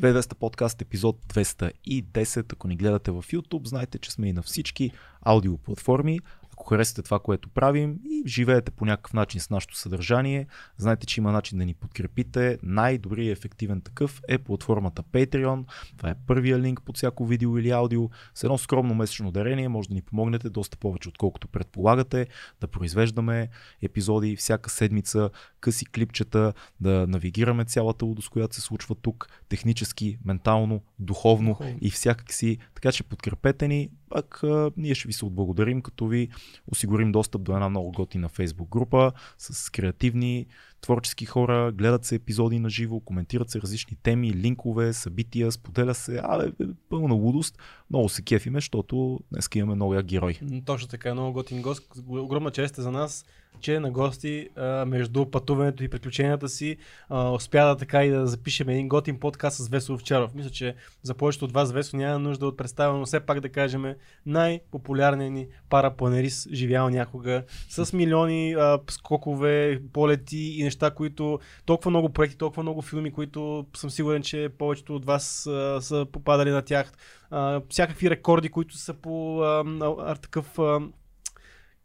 [0.00, 2.52] 2200 подкаст епизод 210.
[2.52, 6.20] Ако ни гледате в YouTube, знаете, че сме и на всички аудиоплатформи.
[6.62, 10.46] Ако харесате това, което правим и живеете по някакъв начин с нашето съдържание,
[10.76, 12.58] знаете, че има начин да ни подкрепите.
[12.62, 15.64] Най-добрият и ефективен такъв е платформата Patreon.
[15.96, 18.10] Това е първия линк под всяко видео или аудио.
[18.34, 22.26] С едно скромно месечно дарение може да ни помогнете доста повече, отколкото предполагате,
[22.60, 23.48] да произвеждаме
[23.82, 30.82] епизоди всяка седмица, къси клипчета, да навигираме цялата лудост, която се случва тук, технически, ментално,
[30.98, 31.78] духовно Духовно.
[31.80, 32.58] и всякак си.
[32.74, 36.28] Така че подкрепете ни, пак а, ние ще ви се отблагодарим, като ви
[36.66, 40.46] осигурим достъп до една много готина фейсбук група с креативни,
[40.82, 46.20] творчески хора, гледат се епизоди на живо, коментират се различни теми, линкове, събития, споделя се,
[46.24, 47.58] абе, е, пълна лудост.
[47.90, 50.38] Много се кефиме, защото днес имаме як герой.
[50.64, 51.92] Точно така, много готин гост.
[52.08, 53.24] Огромна чест е за нас,
[53.60, 54.48] че на гости
[54.86, 56.76] между пътуването и приключенията си
[57.10, 60.34] успя да така и да запишем един готин подкаст с Весо Овчаров.
[60.34, 63.48] Мисля, че за повечето от вас Весо няма нужда от представяне, но все пак да
[63.48, 63.84] кажем
[64.26, 68.56] най-популярният ни парапланерист живял някога с милиони
[68.90, 74.48] скокове, полети и неща, които толкова много проекти, толкова много филми, които съм сигурен, че
[74.58, 76.92] повечето от вас а, са попадали на тях.
[77.30, 79.64] А, всякакви рекорди, които са по а,
[79.98, 80.80] а, такъв а,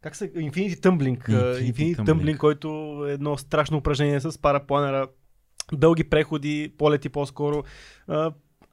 [0.00, 0.32] как се...
[0.32, 1.28] Infinity Tumbling.
[1.28, 2.06] Infinity Infinity Tumbling.
[2.06, 2.68] Tumbling, който
[3.08, 5.08] е едно страшно упражнение с парапланера.
[5.72, 7.64] Дълги преходи, полети по-скоро.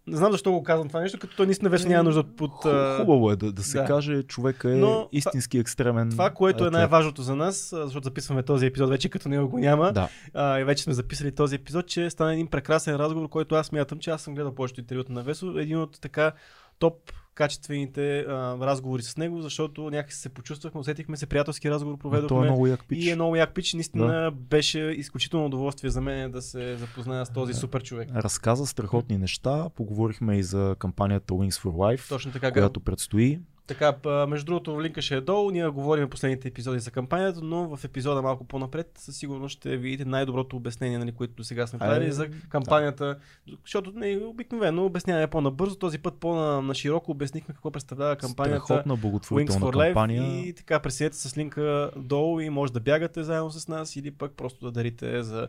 [0.08, 2.52] Не знам защо го казвам това нещо, като той наистина вече няма нужда от...
[2.64, 3.86] Ху- Хубаво е да, да се да.
[3.86, 6.10] каже, човека е Но истински екстремен.
[6.10, 9.92] Това, което е най-важното за нас, защото записваме този епизод вече като него го няма,
[9.94, 13.72] Да, а, и вече сме записали този епизод, че стана един прекрасен разговор, който аз
[13.72, 16.32] мятам, че аз съм гледал повечето интервюта на Весо, един от така
[16.80, 21.98] топ качествените а, разговори с него, защото някакси се почувствахме, усетихме се, приятелски разговор но
[22.00, 22.28] проведохме.
[22.30, 23.06] той е много як пич.
[23.06, 23.74] И е много як пич.
[23.74, 27.60] Наистина беше изключително удоволствие за мен да се запозная с този Да.
[27.60, 28.10] супер човек.
[28.16, 29.70] Разказа страхотни неща.
[29.70, 32.52] Поговорихме и за кампанията Wings for Life, Точно така.
[32.52, 33.40] която предстои.
[33.68, 33.96] Така,
[34.28, 35.52] между другото, линка ще е долу.
[35.52, 40.06] Ние говорим последните епизоди за кампанията, но в епизода малко по-напред със сигурност ще видите
[40.06, 43.18] най-доброто обяснение, нали, което до сега сме правили за кампанията.
[43.64, 45.76] Защото не, обикновено обясняваме по-набързо.
[45.76, 48.66] Този път по-нашироко обяснихме какво представлява кампанията.
[48.66, 50.48] Страхотна благотворителна кампания.
[50.48, 54.32] и така пресете с линка долу и може да бягате заедно с нас или пък
[54.32, 55.48] просто да дарите за,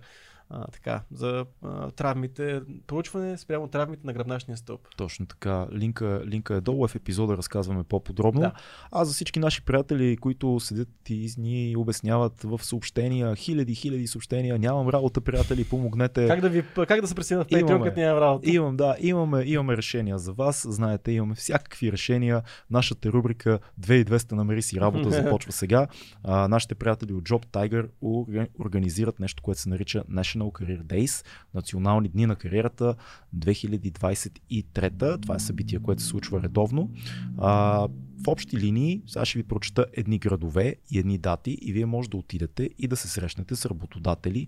[0.50, 4.80] а, така, за а, травмите, проучване спрямо травмите на гръбначния стълб.
[4.96, 5.66] Точно така.
[5.72, 6.88] Линка, линка е долу.
[6.88, 8.40] В епизода разказваме по-подробно.
[8.40, 8.52] Да.
[8.92, 14.58] А за всички наши приятели, които седят и ни обясняват в съобщения, хиляди, хиляди съобщения,
[14.58, 16.28] нямам работа, приятели, помогнете.
[16.28, 18.50] Как да, ви, как да се присъединя в Patreon, като нямам работа?
[18.50, 20.66] Имам, да, имаме, имаме решения за вас.
[20.68, 22.42] Знаете, имаме всякакви решения.
[22.70, 25.86] Нашата рубрика 2200 намери си работа започва сега.
[26.24, 31.26] А, нашите приятели от Job Tiger орга- организират нещо, което се нарича National Career Days,
[31.54, 32.94] национални дни на кариерата
[33.36, 35.22] 2023.
[35.22, 36.90] Това е събитие, което се случва редовно.
[37.38, 37.88] А,
[38.24, 42.10] в общи линии, сега ще ви прочета едни градове и едни дати и вие може
[42.10, 44.46] да отидете и да се срещнете с работодатели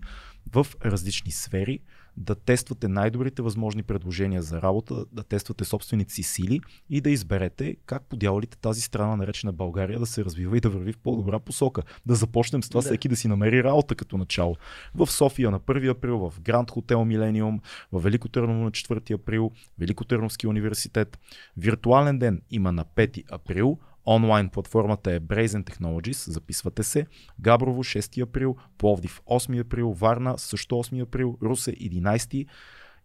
[0.51, 1.79] в различни сфери,
[2.17, 6.59] да тествате най-добрите възможни предложения за работа, да тествате собствените си сили
[6.89, 10.69] и да изберете как по дяволите тази страна, наречена България, да се развива и да
[10.69, 11.83] върви в по-добра посока.
[12.05, 12.85] Да започнем с това Да.
[12.85, 14.55] всеки да си намери работа като начало.
[14.95, 17.59] В София на 1 април, в Гранд Хотел Милениум,
[17.91, 21.19] в Велико Търново на 4 април, Велико Търновски университет.
[21.57, 23.79] Виртуален ден има на 5 април.
[24.09, 27.05] Онлайн платформата е Brazen Technologies, записвате се.
[27.39, 32.47] Габрово 6 април, Пловдив 8 април, Варна също 8 април, Русе 11.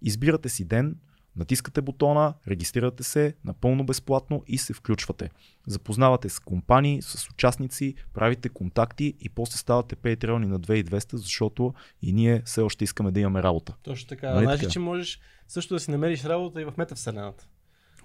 [0.03, 0.97] Избирате си ден,
[1.37, 5.31] натискате бутона, регистрирате се напълно безплатно и се включвате.
[5.67, 12.13] Запознавате с компании, с участници, правите контакти и после ставате патреони на 2200, защото и
[12.13, 13.75] ние все още искаме да имаме работа.
[13.83, 14.31] Точно така.
[14.31, 17.47] Нали Значи, че можеш също да си намериш работа и в метавселената.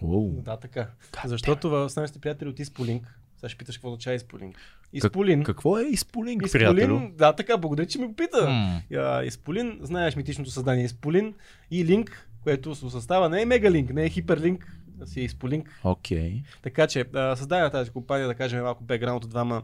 [0.01, 0.41] Уоу.
[0.41, 0.87] Да, така.
[1.11, 4.57] God Защото в нашите приятели от Исполинк, сега ще питаш какво означава Исполинк.
[4.93, 5.43] Исполин.
[5.43, 6.95] Какво е изполинг, приятелю?
[6.95, 8.49] Исполин, да, така, благодаря, че ми го пита.
[8.49, 11.33] М, А, Исполин, знаеш митичното създание Исполин
[11.71, 15.79] и Линк, което се състава не е Мегалинк, не е Хиперлинк, си е Исполинк.
[15.83, 16.43] Окей.
[16.61, 19.63] Така че създава тази компания, да кажем малко бекграунд от двама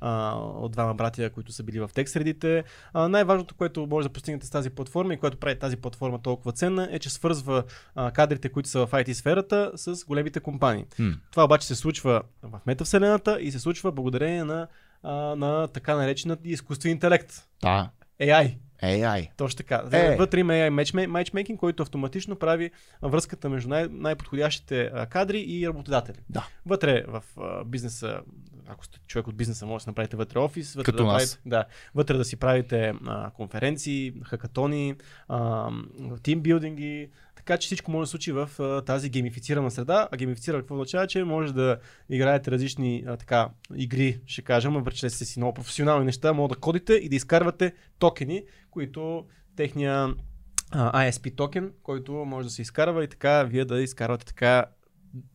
[0.00, 2.64] а, от двама братия, които са били в тек средите.
[2.92, 6.52] А, най-важното, което може да постигнете с тази платформа и което прави тази платформа толкова
[6.52, 7.64] ценна, е, че свързва
[7.94, 10.84] а, кадрите, които са в IT сферата, с големите компании.
[10.98, 14.66] М, Това обаче се случва в метавселената и се случва благодарение на,
[15.02, 17.32] а, на така нареченият изкуствен интелект.
[17.62, 17.90] Да.
[18.20, 18.56] AI.
[18.82, 19.28] AI.
[19.36, 19.82] Точно така.
[19.92, 20.16] Е.
[20.16, 20.70] Вътре има AI
[21.06, 22.70] matchmaking, който автоматично прави
[23.02, 26.16] връзката между най- най-подходящите кадри и работодатели.
[26.30, 26.46] Да.
[26.66, 27.22] Вътре в
[27.66, 28.20] бизнеса,
[28.68, 31.36] ако сте човек от бизнеса, може да си направите вътре офис, вътре, Като да, нас.
[31.36, 31.64] правите, да,
[31.94, 34.94] вътре да си правите а, конференции, хакатони,
[35.28, 35.70] а,
[36.22, 40.08] тимбилдинги, така че всичко може да се случи в а, тази геймифицирана среда.
[40.12, 41.78] А геймифицирана какво означава, че може да
[42.10, 46.48] играете различни а, така, игри, ще кажем, въпреки че сте си много професионални неща, може
[46.48, 49.24] да кодите и да изкарвате токени, които
[49.56, 50.14] техния
[50.70, 54.64] а, ISP токен, който може да се изкарва и така вие да изкарвате така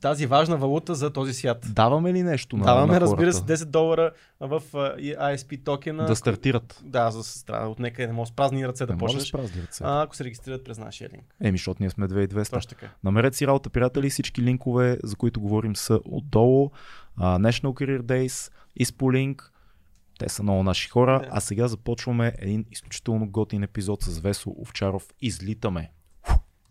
[0.01, 1.65] тази важна валута за този свят.
[1.69, 3.57] Даваме ли нещо на Даваме, на разбира се, хората?
[3.57, 4.61] 10 долара в
[4.99, 6.05] ISP токена.
[6.05, 6.81] Да стартират.
[6.83, 9.27] Да, за страна от нека не може с празни ръце да Не почнеш.
[9.27, 9.83] с празни ръце.
[9.87, 11.35] А, ако се регистрират през нашия линк.
[11.41, 12.49] Еми, защото ние сме 2200.
[12.49, 12.89] Точно така.
[13.03, 14.09] Намерете си работа, приятели.
[14.09, 16.71] Всички линкове, за които говорим, са отдолу.
[17.17, 19.41] А, National Career Days, Ispoliink.
[20.19, 21.19] Те са много наши хора.
[21.19, 21.27] Да.
[21.31, 25.07] А сега започваме един изключително готин епизод с Весо Овчаров.
[25.21, 25.91] Излитаме.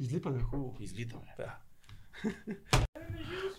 [0.01, 0.77] Излипаме хубаво.
[0.81, 1.35] Излитаме.
[1.37, 1.55] Да.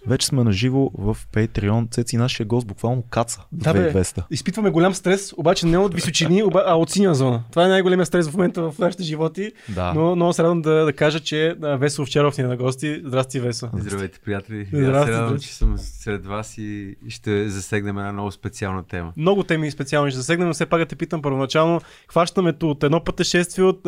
[0.08, 1.92] Вече сме на живо в Patreon.
[1.92, 3.42] Цеци, нашия гост буквално каца.
[3.52, 3.94] Да, бе.
[3.94, 4.24] 2200.
[4.32, 7.44] Изпитваме голям стрес, обаче не от височини, а от синя зона.
[7.50, 9.52] Това е най-големия стрес в момента в нашите животи.
[9.70, 9.94] Да.
[9.94, 13.02] Но много се радвам да, да кажа, че Весо Овчаров ни е на гости.
[13.06, 13.70] Здрасти, Весо.
[13.74, 14.66] Здравейте, приятели.
[14.66, 19.14] Здрасти, Аз се радвам, че съм сред вас и ще засегнем една много специална тема.
[19.18, 21.82] Много теми специални ще засегнем, но все пак да те питам първоначално.
[22.08, 23.88] Хващаме от едно пътешествие, от,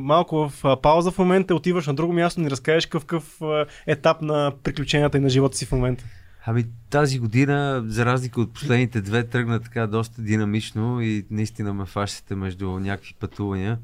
[0.00, 3.40] малко в пауза в момента, отиваш на друго място, ни разкажеш какъв,
[3.86, 6.04] етап на приключенията и на живота си в момента.
[6.44, 11.86] Ами тази година, за разлика от последните две, тръгна така доста динамично и наистина ме
[11.86, 13.78] фащате между някакви пътувания.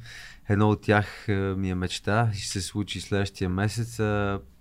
[0.48, 4.00] Едно от тях е, ми е мечта и ще се случи следващия месец.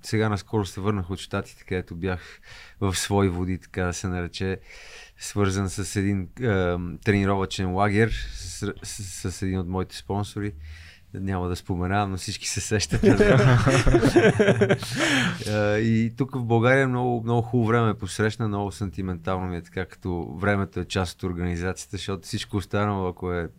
[0.04, 2.40] Сега наскоро се върнах от щатите, където бях
[2.82, 4.60] в свои води, така да се нарече,
[5.20, 6.28] свързан с един е,
[7.04, 10.54] тренировачен лагер с, с, с един от моите спонсори.
[11.20, 13.02] Няма да споменавам, но всички се сещат.
[15.48, 19.62] Е, и тук в България много, много хубаво време ме посрещна, много сантиментално ми е
[19.62, 23.50] така, като времето е част от организацията, защото всичко останало, ако е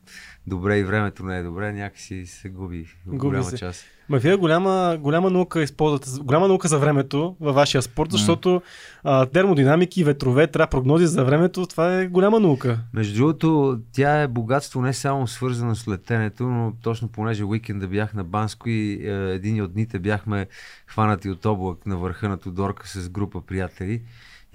[0.47, 3.57] добре и времето не е добре, някакси се губи Губи голяма се.
[3.57, 3.85] част.
[4.09, 8.63] Ма вие голяма, голяма наука използвате, голяма наука за времето във вашия спорт, защото
[9.05, 12.79] а, термодинамики, ветрове, трябва прогнози за времето, това е голяма наука.
[12.95, 18.15] Между другото, тя е богатство не само свързано с летенето, но точно понеже уикенда бях
[18.15, 20.47] на Банско и е, един от дните бяхме
[20.87, 24.03] хванати от облак на върха на Тодорка с група приятели.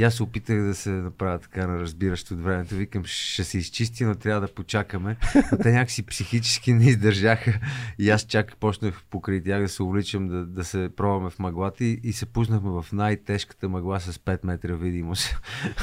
[0.02, 2.76] И аз се опитах да се направя така на разбиращо от времето.
[2.76, 5.18] Викам, ще се изчисти, но трябва да почакаме.
[5.52, 7.60] Но те някакси психически не издържаха.
[8.00, 11.86] И аз чак почнах покрай тях да се увличам, да, да се пробваме в мъглата
[11.86, 15.42] и, и се пуснахме в най-тежката мъгла с 5 метра видимост.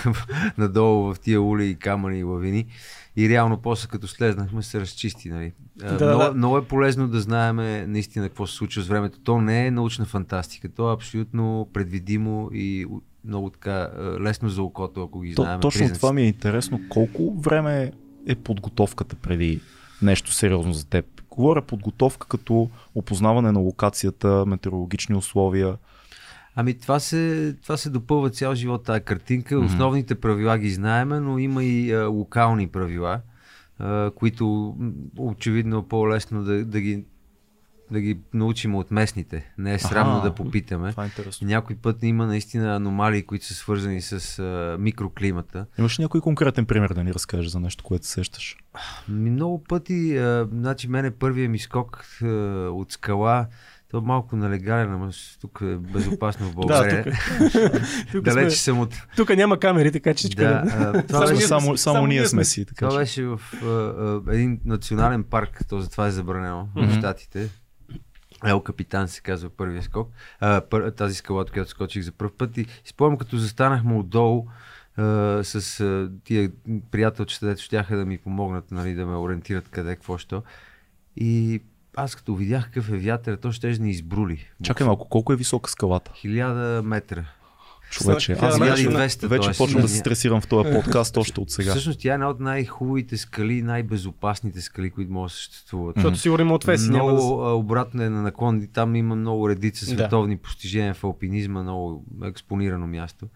[0.58, 2.66] Надолу в тия ули и камъни и лавини.
[3.16, 5.30] И реално после като слезнахме се разчисти.
[5.30, 5.52] Нали.
[5.76, 6.32] Да, много, да.
[6.34, 7.56] много е полезно да знаем
[7.92, 9.20] наистина какво се случва с времето.
[9.20, 12.86] То не е научна фантастика, то е абсолютно предвидимо и
[13.28, 15.60] много така а, лесно за окото, ако ги знаем.
[15.60, 16.00] точно признаците.
[16.00, 16.80] това ми е интересно.
[16.88, 17.92] Колко време
[18.26, 19.60] е подготовката преди
[20.02, 21.04] нещо сериозно за теб?
[21.30, 25.76] Говоря подготовка като опознаване на локацията, метеорологични условия.
[26.54, 29.56] Ами това се, това се допълва цял живот тази картинка.
[29.56, 29.66] Мгм.
[29.66, 33.20] Основните правила ги знаеме, но има и а, локални правила,
[33.78, 37.04] а, които м, очевидно е по-лесно да, да, ги,
[37.90, 39.52] да ги научим от местните.
[39.58, 40.28] Не е срамно Аха.
[40.28, 40.90] да попитаме.
[40.90, 41.46] Това е интересно.
[41.48, 45.66] Някой път има наистина аномалии, които са свързани с а, микроклимата.
[45.78, 48.56] Имаш ли някой конкретен пример да ни разкажеш за нещо, което се сещаш?
[49.08, 52.26] Много пъти, а, значи мене първият ми скок а,
[52.68, 53.46] от скала,
[53.90, 55.10] то е малко нелегален, ама
[55.40, 57.04] тук е безопасно в България.
[57.04, 57.14] тук.
[58.12, 58.94] тук, Далеч сме, съм от...
[59.16, 62.26] тук няма камери, така че всичко Да, е- а, това Само беше, само, само, ние
[62.26, 62.64] сме си.
[62.64, 63.02] Така, това че.
[63.02, 66.86] беше в а, а, един национален парк, то затова е забранено Мгм.
[66.86, 67.48] в Штатите.
[68.44, 70.10] Ел Капитан се казва първия скок.
[70.40, 72.56] А, пър, тази скала, от която скочих за първ път.
[72.56, 74.46] И си спомням, като застанахме отдолу
[74.96, 75.02] а,
[75.44, 76.50] с а, тия
[76.90, 80.42] приятелчета, дето щяха да ми помогнат, нали, да ме ориентират къде, какво що.
[81.16, 81.60] И
[81.96, 84.50] аз като видях какъв е вятър, то ще ни избрули.
[84.62, 86.12] Чакай малко, колко е висока скалата?
[86.14, 87.24] Хиляда метра.
[87.90, 89.58] Човече, аз вече, 1200, вече тоест.
[89.58, 91.70] почвам да се стресирам в този подкаст още от сега.
[91.70, 95.96] Всъщност тя е една от най-хубавите скали, най-безопасните скали, които могат да съществуват.
[95.96, 96.90] Защото сигурно има отвеси.
[96.90, 97.50] Няма Много да...
[97.50, 98.68] обратно е на наклон.
[98.72, 99.90] Там има много редица Да.
[99.92, 103.26] световни постижения в алпинизма, много експонирано място.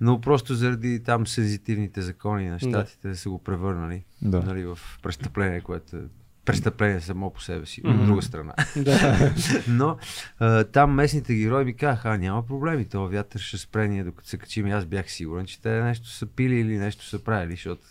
[0.00, 4.40] Но просто заради там сензитивните закони на щатите са го превърнали Да.
[4.40, 6.00] нали, в престъпление, което е
[6.44, 8.00] престъпление само по себе си, Мгм.
[8.00, 8.54] от друга страна.
[9.68, 9.96] Но
[10.38, 14.28] а, там местните герои ми казаха, а няма проблеми, това вятър ще спре ние докато
[14.28, 14.66] се качим.
[14.66, 17.82] И аз бях сигурен, че те нещо са пили или нещо са правили, защото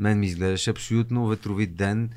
[0.00, 2.10] мен ми изглеждаше абсолютно ветровит ден,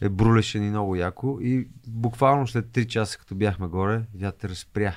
[0.00, 4.96] е, брулеше ни много яко и буквално след 3 часа, като бяхме горе, вятър спря.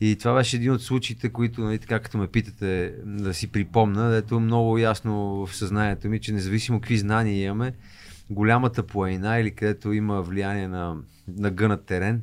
[0.00, 4.10] И това беше един от случаите, които, нали, така като ме питате да си припомна,
[4.10, 7.72] дето много ясно в съзнанието ми, че независимо какви знания имаме,
[8.30, 10.96] голямата планина или където има влияние на,
[11.28, 12.22] на гънат терен,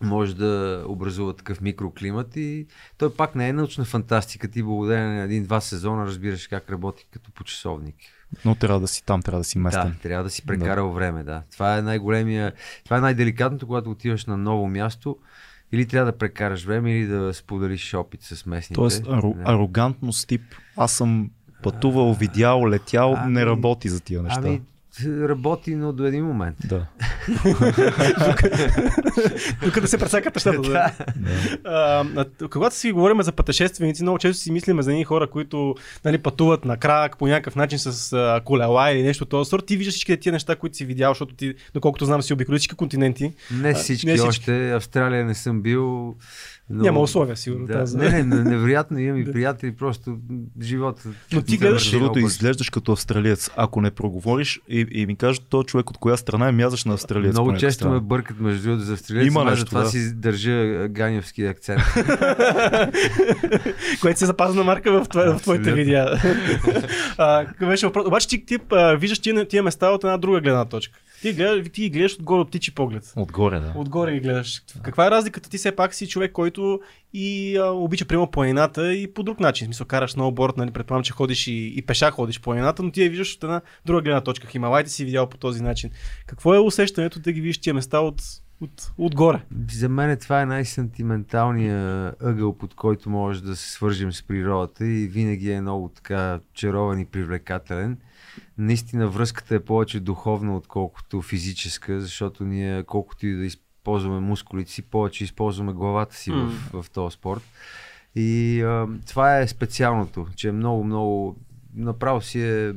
[0.00, 2.66] може да образува такъв микроклимат и
[2.98, 4.48] той пак не е научна фантастика.
[4.48, 7.96] Ти благодарение на един-два сезона разбираш как работи като по часовник.
[8.44, 9.88] Но трябва да си там, трябва да си местен.
[9.88, 10.94] Да, трябва да си прекарал да.
[10.94, 11.42] време, да.
[11.52, 12.52] Това е най-големия,
[12.84, 15.18] това е най-деликатното, когато отиваш на ново място.
[15.72, 18.74] Или трябва да прекараш време, или да споделиш опит с местните.
[18.74, 19.42] Тоест, ару, да.
[19.44, 20.42] арогантност тип,
[20.76, 21.30] аз съм
[21.62, 24.42] пътувал, видял, летял, ами, не работи за тия неща.
[24.44, 24.62] Ами,
[25.04, 26.56] работи, но до един момент.
[26.64, 26.86] Да.
[29.64, 30.92] Тук да се пресакат нещата.
[31.64, 32.26] да.
[32.50, 35.74] когато си говорим за пътешественици, много често си мислиме за едни хора, които
[36.04, 39.66] нали, пътуват на крак по някакъв начин с а, колела или нещо от този сорт.
[39.66, 42.74] Ти виждаш всички тия неща, които си видял, защото ти, доколкото знам, си обиколи всички
[42.74, 43.32] континенти.
[43.50, 44.28] Не всички, а, не всички.
[44.28, 44.72] още.
[44.72, 46.16] Австралия не съм бил.
[46.70, 46.82] Но...
[46.82, 47.66] Няма условия, сигурно.
[47.66, 47.84] Да.
[47.94, 50.18] Не, не, не, невероятно имам и приятели, просто
[50.62, 51.02] живота.
[51.32, 53.50] Но ти гледаш, другото изглеждаш като австралиец.
[53.56, 56.94] Ако не проговориш и, и ми кажат, то човек от коя страна е мязаш на
[56.94, 57.32] австралиец.
[57.32, 57.94] Много често страна.
[57.94, 59.26] ме бъркат между другото за австралиец.
[59.26, 59.88] Има нещо, това да.
[59.88, 61.82] си държа ганевски акцент.
[64.00, 66.20] Което се запазна марка в, твое, в твоите видеа.
[68.06, 68.58] Обаче ти, ти
[68.98, 70.98] виждаш тия, тия места от една друга гледна точка.
[71.22, 73.12] Ти, гледаш, ти гледаш отгоре от птичи поглед.
[73.16, 73.72] Отгоре, да.
[73.76, 74.62] Отгоре ги гледаш.
[74.82, 75.50] Каква е разликата?
[75.50, 76.80] Ти все пак си човек, който
[77.12, 79.64] и а, обича прямо планината и по друг начин.
[79.64, 82.90] В смисъл, караш сноуборд, нали, предполагам, че ходиш и, и пеша ходиш по планината, но
[82.90, 84.46] ти я виждаш от една друга гледна точка.
[84.46, 85.90] Хималайте си видял по този начин.
[86.26, 88.22] Какво е усещането да ги видиш тия места от,
[88.60, 89.42] от, отгоре?
[89.72, 95.08] За мен това е най-сантименталният ъгъл, под който може да се свържим с природата и
[95.08, 97.98] винаги е много така чарован и привлекателен
[98.58, 104.82] наистина връзката е повече духовна, отколкото физическа, защото ние колкото и да използваме мускулите си,
[104.82, 106.46] повече използваме главата си mm.
[106.46, 107.42] в, в този спорт.
[108.14, 111.36] И а, това е специалното, че е много, много,
[111.74, 112.74] направо си е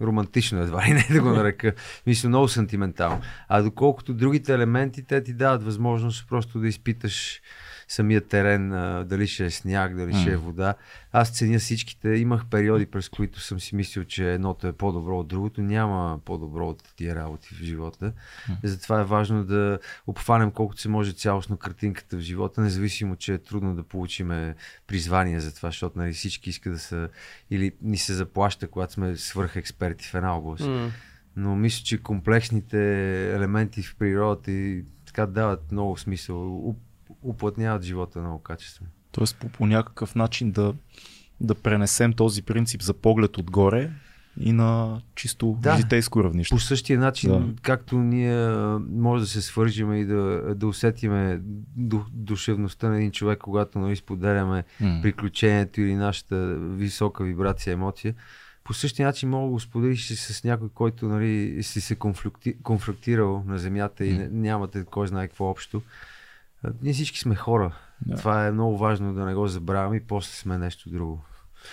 [0.00, 1.74] романтично едва ли не да го нарека.
[2.06, 3.20] Мисля, много сантиментално.
[3.48, 7.40] А доколкото другите елементи, те ти дават възможност просто да изпиташ
[7.88, 8.68] самия терен,
[9.08, 10.20] дали ще е сняг, дали mm.
[10.20, 10.74] ще е вода.
[11.12, 12.08] Аз ценя всичките.
[12.08, 15.62] Имах периоди, през които съм си мислил, че едното е по-добро от другото.
[15.62, 18.12] Няма по-добро от тия работи в живота.
[18.50, 18.56] Mm.
[18.62, 23.38] Затова е важно да обхванем колкото се може цялостно картинката в живота, независимо, че е
[23.38, 24.54] трудно да получим
[24.86, 27.08] призвание за това, защото нали, всички искат да са
[27.50, 30.64] или ни се заплаща, когато сме свърх експерти в една област.
[30.64, 30.90] Mm.
[31.36, 32.78] Но мисля, че комплексните
[33.34, 36.76] елементи в природата и така дават много смисъл
[37.24, 38.90] уплътняват живота много качествено.
[39.12, 40.74] Тоест по, по някакъв начин да,
[41.40, 43.90] да пренесем този принцип за поглед отгоре
[44.40, 46.54] и на чисто да, житейско равнище.
[46.54, 47.62] По същия начин, да.
[47.62, 48.48] както ние
[48.90, 51.40] може да се свържим и да, да усетиме
[52.12, 55.02] душевността на един човек, когато нали, споделяме mm.
[55.02, 58.14] приключението или нашата висока вибрация, емоция,
[58.64, 63.44] по същия начин мога да го споделиш с някой, който нали, си се конфликти, конфликтирал
[63.46, 64.06] на земята mm.
[64.06, 65.82] и нямате кой знае какво общо.
[66.82, 67.76] Ние всички сме хора.
[68.06, 68.16] Да.
[68.16, 71.24] Това е много важно да не го забравяме и после сме нещо друго.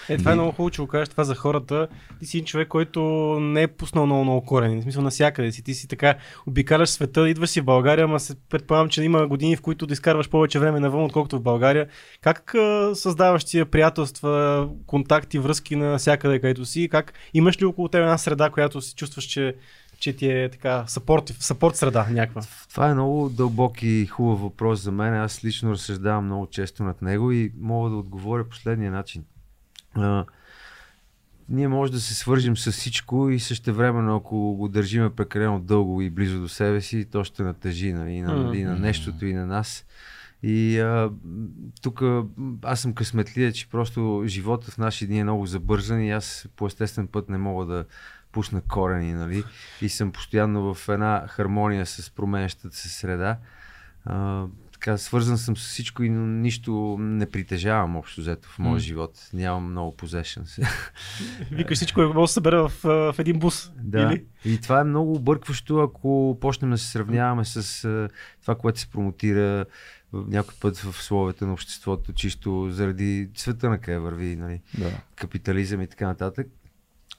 [0.10, 1.88] Е, това е много хубаво, че го кажеш това за хората.
[2.20, 3.02] Ти си човек, който
[3.42, 4.80] не е пуснал много, много корени.
[4.80, 5.64] В смисъл навсякъде си.
[5.64, 6.16] Ти си така,
[6.48, 9.94] обикаляш света, идваш си в България, ама се предполагам, че има години, в които да
[9.94, 11.88] изкарваш повече време навън, отколкото в България.
[12.22, 16.90] Как а, създаваш тия приятелства, контакти, връзки на всякъде, където си?
[16.92, 19.56] Как имаш ли около теб една среда, която си чувстваш, че
[20.02, 22.42] че ти е така съпорт, съпорт среда някаква?
[22.70, 25.14] Това е много дълбок и хубав въпрос за мен.
[25.14, 29.24] Аз лично разсъждавам много често над него и мога да отговоря последния начин.
[29.94, 30.26] А,
[31.50, 36.02] ние може да се свържим с всичко и също време, ако го държиме прекалено дълго
[36.02, 38.58] и близо до себе си, то ще натъжи нали, и, на, mm-hmm.
[38.58, 39.86] и на нещото, и на нас.
[40.44, 41.12] И а,
[41.82, 42.02] тук
[42.64, 46.68] аз съм късметлия, че просто живота в наши дни е много забързан и аз по
[46.68, 47.86] естествен път не мога да
[48.32, 49.44] пусна корени, нали?
[49.82, 53.38] И съм постоянно в една хармония с променящата се среда.
[54.06, 54.46] А,
[54.82, 58.84] така, свързан съм с всичко и нищо не притежавам общо взето в моя mm.
[58.84, 59.30] живот.
[59.34, 60.68] Нямам много possessions.
[61.52, 63.72] Викаш всичко може да се събере в, в един бус.
[63.78, 64.02] Да.
[64.02, 64.26] Или?
[64.46, 68.10] И това е много объркващо, ако почнем да се сравняваме с
[68.42, 69.66] това, което се промотира
[70.14, 74.62] някой път в словете на обществото, чисто заради цвета на къде върви, нали?
[74.78, 74.92] да.
[75.16, 76.48] капитализъм и така нататък.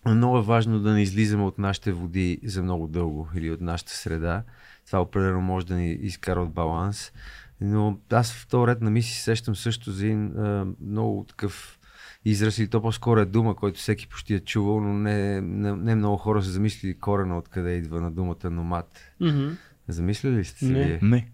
[0.07, 3.93] Много е важно да не излизаме от нашите води за много дълго или от нашата
[3.93, 4.43] среда.
[4.87, 7.13] Това определено може да ни изкара от баланс.
[7.61, 11.79] Но аз в този ред на мисли сещам също за един а, много такъв
[12.25, 15.95] израз или то по-скоро е дума, който всеки почти е чувал, но не, не, не
[15.95, 19.01] много хора са замислили корена откъде идва на думата номад.
[19.21, 19.57] Mm-hmm.
[19.89, 20.73] Замислили ли сте се?
[20.73, 20.99] Не.
[21.03, 21.31] не.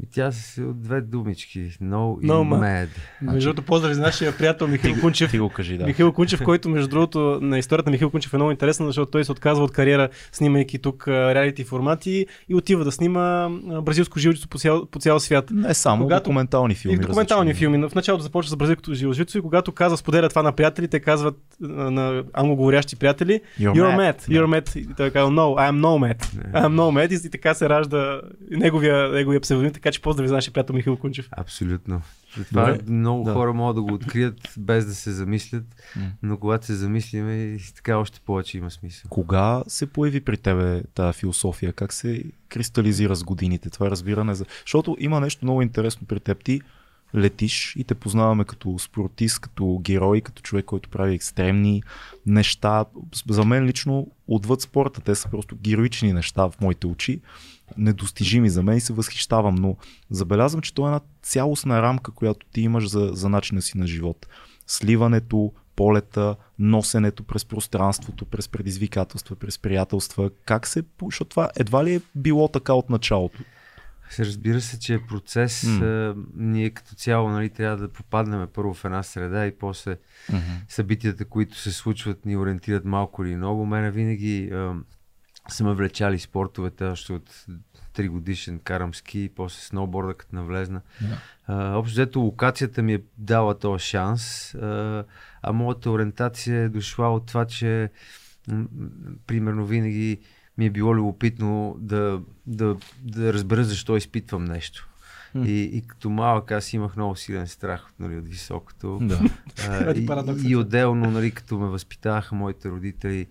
[0.00, 1.58] И тя се от две думички.
[1.60, 2.88] No, No и ma- mad.
[3.22, 5.30] Между другото, поздрави за нашия приятел Михаил Кунчев.
[5.30, 5.86] Ти го кажи, да.
[5.86, 9.24] Михаил Кунчев, който между другото на историята на Михаил Кунчев е много интересна, защото той
[9.24, 13.48] се отказва от кариера, снимайки тук реалити формати и отива да снима
[13.82, 15.44] бразилско жилчество по цял, по цял свят.
[15.50, 16.94] Не само Когато- документални филми.
[16.94, 17.58] и документални различни.
[17.60, 17.88] филми.
[17.88, 21.36] В началото започва с бразилското жилжицо и когато казва, споделя това на приятели, те казват
[21.60, 24.18] на англоговорящи приятели, You're, You're mad.
[24.18, 24.76] mad, you're mad.
[24.82, 26.22] И той казва, no, I'm no mad.
[26.52, 27.12] I'm no mad.
[27.14, 30.96] И, и така се ражда неговия, неговия псевдоним, така че поздрави за нашия приятел Михаил
[30.96, 31.28] Кунчев.
[31.30, 32.02] Абсолютно.
[32.48, 32.92] Това Добре.
[32.92, 33.32] много Да.
[33.32, 35.64] хора могат да го открият без да се замислят,
[36.22, 39.08] но когато се замислиме, и така още повече има смисъл.
[39.08, 41.72] Кога се появи при тебе тази философия?
[41.72, 43.70] Как се кристализира с годините?
[43.70, 44.44] Това разбиране за...
[44.60, 46.44] Защото има нещо много интересно при теб.
[46.44, 46.60] Ти
[47.14, 51.82] летиш и те познаваме като спортист, като герой, като човек, който прави екстремни
[52.26, 52.84] неща.
[53.30, 57.20] За мен лично отвъд спорта, те са просто героични неща в моите очи.
[57.76, 59.76] Недостижими за мен и се възхищавам, но
[60.10, 63.86] забелязвам, че това е една цялостна рамка, която ти имаш за, за начина си на
[63.86, 64.26] живот.
[64.66, 70.30] Сливането, полета, носенето през пространството, през предизвикателства, през приятелства.
[70.44, 70.82] Как се...
[71.02, 73.38] Защото това едва ли е било така от началото?
[74.18, 75.64] Разбира се, че е процес.
[75.64, 79.96] А, ние като цяло нали, трябва да попаднем първо в една среда и после
[80.68, 83.66] събитията, които се случват, ни ориентират малко или много.
[83.66, 84.50] Мене винаги
[85.48, 87.46] са ме влечали спортовете, още от
[87.96, 90.80] 3 годишен карам ски, после сноуборда като навлезна.
[91.00, 91.18] Да.
[91.46, 95.04] А, общо взето локацията ми е дала този шанс, а,
[95.42, 97.90] а моята ориентация е дошла от това, че
[98.48, 98.66] м-
[99.26, 100.18] примерно винаги
[100.58, 104.88] ми е било любопитно да, да, да разбера защо изпитвам нещо.
[105.34, 105.46] М.
[105.46, 108.98] И, и като малък аз имах много силен страх нали, от високото.
[109.02, 109.20] Да.
[109.68, 110.08] А, и,
[110.44, 113.26] и отделно, нали, като ме възпитаваха моите родители,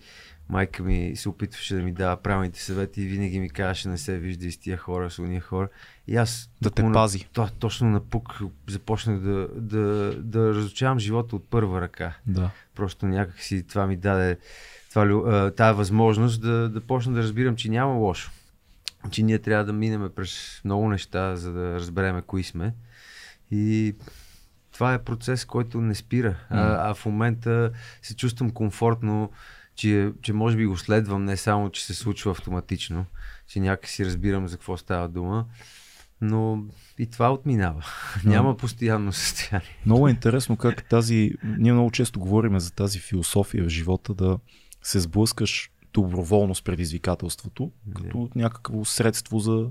[0.49, 4.17] майка ми се опитваше да ми дава правилните съвети и винаги ми казваше не се
[4.17, 5.69] вижда с тия хора, с уния хора.
[6.07, 7.27] И аз Да те на- пази.
[7.33, 9.83] то, точно на пук започнах да, да,
[10.15, 12.13] да разучавам живота от първа ръка.
[12.27, 12.49] Да.
[12.75, 14.37] Просто някак си това ми даде
[14.89, 18.31] това, тая възможност да, да почна да разбирам, че няма лошо.
[19.11, 22.73] Че ние трябва да минем през много неща, за да разбереме кои сме.
[23.51, 23.95] И
[24.71, 26.35] това е процес, който не спира.
[26.49, 29.31] А, а в момента се чувствам комфортно,
[29.77, 33.05] че, че може би го следвам, не само, че се случва автоматично,
[33.47, 35.45] че някакси разбирам за какво става дума,
[36.21, 36.63] но
[36.99, 37.85] и това отминава.
[38.25, 39.77] Няма постоянно състояние.
[39.85, 41.31] Много е интересно как тази...
[41.43, 44.39] Ние много често говорим за тази философия в живота да
[44.83, 49.67] се сблъскаш доброволно с предизвикателството, като някакво средство за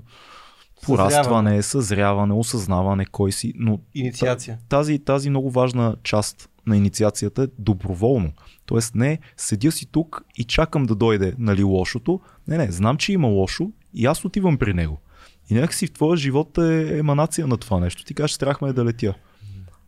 [0.83, 4.59] порастване, съзряване, осъзнаване кой си, но Инициация.
[4.69, 8.31] тази, тази много важна част на инициацията е доброволно.
[8.65, 12.19] Тоест не седя си тук и чакам да дойде нали, лошото.
[12.47, 15.01] Не, не, знам, че има лошо и аз отивам при него.
[15.49, 18.03] И някакси в твоя живот е еманация на това нещо.
[18.03, 19.13] Ти кажеш, страхме е да летя.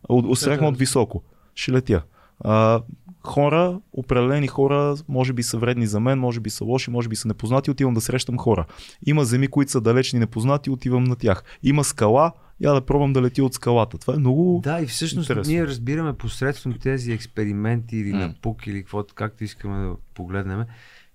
[0.08, 1.22] От, страхме от високо.
[1.54, 2.02] Ще летя.
[2.44, 2.82] А,
[3.22, 7.16] хора, определени хора, може би са вредни за мен, може би са лоши, може би
[7.16, 8.66] са непознати, отивам да срещам хора.
[9.06, 11.44] Има земи, които са далечни непознати, отивам на тях.
[11.62, 13.98] Има скала, я да пробвам да летя от скалата.
[13.98, 14.60] Това е много...
[14.64, 15.52] Да, и всъщност Интересно.
[15.52, 18.18] ние разбираме посредством тези експерименти или М.
[18.18, 20.64] на пук или каквото, както искаме да погледнем,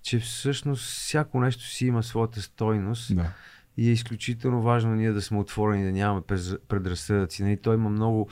[0.02, 3.32] че всъщност всяко нещо си има своята стойност Да.
[3.76, 6.22] и е изключително важно ние да сме отворени, да нямаме
[6.68, 7.42] предразсъдъци.
[7.42, 8.28] Нали, той има много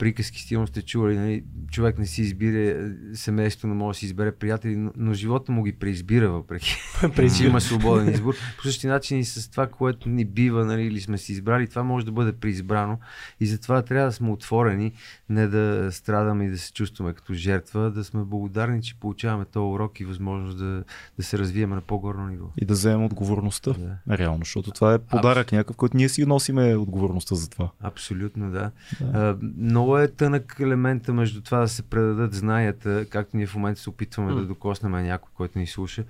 [0.00, 4.32] приказки, стилно сте чували, нали, човек не си избира семейство, не може да си избере
[4.32, 6.76] приятели, но, но живота му ги преизбира въпреки.
[7.36, 8.34] че има свободен избор.
[8.56, 11.82] По същия начин и с това, което ни бива, нали, или сме си избрали, това
[11.82, 12.98] може да бъде преизбрано
[13.40, 14.92] и затова трябва да сме отворени,
[15.28, 19.64] не да страдаме и да се чувстваме като жертва, да сме благодарни, че получаваме този
[19.64, 20.84] урок и възможност да,
[21.16, 22.46] да се развием на по-горно ниво.
[22.56, 23.72] И да вземем отговорността.
[23.72, 24.18] Да.
[24.18, 27.70] Реално, защото това е подарък някакъв, който ние си носиме отговорността за това.
[27.80, 28.70] Абсолютно, да.
[29.00, 29.18] Да.
[29.18, 33.80] А, много е тънък елемента между това да се предадат знанията, както ние в момента
[33.80, 34.40] се опитваме М.
[34.40, 36.04] да докоснем някой, който ни слуша,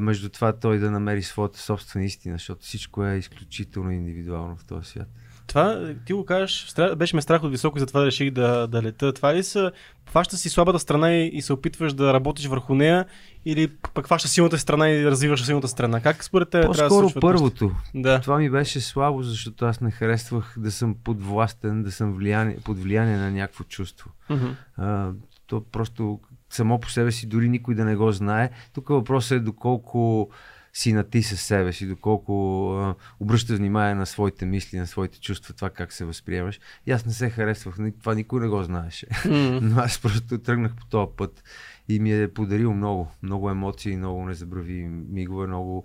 [0.00, 4.90] между това той да намери своята собствена истина, защото всичко е изключително индивидуално в този
[4.90, 5.08] свят.
[5.46, 9.12] Това, ти го кажеш, беше ме страх от високо и затова реших да, да лета.
[9.12, 9.72] Това ли са,
[10.08, 13.04] хваща си слабата страна и, и се опитваш да работиш върху нея
[13.44, 16.00] или пък хваща силната страна и развиваш силната страна?
[16.00, 17.70] Как според те трябва да се По-скоро първото.
[17.94, 18.20] Да.
[18.20, 22.78] Това ми беше слабо, защото аз не харесвах да съм подвластен, да съм влияние, под
[22.78, 24.10] влияние на някакво чувство.
[24.30, 24.46] Мгм.
[24.76, 25.10] А,
[25.46, 28.50] то просто само по себе си, дори никой да не го знае.
[28.74, 30.30] Тук въпросът е доколко
[30.74, 35.20] си на ти със себе си, доколко а, обръщаш внимание на своите мисли, на своите
[35.20, 36.60] чувства, това как се възприемаш.
[36.86, 39.06] И аз не се харесвах, това никой не го знаеше.
[39.06, 39.60] Mm.
[39.62, 41.44] Но аз просто тръгнах по този път
[41.88, 45.84] и ми е подарил много, много емоции, много незабрави мигове, много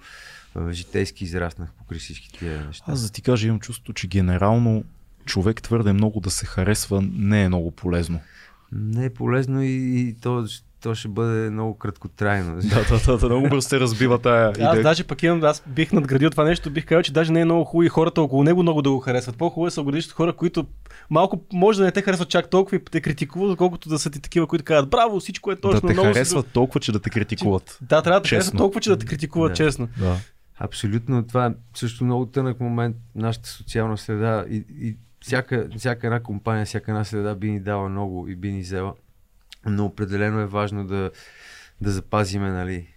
[0.56, 2.86] а, житейски израснах покрай всички тия неща.
[2.88, 4.84] Аз да ти кажа, имам чувство, че генерално
[5.26, 8.20] човек твърде много да се харесва не е много полезно.
[8.72, 10.46] Не е полезно и, и то,
[10.82, 12.56] то ще бъде много краткотрайно.
[12.62, 14.70] Да, да, да, да много бързо се разбива тая идея.
[14.70, 17.46] Аз даже пък имам, аз бих надградил това нещо, бих казал, че даже не е
[17.46, 19.38] много хубаво и хората около него много да го харесват.
[19.38, 20.66] По-хубаво е се оградиш от хора, които
[21.10, 24.22] малко може да не те харесват чак толкова и те критикуват, колкото да са ти
[24.22, 25.82] такива, които казват браво, всичко е точно.
[25.82, 27.78] да те много си харесват толкова, че да те критикуват.
[27.82, 28.38] Да, трябва да те Честно.
[28.40, 29.56] харесват толкова, че да те критикуват Да.
[29.56, 29.88] честно.
[30.00, 30.16] Да.
[30.60, 31.28] Абсолютно.
[31.28, 32.96] Това е също много тънък момент.
[33.16, 37.90] Нашата социална среда и, и всяка, всяка една компания, всяка една среда би ни дала
[37.90, 38.94] много и би ни взела.
[39.66, 41.12] Но определено е важно да,
[41.82, 42.88] да запазиме, нали,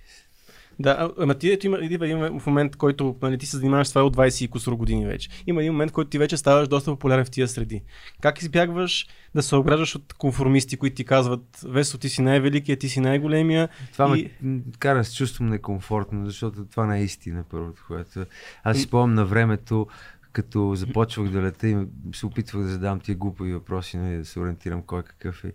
[0.78, 4.04] Да, ама ти ето има, има, в момент, който нали, ти се занимаваш с това
[4.04, 5.28] от 20 и кусор години вече.
[5.46, 7.82] Има един момент, който ти вече ставаш доста популярен в тия среди.
[8.20, 12.88] Как избягваш да се ограждаш от конформисти, които ти казват, Весо, ти си най-великият, ти
[12.88, 13.68] си най-големия.
[13.92, 18.24] Това И- ме кара се чувствам некомфортно, защото това не е истина, първото, което...
[18.64, 19.86] Аз си спомням на времето,
[20.32, 21.76] като започвах да лета и
[22.14, 25.52] се опитвах да задам тия глупави въпроси, нали, да се ориентирам кой какъв е.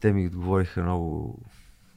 [0.00, 1.38] Те ми отговориха много,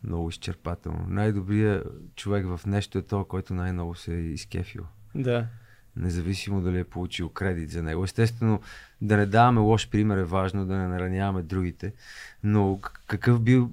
[0.04, 1.06] много изчерпателно.
[1.08, 4.84] Най-добрият човек в нещо е този, който най-много се е изкефил.
[5.16, 5.48] Да.
[5.96, 8.04] Независимо дали е получил кредит за него.
[8.04, 8.62] Естествено,
[9.02, 11.94] да не даваме лош пример е важно, да не нараняваме другите.
[12.44, 13.64] Но какъв би,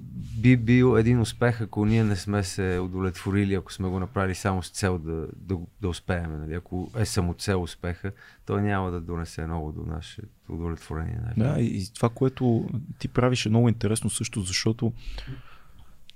[0.41, 4.63] би бил един успех, ако ние не сме се удовлетворили, ако сме го направили само
[4.63, 6.39] с цел да, да, да успеем.
[6.39, 6.53] Нали?
[6.53, 8.11] Ако е самоцел успеха,
[8.45, 11.19] той няма да донесе много до нашето удовлетворение.
[11.25, 11.49] Нали?
[11.49, 14.93] Да, и това, което ти правиш е много интересно също, защото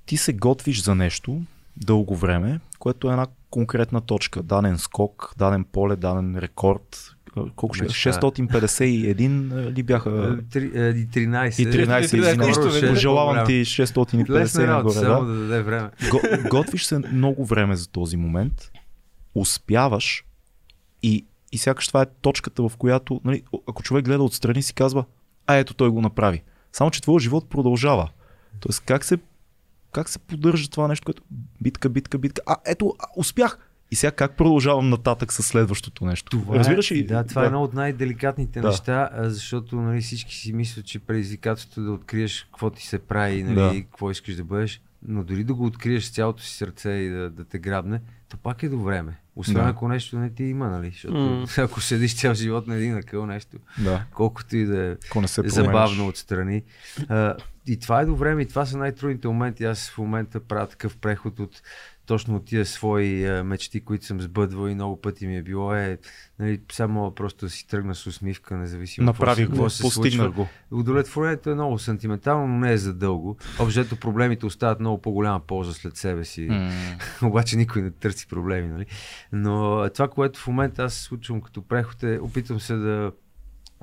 [0.06, 1.42] ти се готвиш за нещо
[1.78, 7.12] дълго време, което е една конкретна точка, даден скок, даден поле, даден рекорд.
[7.56, 7.88] Колко ще е?
[7.88, 8.12] Мечта.
[8.12, 10.10] 651 ли бяха?
[10.44, 11.62] Три- е, И 13.
[11.62, 12.48] И 13, Нищо, извинявам.
[12.48, 14.28] нищо, Пожелавам ти Лесна 650
[14.60, 14.94] работа, нагоре.
[14.94, 15.34] само Да?
[15.34, 15.90] да даде време.
[16.12, 18.72] Го, готвиш се много време за този момент,
[19.36, 20.26] успяваш
[21.04, 25.06] и, и сякаш това е точката, в която, нали, ако човек гледа отстрани, си казва,
[25.48, 26.42] а ето той го направи.
[26.74, 28.10] Само, че твоят живот продължава.
[28.60, 29.18] Тоест, как се,
[29.96, 31.24] как се поддържа това нещо, което
[31.62, 32.42] битка, битка, битка.
[32.46, 33.60] А, ето, а, успях!
[33.92, 36.30] И сега как продължавам нататък с следващото нещо?
[36.30, 37.04] Това Разбираш е, ли?
[37.04, 38.68] Да, това е едно от най-деликатните Да.
[38.68, 43.44] неща, защото нали, всички си мислят, че предизвикателството е да откриеш какво ти се прави,
[43.44, 43.86] нали, Да.
[43.90, 47.30] какво искаш да бъдеш, но дори да го откриеш с цялото си сърце и да,
[47.30, 49.20] да те грабне, то пак е до време.
[49.36, 49.70] Освен Да.
[49.70, 50.90] ако нещо не ти има, нали?
[50.90, 51.46] Защото М.
[51.58, 54.96] ако седиш цял живот на един акъл нещо, Да, колкото и да е
[55.50, 56.64] забавно отстрани.
[57.10, 57.36] А,
[57.68, 59.66] и това е до време и това са най-трудните моменти.
[59.66, 61.62] Аз в момента правя такъв преход от
[62.06, 65.74] точно от тия свои а, мечти, които съм сбъдвал и много пъти ми е било
[65.76, 65.98] е,
[66.40, 70.30] нали, само просто да си тръгна с усмивка, независимо Направих какво, го, се случва.
[70.30, 70.48] го.
[70.72, 73.38] Удовлетворението е много сантиментално, но не е за дълго.
[73.60, 76.42] Общо проблемите остават много по-голяма полза след себе си.
[76.42, 76.72] М,
[77.30, 78.86] Обаче никой не търси проблеми, нали?
[79.32, 83.12] Но това, което в момента аз случвам като преход е, опитвам се да,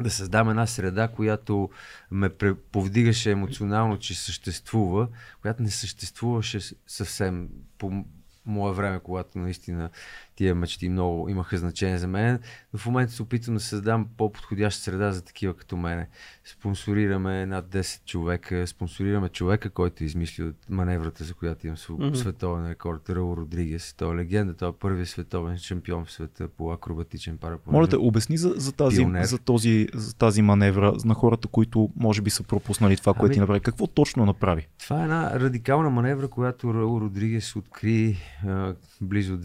[0.00, 1.70] да създам една среда, която
[2.10, 2.30] ме
[2.72, 5.08] повдигаше емоционално, че съществува,
[5.42, 8.04] която не съществуваше съвсем по
[8.46, 9.90] мое време, когато наистина
[10.34, 12.38] тия мечти много имаха значение за мен.
[12.72, 16.08] Но в момента се опитвам да създам по-подходяща среда за такива като мене.
[16.44, 21.76] Спонсорираме над 10 човека, спонсорираме човека, който е измислил маневрата, за която имам
[22.14, 23.94] световен рекорд, Раул Родригес.
[23.94, 27.80] Той е легенда, той е първият световен шампион в света по акробатичен парапланизъм.
[27.80, 29.24] Моля те, обясни за, за, тази, Пионер.
[29.24, 33.34] за, този, за тази маневра на хората, които може би са пропуснали това, което Ами-
[33.34, 33.60] ти направи.
[33.60, 34.68] Какво точно направи?
[34.78, 38.16] Това е една радикална маневра, която Раул Родригес откри
[38.46, 39.36] а, близо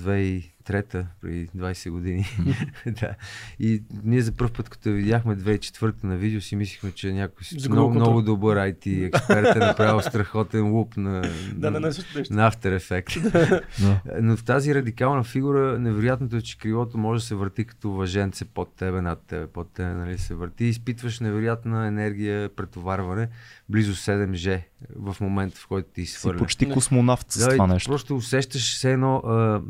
[0.68, 2.26] 2003 преди 20 години.
[2.86, 3.16] да.
[3.60, 7.70] И ние за първ път, като видяхме 2004 на видео, си мислихме, че някой си
[7.70, 11.22] много, много добър IT експерт е направил страхотен луп на,
[11.56, 12.04] Да, на, нещо.
[12.34, 13.18] на After Effects.
[13.82, 14.02] Да.
[14.22, 18.46] Но в тази радикална фигура, невероятното е, че крилото може да се върти като въженце
[18.46, 20.66] под тебе, над тебе, под тебе, нали, се върти.
[20.66, 23.28] Изпитваш невероятна енергия, претоварване,
[23.70, 24.62] близо 7G
[24.96, 26.38] в момента, в който ти Си изхвърля.
[26.38, 26.74] почти Не.
[26.74, 27.90] космонавт с Да, това нещо.
[27.90, 29.62] Просто усещаш все едно а,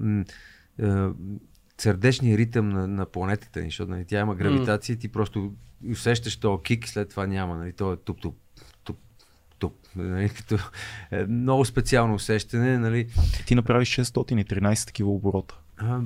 [1.78, 5.54] сърдечния ритъм на, на планетата ни, защото нали, тя има гравитация и ти просто
[5.92, 7.56] усещаш този кик и след това няма.
[7.56, 8.36] Нали, то е туп-туп,
[8.84, 8.98] туп,
[9.60, 9.74] туп.
[9.96, 10.58] Нали, като,
[11.12, 12.78] е, много специално усещане.
[12.78, 13.08] Нали,
[13.46, 15.58] Ти направи 613 такива оборота.
[15.78, 16.00] а,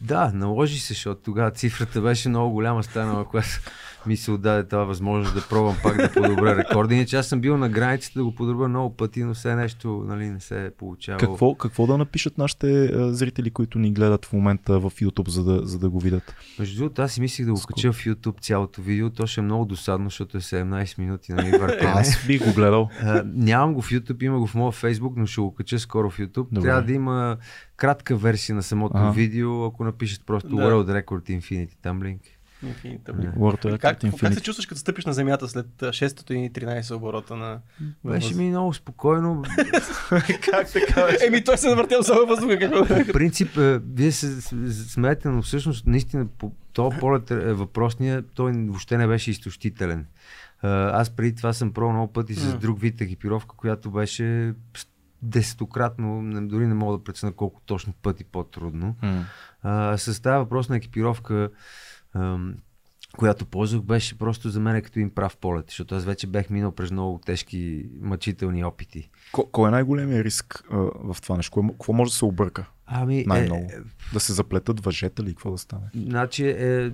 [0.00, 3.48] да, наложи се, защото тогава цифрата беше много голяма станала, която
[4.06, 6.94] ми се отдаде това възможност да пробвам пак да подобря рекорда.
[6.94, 10.30] Иначе аз съм бил на границата да го подобря много пъти, но все нещо нали,
[10.30, 11.18] не се е получавало.
[11.18, 15.44] Какво, какво да напишат нашите а, зрители, които ни гледат в момента в YouTube, за
[15.44, 16.34] да, за да го видят?
[16.58, 19.10] Между другото, аз си мислих да го кача в YouTube цялото видео.
[19.10, 21.92] То ще е много досадно, защото е 17 минути нали, въртене.
[21.94, 22.90] Аз бих го гледал.
[23.06, 26.10] А, нямам го в YouTube, има го в моя Facebook, но ще го кача скоро
[26.10, 26.46] в YouTube.
[26.52, 26.68] Добре.
[26.68, 27.36] Трябва да има
[27.76, 29.10] кратка версия на самото Ага.
[29.10, 30.62] видео, ако напишат просто Да.
[30.62, 32.18] World Record Infinity Tumbling.
[32.18, 32.68] Infinity Да.
[32.68, 33.36] Tablet.
[33.36, 37.60] World Record Как, как се чувстваш като стъпиш на земята след а, 613 оборота на...
[38.04, 39.42] Беше ми много спокойно.
[40.50, 41.08] как така?
[41.26, 42.58] Еми той се навъртел за въздуха.
[42.58, 44.40] Какво В принцип, е, вие се
[44.72, 50.06] смеете, но всъщност наистина по този полет е въпросния, той въобще не беше изтощителен.
[50.62, 54.54] Аз преди това съм пробвал много пъти с друг вид екипировка, която беше
[55.22, 58.96] десетократно, дори не мога да преценя колко точно пъти по-трудно.
[59.02, 59.24] М.
[59.62, 61.50] А, с тази въпросна екипировка, ам,
[63.16, 66.72] която ползвах, беше просто за мен като им прав полет, защото аз вече бях минал
[66.72, 69.10] през много тежки, мъчителни опити.
[69.32, 71.62] Ко- Кой е най-големият риск а, в това нещо?
[71.70, 72.66] Какво може да се обърка?
[72.86, 73.70] Ами, Най-много.
[73.72, 73.78] Е,
[74.12, 75.28] Да се заплетат въжета ли?
[75.28, 75.82] Какво да стане?
[75.96, 76.90] Значи, е,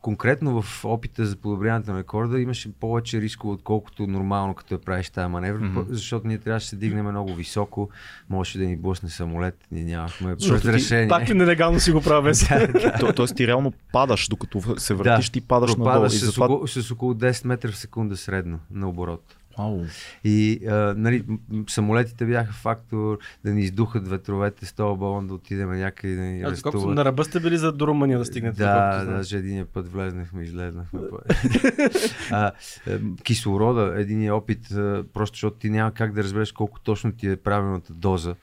[0.00, 5.10] конкретно в опита за подобряването на рекорда имаше повече рискове, отколкото нормално, като я правиш
[5.10, 5.80] тази маневра, Мгм.
[5.88, 7.88] защото ние трябваше да се дигнем много високо,
[8.30, 11.08] можеше да ни блъсне самолет, ние нямахме ти разрешение.
[11.08, 12.48] Пак ли нелегално си го правя без?
[13.00, 16.08] То, тоест ти реално падаш, докато се въртиш, ти падаш надолу.
[16.08, 16.46] с, затова...
[16.46, 19.36] около, с около 10 метра в секунда средно на оборот.
[19.56, 19.80] Ау.
[20.24, 21.24] И а, нали,
[21.68, 26.40] самолетите бяха фактор да ни издухат ветровете с този балон, да отидем някъде да ни
[26.40, 26.96] А, колко арестуват.
[26.96, 28.58] на ръба сте били за до Румъния да стигнете?
[28.58, 29.16] Да, знам.
[29.16, 31.00] даже един път влезнахме, излезнахме.
[32.30, 32.52] а,
[32.86, 34.68] е, кислорода, един опит,
[35.12, 38.34] просто защото ти няма как да разбереш колко точно ти е правилната доза.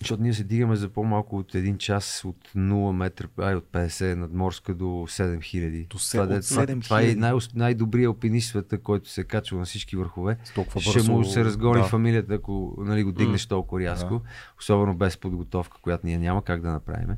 [0.00, 4.14] Защото ние се дигаме за по-малко от един час от 0 метра, ай от 50
[4.14, 5.86] надморска до 7000.
[5.86, 6.80] До се- това, от де- това, 7000.
[6.80, 10.36] това е най- най-добрият алпинист света, който се качва на всички върхове.
[10.54, 11.12] Толкова Ще бързо.
[11.12, 11.86] му се разгони да.
[11.86, 14.20] фамилията, ако нали, го дигнеш толкова рязко,
[14.58, 17.16] особено без подготовка, която ние няма как да направим.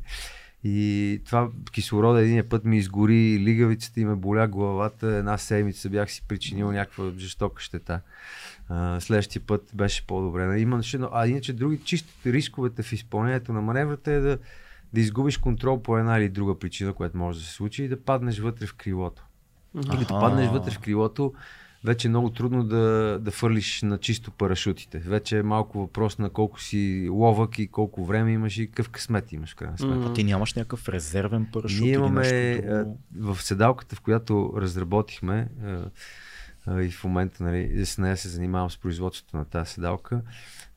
[0.64, 5.06] И това кислорода един път ми изгори лигавицата и ме боля главата.
[5.08, 8.00] Една седмица бях си причинил някаква жестока щета.
[9.00, 10.60] Следващия път беше по-добре.
[10.60, 14.38] Имаше, но, а иначе други чисто рисковете в изпълнението на маневрата е да,
[14.92, 18.02] да изгубиш контрол по една или друга причина, която може да се случи и да
[18.02, 19.22] паднеш вътре в крилото.
[19.94, 21.32] И като паднеш вътре в крилото,
[21.84, 24.98] вече е много трудно да, да фърлиш на чисто парашутите.
[24.98, 29.32] Вече е малко въпрос на колко си ловък и колко време имаш и какъв късмет
[29.32, 30.08] имаш в крайна сметка.
[30.08, 33.34] А ти нямаш някакъв резервен парашут Ние или имаме нещо а, друго?
[33.34, 35.90] в седалката, в която разработихме а,
[36.76, 40.22] и в момента нали, с нея се занимавам с производството на тази седалка,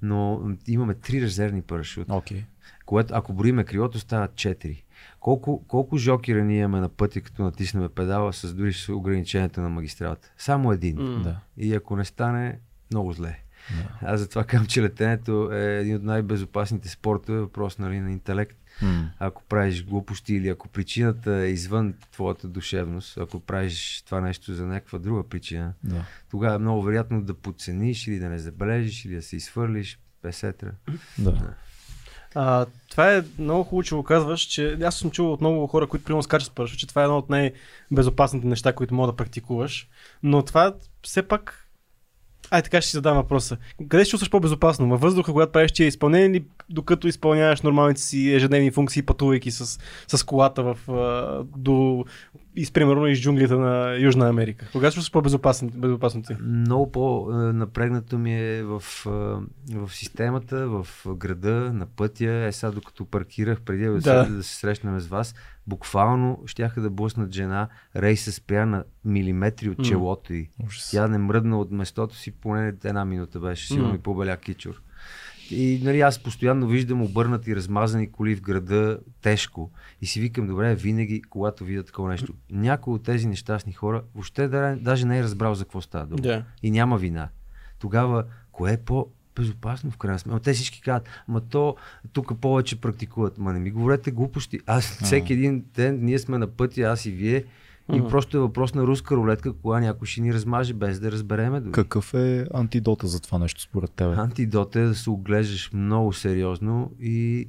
[0.01, 2.15] но имаме три резервни парашута.
[2.15, 2.43] Окей.
[2.85, 4.83] Което, ако броиме крилото, стават 4.
[5.19, 9.69] Колко, колко жокера ние имаме на пътя, като натиснем педала с дори с ограничението на
[9.69, 10.31] магистралата?
[10.37, 10.97] Само един.
[10.97, 11.21] М.
[11.23, 11.39] Да.
[11.57, 12.59] И ако не стане,
[12.91, 13.39] много зле.
[13.69, 14.07] Да.
[14.07, 18.57] Аз затова казвам, че летенето е един от най-безопасните спортове, въпрос нали, на интелект.
[18.81, 19.09] М.
[19.19, 24.65] Ако правиш глупости или ако причината е извън твоята душевност, ако правиш това нещо за
[24.65, 26.05] някаква друга причина, Да.
[26.31, 30.71] тогава е много вероятно да подцениш или да не забележиш или да се изхвърлиш, песетра.
[31.17, 31.53] да.
[32.35, 35.87] А, това е много хубаво, че го казваш, че аз съм чувал от много хора,
[35.87, 39.15] които примерно скачат с парашут, че това е едно от най-безопасните неща, които мога да
[39.15, 39.87] практикуваш.
[40.23, 41.67] Но това все пак
[42.51, 43.57] Ай, така ще си задам въпроса.
[43.89, 44.89] Къде се чувстваш по-безопасно?
[44.89, 49.79] Във въздуха, когато правиш тия изпълнение или докато изпълняваш нормалните си ежедневни функции, пътувайки с,
[50.07, 50.77] с колата в,
[51.57, 52.05] до,
[52.55, 54.69] из, примерно из джунглите на Южна Америка?
[54.71, 56.33] Кога по-безопасно безопасно ти?
[56.41, 59.09] Много по-напрегнато ми е в, а,
[59.77, 62.45] в системата, в града, на пътя.
[62.47, 64.25] Е сега докато паркирах преди да, Да.
[64.25, 64.43] да.
[64.43, 65.35] се срещнем с вас,
[65.67, 70.49] буквално щяха да блъснат жена, рейса спря на милиметри от челото й.
[70.91, 73.95] Тя не мръдна от местото си, поне една минута беше, сигурно М.
[73.95, 74.81] и побеля кичур.
[75.51, 79.71] И нали, аз постоянно виждам обърнати, размазани коли в града, тежко.
[80.01, 82.33] И си викам, добре, винаги, когато видя такова нещо.
[82.51, 86.21] Някой от тези нещастни хора въобще да, даже не е разбрал за какво става дума.
[86.21, 86.43] Да.
[86.63, 87.29] И няма вина.
[87.79, 90.39] Тогава, кое е по безопасно в крайна сметка.
[90.39, 91.75] Те всички казват, ма то
[92.13, 93.37] тук повече практикуват.
[93.37, 94.59] Ма не ми говорете глупости.
[94.65, 97.43] Аз всеки един ден, ние сме на пътя, аз и вие.
[97.93, 98.07] И Ага.
[98.07, 101.59] просто е въпрос на руска рулетка, кога някой ще ни размаже, без да разбереме.
[101.59, 101.71] Дори.
[101.71, 104.15] Какъв е антидота за това нещо според тебе?
[104.17, 107.47] Антидот е да се оглеждаш много сериозно и,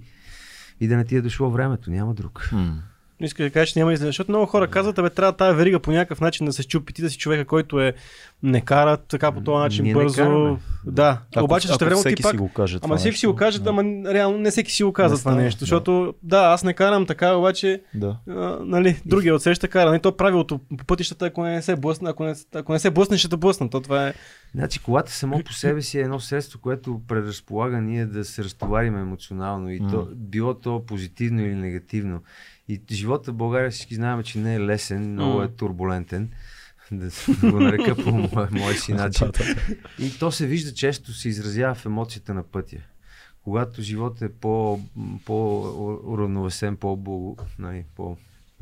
[0.80, 1.90] и да не ти е дошло времето.
[1.90, 2.48] Няма друг.
[2.52, 2.82] М.
[3.20, 4.08] Искаш да кажеш, че няма излизане.
[4.08, 6.92] Защото много хора казват, абе, трябва тази верига по някакъв начин да се щупи.
[6.92, 7.94] Ти да си човека, който е
[8.42, 10.58] не кара така по този начин Ние бързо.
[10.86, 12.30] да, Ако, обаче ще време ти пак.
[12.30, 13.70] си го каже Ама всеки си го каже, да.
[13.70, 13.82] ама
[14.14, 15.58] реално не всеки си го казва Не това нещо.
[15.58, 15.62] да.
[15.62, 18.16] Защото да, аз не карам така, обаче Да.
[18.28, 19.90] а, нали, другия отсеща кара.
[19.90, 23.18] Нали, то правилото по пътищата, ако не се блъсне, ако не, ако не се блъсне,
[23.18, 23.70] ще те блъсна.
[23.70, 24.14] То това е.
[24.54, 28.96] Значи колата само по себе си е едно средство, което предразполага ние да се разтоварим
[28.96, 32.20] емоционално и то, било то позитивно или негативно.
[32.68, 36.30] И живота в България всички знаем, че не е лесен, много е турбулентен.
[36.92, 37.10] Да
[37.50, 38.10] го нарека по
[38.50, 39.30] мое си начин.
[39.98, 42.76] И то се вижда често, се изразява в емоцията на пътя.
[43.44, 44.80] Когато животът е по,
[45.24, 48.16] по-уравновесен, по, нали, по,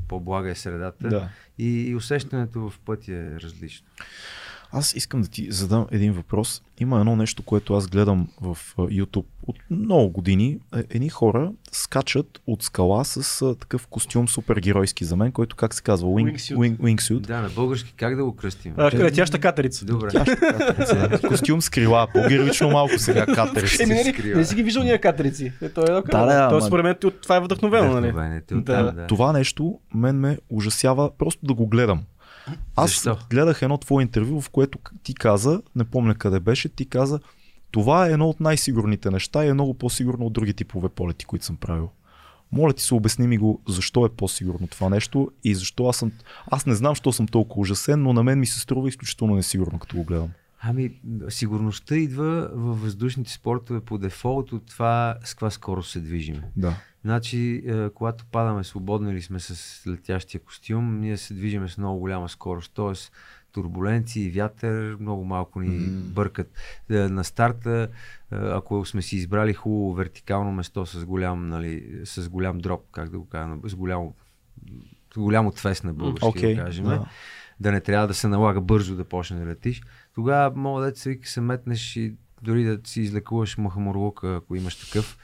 [0.09, 1.29] по-блага е средата Да.
[1.59, 3.87] и, и усещането в пътя е различно.
[4.73, 6.63] Аз искам да ти задам един въпрос.
[6.81, 10.59] Има едно нещо, което аз гледам в YouTube от много години.
[10.77, 15.75] Е, Едни хора скачат от скала с а, такъв костюм супергеройски за мен, който как
[15.75, 16.09] се казва?
[16.09, 16.57] Wing, Wingsuit.
[16.57, 17.21] wing, wingsuit.
[17.21, 18.75] Да, на български как да го кръстим?
[18.77, 19.85] А, летяща катерица.
[19.85, 20.09] Добре.
[20.09, 22.07] Да, костюм с крила.
[22.15, 23.27] По-героично малко сега.
[23.57, 24.39] Еми, се нали, скрива.
[24.39, 25.53] не си ги виждал ние катерици.
[25.63, 28.13] Е, той е Да, да, То ама- според мен от- това е вдъхновено, нали?
[28.13, 28.41] Да.
[28.47, 29.07] там, да.
[29.07, 32.03] Това нещо мен ме ужасява просто да го гледам.
[32.77, 33.19] Аз Защо?
[33.31, 37.21] гледах едно твое интервю, в което ти каза, не помня къде беше, ти каза,
[37.71, 41.45] това е едно от най-сигурните неща и е много по-сигурно от други типове полети, които
[41.45, 41.91] съм правил.
[42.53, 46.13] Моля ти се, обясни ми го, защо е по-сигурно това нещо и защо аз съм...
[46.51, 49.79] Аз не знам, защо съм толкова ужасен, но на мен ми се струва изключително несигурно,
[49.79, 50.31] като го гледам.
[50.63, 56.43] Ами, сигурността идва във въздушните спортове по дефолт от това с каква скорост се движиме.
[56.57, 56.77] Да.
[57.05, 61.99] Значи, е, когато падаме свободно или сме с летящия костюм, ние се движиме с много
[61.99, 62.73] голяма скорост.
[62.75, 63.13] Тоест,
[63.53, 66.01] турбуленции, вятър, много малко ни М.
[66.05, 66.53] бъркат.
[66.91, 67.89] Е, На старта,
[68.33, 73.09] е, ако сме си избрали хубаво вертикално место с голям, нали, с голям дроп, как
[73.11, 74.15] да го кажа, с голямо,
[75.15, 76.55] с голям отвес на български, Окей.
[76.55, 77.07] да кажем, да.
[77.61, 79.83] да не трябва да се налага бързо да почне да летиш,
[80.21, 85.19] тогава мога да се се метнеш и дори да си излекуваш махамурлука, ако имаш такъв,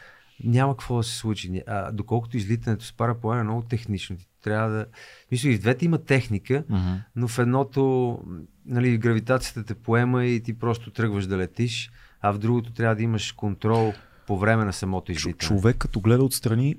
[0.44, 1.62] няма какво да се случи.
[1.66, 4.16] А, доколкото излитането с параплан е много технично.
[4.16, 4.87] Ти трябва да...
[5.32, 6.94] Мисля, и в двете има техника, Мгм.
[7.16, 8.18] но в едното
[8.66, 13.02] нали, гравитацията те поема и ти просто тръгваш да летиш, а в другото трябва да
[13.02, 13.92] имаш контрол
[14.26, 15.48] по време на самото излитане.
[15.48, 16.76] човек като гледа отстрани,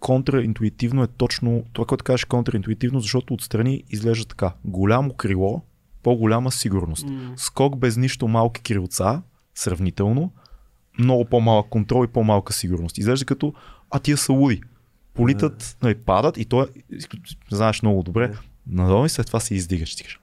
[0.00, 4.52] контраинтуитивно е точно това, което кажеш контраинтуитивно, защото отстрани изглежда така.
[4.64, 5.62] Голямо крило,
[6.02, 7.06] по-голяма сигурност.
[7.06, 7.32] М.
[7.36, 9.22] Скок без нищо малки крилца,
[9.54, 10.32] сравнително,
[10.98, 12.98] много по-малък контрол и по-малка сигурност.
[12.98, 13.54] Изглежда като,
[13.90, 14.62] а тия са луди.
[15.14, 18.38] Политат, нали, падат и то изключ- знаеш много добре, Да.
[18.66, 19.96] надолу и след това се издигаш.
[19.96, 20.18] Ти кажеш,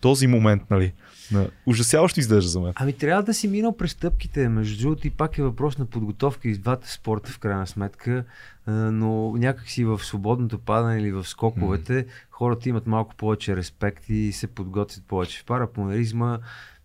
[0.00, 0.92] този момент, нали,
[1.32, 2.72] на, ужасяващо изглежда за мен.
[2.76, 4.48] Ами трябва да си минал през стъпките.
[4.48, 8.24] Между другото и пак е въпрос на подготовка и с двата спорта в крайна сметка,
[8.66, 14.46] но някакси в свободното падане или в скоковете хората имат малко повече респект и се
[14.46, 15.40] подготвят повече.
[15.40, 16.38] В парапланеризма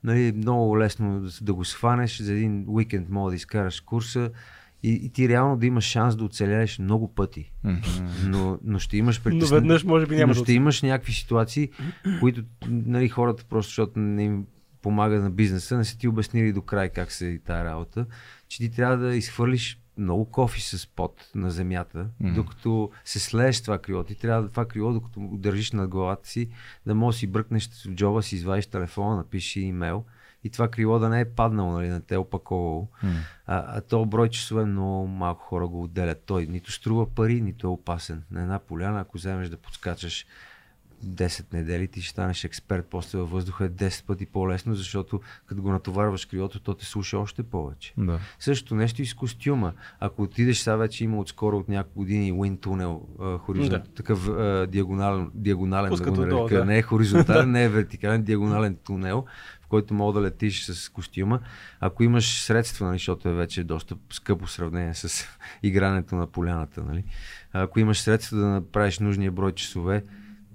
[0.04, 4.32] нали, много лесно да, да го схванеш, за един уикенд мога да изкараш курса
[4.84, 7.52] и, и ти реално да имаш шанс да оцеляеш много пъти.
[8.26, 9.60] Но, но ще имаш Но притеснение.
[9.60, 11.70] веднъж може би няма Но да ще имаш някакви ситуации,
[12.20, 14.46] които нали, хората просто, защото не им
[14.82, 18.06] помага на бизнеса, не са ти обяснили до край как се и тая работа,
[18.48, 22.34] че ти трябва да изхвърлиш много кофи с пот на земята, Мгм.
[22.34, 24.04] докато се слееш това крило.
[24.04, 26.50] Ти трябва да това крило, докато го държиш над главата си,
[26.86, 30.06] да можеш да си бръкнеш в джоба, си извадиш телефона, напишеш имейл
[30.44, 32.88] и това крило да не е паднало, нали, не те е опаковало.
[33.04, 36.24] А, а то брой часове много малко хора го отделят.
[36.26, 38.24] Той нито струва пари, нито е опасен.
[38.32, 40.26] На една поляна, ако вземеш да подскачаш
[41.06, 45.62] 10 недели, ти ще станеш експерт после във въздуха е 10 пъти по-лесно, защото като
[45.62, 47.94] го натоварваш крилото, то те слуша още повече.
[47.98, 48.20] Да.
[48.40, 49.74] Същото нещо и с костюма.
[50.00, 53.90] Ако отидеш, сега вече има отскоро от няколко години Wind а, хоризонт, Да.
[53.92, 56.58] такъв а, диагонален, диагонален да го нарека.
[56.58, 56.66] да.
[56.66, 59.26] Не е хоризонтален, не е вертикален, диагонален тунел,
[59.74, 61.40] който мога да летиш с костюма.
[61.80, 65.26] Ако имаш средства, нали, защото е вече доста скъпо сравнение с
[65.64, 67.04] игрането на поляната, нали?
[67.54, 70.04] ако имаш средства да направиш нужния брой часове,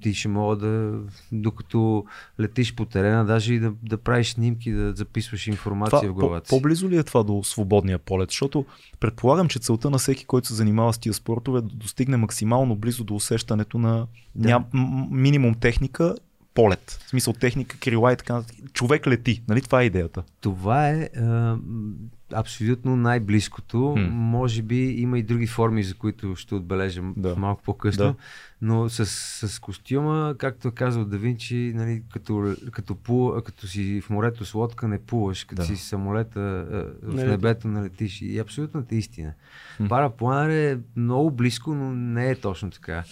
[0.00, 1.00] ти ще мога да,
[1.32, 2.04] докато
[2.40, 6.46] летиш по терена, даже и да, да правиш снимки, да записваш информация Това, в главата
[6.48, 6.50] си.
[6.50, 8.30] по-близо ли е това до свободния полет?
[8.30, 8.64] Защото
[9.00, 12.76] предполагам, че целта на всеки, който се занимава с тия спортове е да достигне максимално
[12.76, 14.48] близо до усещането на Да.
[14.48, 14.64] ням,
[15.10, 16.14] минимум техника,
[16.58, 16.98] полет.
[17.04, 18.56] В смисъл техника, крила и така нататък.
[18.72, 19.42] Човек лети.
[19.48, 20.22] Нали това е идеята?
[20.40, 21.92] Това е а, м,
[22.32, 23.94] абсолютно най-близкото.
[23.98, 24.12] Хм.
[24.12, 27.36] Може би има и други форми, за които ще отбележим Да.
[27.36, 28.04] малко по-късно.
[28.04, 28.14] Да.
[28.62, 29.06] Но с,
[29.48, 34.44] с костюма, както е казал Да Винчи, нали, като, като, пу, като си в морето
[34.44, 35.66] с лодка не плуваш, като Да.
[35.66, 38.22] си самолета а, в Не небето налетиш.
[38.22, 39.32] И абсолютната истина.
[39.76, 39.86] Хм.
[39.86, 43.04] Парапланер е много близко, но не е точно така.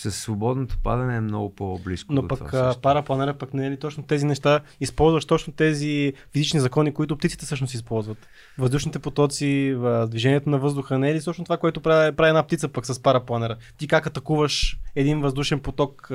[0.00, 2.12] С свободното падане е много по-близко.
[2.12, 6.94] Но пък парапланера пък не е ли точно тези неща, използваш точно тези физични закони,
[6.94, 8.28] които птиците всъщност използват.
[8.58, 9.76] Въздушните потоци,
[10.08, 13.02] движението на въздуха не е ли точно това, което прави, прави една птица пък с
[13.02, 13.56] парапланера?
[13.76, 16.10] Ти как атакуваш един въздушен поток,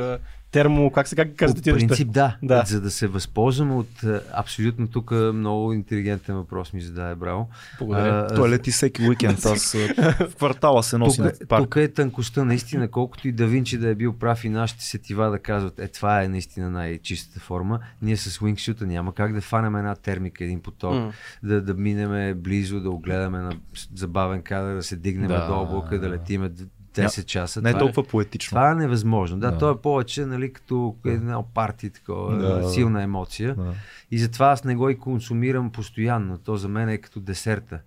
[0.56, 2.38] термо, как се как ги казвате По принцип да.
[2.44, 2.64] Да.
[2.66, 3.90] За да се възползваме от
[4.34, 7.50] абсолютно тук много интелигентен въпрос ми зададе, браво.
[7.80, 8.28] Благодаря.
[8.32, 9.40] А, Той лети всеки уикенд.
[9.46, 9.74] Аз
[10.20, 11.64] в квартала се носи тук, на е- парк.
[11.64, 15.30] тук е тънкостта, наистина, колкото и да Винчи да е бил прав и нашите сетива
[15.30, 19.76] да казват, е това е наистина най-чистата форма, ние с Wingsuit няма как да фанем
[19.76, 21.12] една термика, един поток, М.
[21.44, 23.52] да, да минеме близо, да огледаме на
[23.96, 25.48] забавен кадър, да се дигнем Да.
[25.48, 26.52] до облака, да летиме
[26.96, 27.62] 10 часа.
[27.62, 28.50] Не е толкова поетично.
[28.50, 29.40] Това е невъзможно.
[29.40, 29.58] Да, Да.
[29.58, 32.70] то е повече, нали, като една парти, такова, Да.
[32.70, 33.56] силна емоция.
[33.56, 33.74] Да.
[34.12, 36.38] И затова аз не го и консумирам постоянно.
[36.38, 37.80] То за мен е като десерта.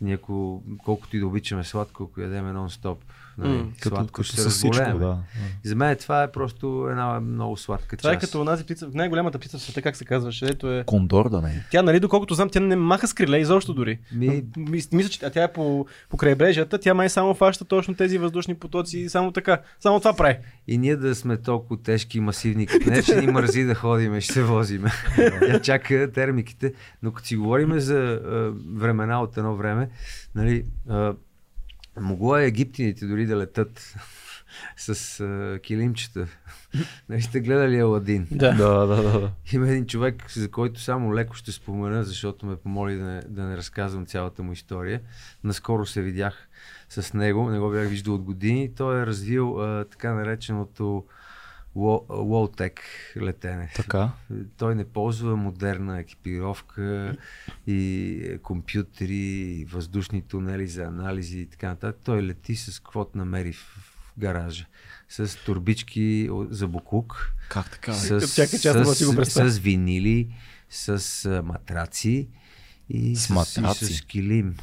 [0.00, 0.18] Ние,
[0.84, 2.96] колкото и да обичаме сладко, ако ядеме нон-стоп,
[3.38, 3.64] нали.
[3.74, 5.18] Като, сладко като ще се с всичко, да.
[5.64, 8.26] И за мен това е просто една много сладка Това е част.
[8.26, 10.84] като онази птица, най-голямата птица в света, как се казваше, ето е.
[10.86, 11.64] Кондор да не е.
[11.70, 13.98] Тя, нали, доколкото знам, тя не маха с криле изобщо дори.
[14.12, 18.18] Ми- Мис- Мисля, че тя е по, по крайбрежията, тя май само фаща точно тези
[18.18, 19.58] въздушни потоци и само така.
[19.80, 20.36] Само това прави.
[20.68, 24.20] И ние да сме толкова тежки и масивни, като не, че ни мързи да ходим,
[24.20, 24.90] ще се возиме.
[25.40, 26.72] Тя чака термиките.
[27.02, 29.88] Но като си говорим за а, времена от едно време,
[30.34, 31.14] нали, а,
[32.00, 33.94] могло е египтяните дори да летат
[34.76, 36.26] с а, килимчета.
[37.08, 38.26] Нали сте гледали Аладин?
[38.30, 38.54] Да.
[38.54, 39.32] Да, да, да.
[39.52, 43.42] Има един човек, за който само леко ще спомена, защото ме помоли да не, да
[43.42, 45.00] не разказвам цялата му история.
[45.44, 46.48] Наскоро се видях
[46.88, 48.74] с него, не го бях виждал от години.
[48.74, 51.04] Той е развил а, така нареченото
[51.76, 52.72] Wall-Tech
[53.16, 53.72] летене.
[53.76, 54.10] Така.
[54.58, 57.16] Той не ползва модерна екипировка
[57.66, 62.00] и компютри, и въздушни тунели за анализи и така нататък.
[62.04, 64.66] Той лети с каквото намери в, гаража.
[65.08, 67.92] С турбички за буклук, Как така?
[67.92, 69.50] с, Чакай, че аз си го с, представя.
[69.50, 70.34] с винили,
[70.70, 72.28] с матраци
[72.88, 73.84] и с, матраци?
[73.84, 74.56] и с килим.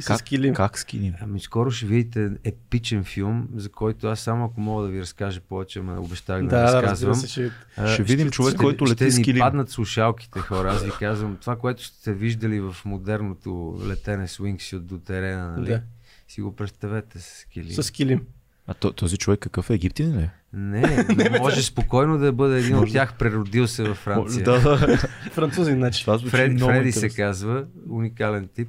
[0.00, 0.54] И с Как, килим.
[0.54, 1.14] как скиним?
[1.20, 5.40] Ами скоро ще видите епичен филм, за който аз само ако мога да ви разкажа
[5.40, 7.14] повече, ме обещах да, Да, разказвам.
[7.14, 7.50] се, ще...
[7.76, 9.40] А, Ще видим човек, който лети ще с килим.
[9.40, 10.68] паднат слушалките хора.
[10.68, 13.50] Аз ви казвам, това, което сте виждали в модерното
[13.86, 15.66] летене с Wingsuit до терена, нали?
[15.66, 15.82] Да.
[16.28, 17.72] Си го представете с килим.
[17.72, 18.20] С килим.
[18.66, 19.74] А то- този човек какъв е?
[19.74, 20.22] Египтин ли?
[20.22, 20.30] е?
[20.52, 20.80] Не,
[21.16, 24.44] не може спокойно да бъде един от тях, преродил се във Франция.
[24.44, 24.96] Да, да.
[25.30, 26.04] Французин, значи.
[26.04, 28.68] Фред, Фреди се казва, уникален тип.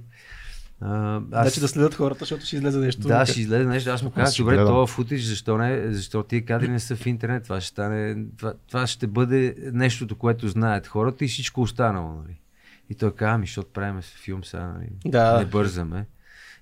[0.82, 3.02] А, Значи да следят хората, защото ще излезе нещо.
[3.02, 3.90] Да, ще излезе нещо.
[3.90, 5.94] Аз му Аз казах, добре, това футич, защо не?
[5.94, 7.44] Защо тия кадри не са в интернет?
[7.44, 12.40] Това ще стане, това, това ще бъде нещото, което знаят хората и всичко останало, нали?
[12.90, 14.88] И той каза, ами, защото правим филм сега, нали?
[15.06, 15.40] Да.
[15.40, 16.06] Не бързаме.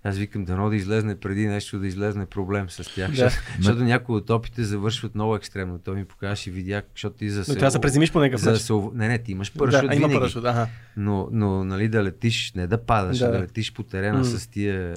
[0.03, 3.09] Аз викам, дано да излезне преди нещо да излезне проблем с тях.
[3.09, 3.15] Да.
[3.15, 5.79] Защото, защото някои от опите завършват много екстремно.
[5.79, 8.39] Той ми покаже и видях, защото ти за Но трябва да се преземиш по някакъв
[8.41, 8.65] за да начин.
[8.65, 8.73] се...
[8.73, 10.13] ов- Не, не, ти имаш парашут да, има винаги.
[10.15, 10.67] парашут, ага.
[10.97, 13.25] Но, но нали, да летиш, не да падаш, Да.
[13.25, 14.25] да, да летиш по терена М.
[14.25, 14.95] с тия,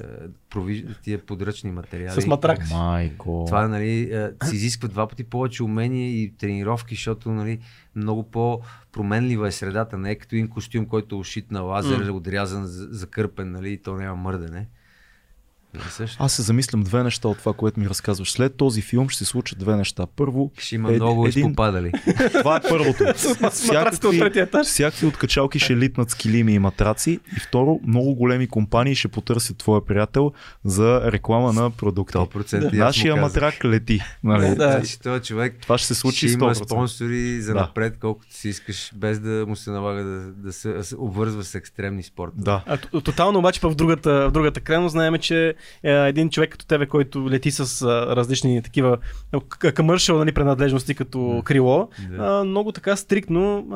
[0.49, 0.85] прови...
[1.03, 2.21] тия подръчни материали.
[2.21, 2.59] С матрак.
[2.71, 3.43] Майко.
[3.47, 4.11] Това нали,
[4.43, 7.59] се изисква два пъти повече умения и тренировки, защото нали,
[7.95, 9.97] много по-променлива е средата.
[9.97, 12.13] Не е като един костюм, който е ушит на лазер, М.
[12.13, 14.67] отрязан, за- закърпен нали, и то няма мърдане.
[15.89, 16.23] Също?
[16.23, 18.31] Аз се замислям две неща от това, което ми разказваш.
[18.31, 20.05] След този филм ще се случат две неща.
[20.07, 21.91] Първо, Ще има Ед- много един- изпопадали.
[22.31, 23.03] това е първото.
[23.67, 27.11] Матраците от всякакви откачалки ще литнат с килими и матраци.
[27.37, 30.31] И второ, много големи компании ще потърсят твоя приятел
[30.65, 32.17] за реклама на продукти.
[32.17, 33.99] 100% и аз му Нашия матрак лети.
[34.23, 34.47] Нали?
[34.47, 34.71] Да.
[34.71, 36.65] Значи този човек Това ще се случи ще има 100%.
[36.65, 37.59] спонсори за Да.
[37.59, 42.03] напред, колкото си искаш, без да му се налага да, да се обвързва с екстремни
[42.03, 42.33] спорта.
[42.37, 42.63] Да.
[42.67, 45.53] А, тотално обаче в другата, в другата крайност знаем, че е,
[45.83, 47.81] един човек като тебе, който лети с
[48.15, 48.97] различни такива
[49.73, 52.43] къмършал нали, принадлежности като крило, Да.
[52.43, 53.67] много така стриктно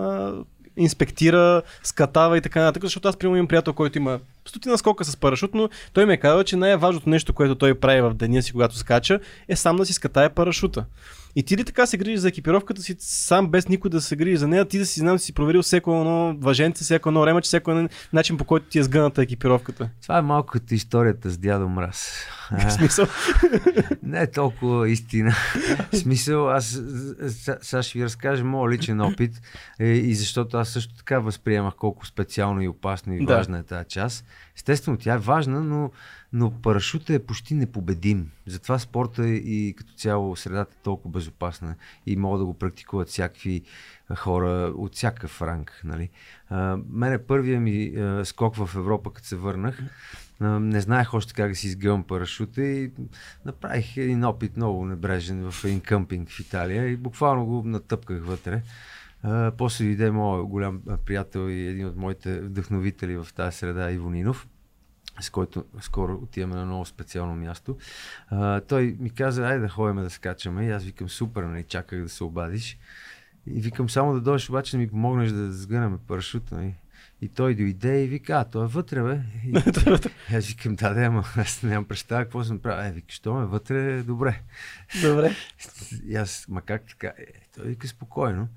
[0.78, 4.20] инспектира, скатава и така нататък, защото аз примерно имам приятел, който има
[4.50, 8.02] стотина скока с парашут, но той ми е казал, че най-важното нещо, което той прави
[8.02, 10.86] в деня си, когато скача, е сам да си скатае парашута.
[11.36, 14.38] И ти ли така се грижиш за екипировката си, сам без никой да се грижи
[14.38, 17.48] за нея, ти да си знам, да си проверил всеко едно въженце, всяко едно ремъче,
[17.48, 19.90] всеко един начин по който ти е сгъната екипировката.
[20.02, 22.14] Това е малко като историята с дядо Мраз.
[22.68, 23.06] В смисъл.
[24.04, 25.36] Не е толкова истина.
[25.94, 26.82] Смисъл, аз
[27.62, 29.42] сега ще ви разкажа моят личен опит
[29.80, 33.36] е, и защото аз също така възприемах колко специално и опасно и Да.
[33.36, 34.26] важна е тази част.
[34.56, 35.92] Естествено, тя е важна, но,
[36.34, 38.32] но парашута е почти непобедим.
[38.46, 41.76] Затова спорта и като цяло средата е толкова безопасна
[42.06, 43.64] и могат да го практикуват всякакви
[44.16, 45.82] хора от всякакъв ранг.
[45.84, 46.10] Нали?
[46.50, 49.80] А, мене първия ми а, скок в Европа, като се върнах,
[50.40, 52.92] а, не знаех още как да си изгъвам парашута и
[53.46, 58.62] направих един опит много небрежен в един къмпинг в Италия и буквално го натъпках вътре.
[59.28, 64.10] А, после дойде моят голям приятел и един от моите вдъхновители в тази среда, Иво
[64.10, 64.48] Нинов
[65.22, 67.78] с който скоро отиваме на много специално място.
[68.28, 70.66] А, той ми каза, айде да ходим да скачаме.
[70.66, 72.78] И аз викам, супер, нали, чаках да се обадиш.
[73.48, 76.52] И викам, само да дойдеш, обаче да ми помогнеш да сгънем парашут.
[76.52, 76.76] Нали.
[77.22, 79.20] И той дойде и вика, а, той е вътре, бе.
[79.46, 79.50] И,
[80.32, 82.90] и аз викам, да, да, ама аз нямам представа какво съм правил.
[82.90, 84.42] Е, вика, що ме вътре, добре.
[85.02, 85.36] Добре.
[86.06, 87.08] И аз, ма как така?
[87.08, 87.26] Е,
[87.56, 88.48] той вика, спокойно.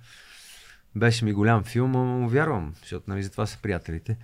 [0.97, 4.17] Беше ми голям филм, но му вярвам, защото нали, затова са приятелите.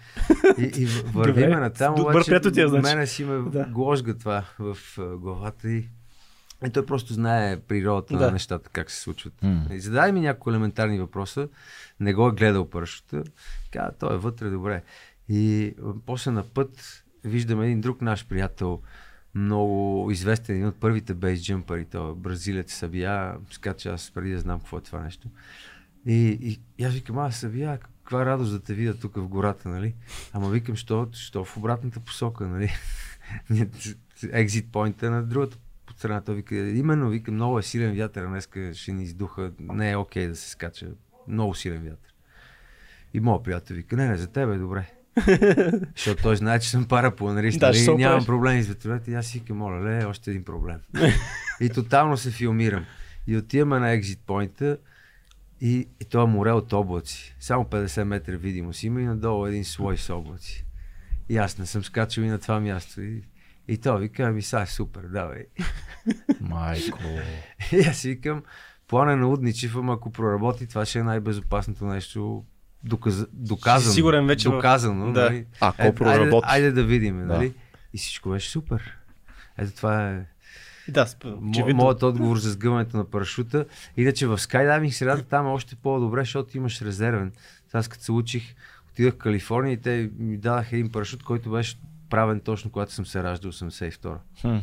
[0.58, 2.82] И, и вървиме на там, обаче ти е, значи.
[2.82, 3.64] мене си ме Да.
[3.64, 4.76] гложга това в
[5.16, 5.88] главата и,
[6.66, 8.26] и той просто знае природата Да.
[8.26, 9.34] на нещата, как се случват.
[9.42, 9.66] М.
[9.70, 11.48] И зададе ми няколко елементарни въпроса,
[12.00, 13.24] не го е гледал парашута,
[13.72, 14.82] каза, той е вътре, добре.
[15.28, 15.74] И
[16.06, 18.80] после на път виждаме един друг наш приятел,
[19.34, 24.58] много известен, един от първите бейсджъмпъри, той е бразилец Сабия, скача аз преди да знам
[24.60, 25.28] какво е това нещо.
[26.06, 29.68] И, и, и аз викам, аз Сабия, каква радост да те видя тук в гората,
[29.68, 29.94] нали?
[30.32, 32.72] Ама викам, що, що в обратната посока, нали?
[34.32, 35.56] Екзит поинта на другата
[35.96, 36.20] страна.
[36.20, 40.28] Той вика, именно, вика, много е силен вятър, днеска ще ни издуха, не е окей
[40.28, 40.86] да се скача,
[41.28, 42.14] много силен вятър.
[43.14, 44.90] И моят приятел вика, не, не, за тебе е добре.
[45.96, 47.60] Защото той знае, че съм парапланарист.
[47.60, 48.02] Да, се нали?
[48.02, 49.10] Нямам проблеми с ветровете.
[49.10, 50.78] И аз си викам, моля, ле, още един проблем.
[51.60, 52.84] и тотално се филмирам.
[53.26, 54.78] И отиваме на екзит поинта
[55.60, 57.36] и, и това е море от облаци.
[57.40, 60.66] Само 50 метра видимост има и надолу един слой с облаци.
[61.28, 63.00] И аз не съм скачал и на това място.
[63.00, 63.22] И,
[63.68, 65.44] и той вика, ами са е супер, давай.
[66.40, 66.98] Майко.
[67.72, 68.42] И аз си викам,
[68.88, 72.44] плана на Удничев, ама ако проработи, това ще е най-безопасното нещо
[72.84, 73.26] доказ...
[73.32, 73.94] доказано.
[73.94, 75.12] сигурен вече Доказано.
[75.12, 75.20] Да.
[75.24, 75.46] Нали?
[75.60, 76.46] Ако Е, проработи.
[76.48, 77.24] Айде, айде да видим, Да.
[77.24, 77.54] нали?
[77.94, 78.98] И всичко беше супер.
[79.58, 80.26] Ето това е
[80.88, 81.06] Да,
[81.50, 81.82] очевидно.
[81.82, 83.64] моят отговор за сгъването на парашута.
[83.96, 87.32] Иначе в скайдайвинг средата там е още по-добре, защото имаш резервен.
[87.72, 88.54] Аз като се учих,
[88.92, 91.78] отидах в Калифорния и те ми дадаха един парашут, който беше
[92.10, 94.56] правен точно когато съм се раждал 82 Хм.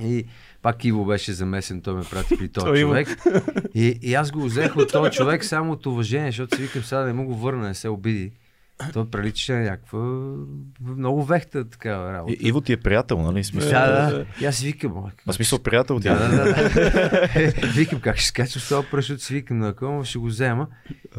[0.00, 0.24] и
[0.62, 3.08] пак Иво беше замесен, той ме прати при този човек.
[3.74, 7.00] И, и аз го взех от този човек само от уважение, защото си викам сега
[7.00, 8.32] да не му го върна, не се обиди.
[8.92, 9.98] Той приличаше на някаква
[10.82, 12.32] много вехта такава работа.
[12.40, 13.44] И, Иво ти е приятел, нали?
[13.44, 14.26] Смисъл, да, да.
[14.40, 16.10] И аз си викам, «Ма, В смисъл приятел ти е.
[16.10, 16.72] да, да, да,
[17.60, 17.66] да.
[17.66, 20.66] викам как ще скачам с този пръщ, си викам на къма, ще го взема.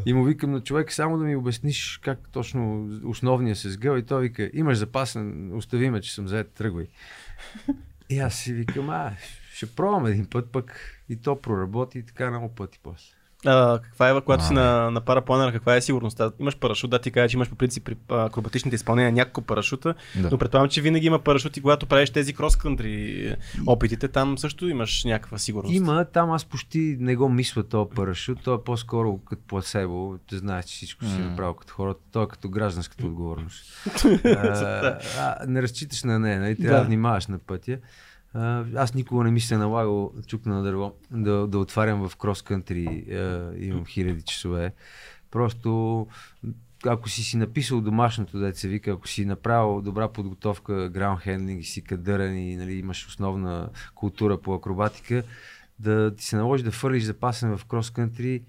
[0.06, 4.02] И му викам на човек само да ми обясниш как точно основния се сгъва и
[4.02, 6.86] той вика, имаш запасен, остави ме, че съм заед, тръгвай.
[8.10, 9.12] И аз си викам, а,
[9.54, 13.14] ще пробвам един път, пък и то проработи и така много пъти после.
[13.46, 14.54] А, каква е, когато си А.
[14.54, 16.30] на, на парапланера, каква е сигурността?
[16.38, 20.28] Имаш парашут, да ти кажа, че имаш по принцип при акробатичните изпълнения няколко парашута, Да.
[20.30, 23.36] но предполагам, че винаги има парашути, когато правиш тези крос-кънтри
[23.66, 25.74] опитите, там също имаш някаква сигурност.
[25.74, 30.36] Има, там аз почти не го мисля този парашут, той е по-скоро като пласебо, те
[30.36, 31.24] знаеш, че всичко си М.
[31.30, 33.64] направил като хората, той е като гражданската отговорност.
[34.24, 36.56] а, а, не разчиташ на нея, нали?
[36.56, 36.80] трябва да.
[36.80, 36.86] Да.
[36.86, 37.78] внимаваш на пътя.
[38.76, 43.04] Аз никога не ми се е налагал чукна на дърво да, да отварям в крос-кънтри,
[43.58, 44.72] имам хиляди часове.
[45.30, 46.06] Просто
[46.86, 51.64] ако си си написал домашното, да се вика, ако си направил добра подготовка, граунд хендлинг
[51.64, 55.22] си кадърен и нали, имаш основна култура по акробатика,
[55.78, 58.42] да ти се наложи да фърлиш запасен в крос-кънтри,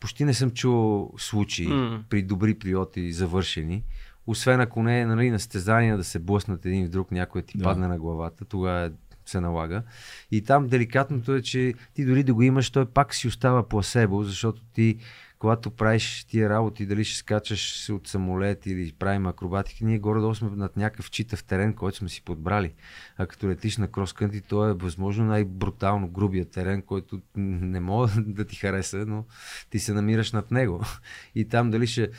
[0.00, 2.04] почти не съм чувал случаи М.
[2.08, 3.84] при добри пилоти завършени.
[4.26, 7.58] Освен ако не е нали, на стезания да се блъснат един в друг, някой ти
[7.58, 7.64] Да.
[7.64, 8.90] падне на главата, тогава
[9.26, 9.82] се налага.
[10.30, 14.22] И там деликатното е, че ти дори да го имаш, той пак си остава пласебо,
[14.22, 14.98] защото ти,
[15.38, 20.50] когато правиш тия работи, дали ще скачаш от самолет или правим акробатика, ние горе-долу сме
[20.50, 22.74] над някакъв читав терен, който сме си подбрали.
[23.16, 28.44] А като летиш на кроскънти, то е възможно най-брутално грубия терен, който не мога да
[28.44, 29.24] ти хареса, но
[29.70, 30.84] ти се намираш над него.
[31.34, 32.10] И там дали ще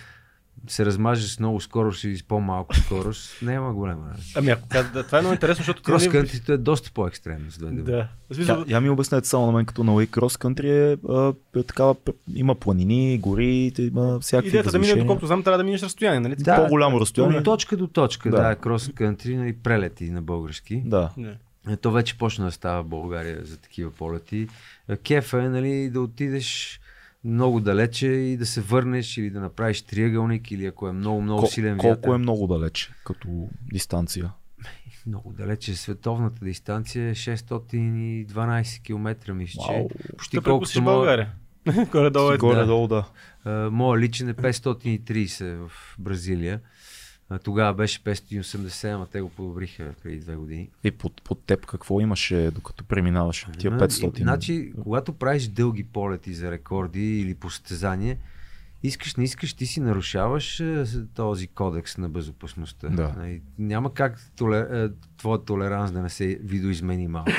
[0.68, 4.40] се размажеш с много скорост или с по-малко скорост, няма голема разлика.
[4.40, 7.46] Ами ако да, това е много интересно, защото нали- Крос-кънтрито е доста по-екстремно.
[7.62, 8.08] Да.
[8.34, 10.94] Смисъл, Я, я ми обяснете само на мен като на Way Cross Country
[11.56, 11.96] е, е такава,
[12.36, 16.36] има планини, гори, има всякакви идеята да мине, доколкото знам, трябва да минеш разстояние, нали?
[16.36, 16.56] Да.
[16.56, 17.38] По-голямо разстояние.
[17.38, 18.38] От точка до точка, Да.
[18.38, 20.82] да, крос-кънтри, нали, прелети на български.
[20.86, 21.10] Да.
[21.18, 21.36] Да.
[21.70, 24.48] Е, То вече почна да става в България за такива полети.
[25.04, 26.80] Кефа е нали, да отидеш
[27.28, 31.42] много далече и да се върнеш или да направиш триъгълник или ако е много, много
[31.42, 32.16] Кол- силен колко вятър.
[32.16, 34.32] е много далече като дистанция?
[35.08, 35.76] Много далече.
[35.76, 39.88] Световната дистанция е 612 км, мисля, че.
[40.18, 41.32] Почти колкото България.
[41.92, 42.38] Горе-долу е.
[42.38, 43.06] Горе-долу да.
[43.72, 46.60] моя личен е 530 в Бразилия.
[47.44, 50.70] Тогава беше 580, ама те го подобриха преди две години.
[50.84, 53.48] И под, под теб какво имаше докато преминаваш?
[53.58, 54.22] Тия Ами, 500.
[54.22, 58.18] Значи, когато правиш дълги полети за рекорди или по състезание,
[58.84, 60.64] искаш, не искаш, ти си нарушаваш
[61.16, 62.90] този кодекс на безопасността.
[62.90, 63.14] Да.
[63.18, 67.32] Нали, Няма как толер, твоя толеранс да не се видоизмени малко.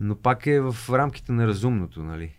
[0.00, 2.32] Но пак е в рамките на разумното, нали?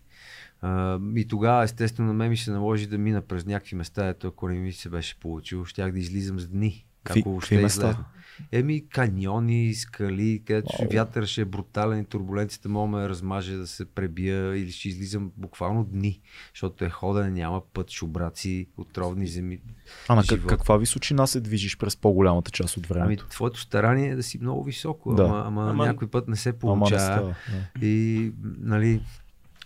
[0.62, 4.28] А, и тогава, естествено, на мен ми се наложи да мина през някакви места, ето
[4.28, 6.86] ако не ми се беше получило, щях да излизам с дни.
[7.10, 8.06] Ако въобще излезна.
[8.52, 10.88] Еми, каньони, скали, където Вау.
[10.94, 15.32] вятър ще е брутален и турбуленцията мога ме размаже да се пребия или ще излизам
[15.38, 16.22] буквално дни,
[16.54, 19.60] защото е ходене, няма път, шубраци, отровни земи.
[20.08, 23.28] А на как, каква височина се движиш през по-голямата част от Ами, времето?
[23.28, 25.24] твоето старание е да си много високо, Да.
[25.24, 27.00] ама, ама, Ама- някой път не се Ама не получава.
[27.02, 27.36] става.
[27.80, 27.86] Да.
[27.88, 29.02] И, нали,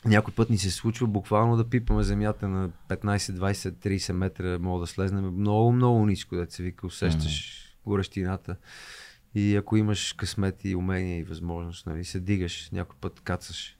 [0.06, 4.82] някой път ни се случва буквално да пипаме земята на 15, 20, 30 метра, мога
[4.82, 8.56] да слезнем много, много ниско, да се вика, усещаш горещината.
[9.36, 13.78] И ако имаш късмет и умение и възможност, нали, се дигаш, някой път кацаш.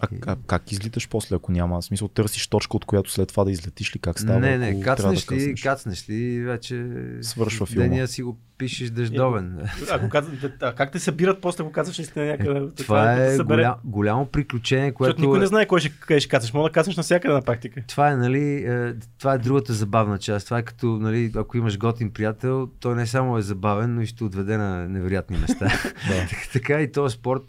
[0.00, 1.82] А, а, как излиташ после, ако няма?
[1.82, 3.98] Смисъл, търсиш точка, от която след това да излетиш ли?
[3.98, 4.40] Как става?
[4.40, 6.86] не, ако не, кацнеш да ли, кацнеш ли, вече
[7.20, 7.88] Свършва филма.
[7.88, 9.58] деня си го пишеш дъждовен.
[9.90, 12.68] Ако казват, а как те събират после, ако казваш наистина някъде?
[12.76, 13.56] Това да е събере?
[13.56, 16.52] голям, голямо приключение, което Защото никой е- не знае кой ще, къде ще кацаш.
[16.52, 17.82] Мога да кацаш навсякъде на практика.
[17.88, 20.44] Това е, нали, е, това е другата забавна част.
[20.44, 24.06] Това е като, нали, ако имаш готин приятел, той не само е забавен, но и
[24.06, 25.66] ще отведе на невероятни места.
[26.08, 26.26] Да.
[26.28, 27.42] Така- така и този спорт.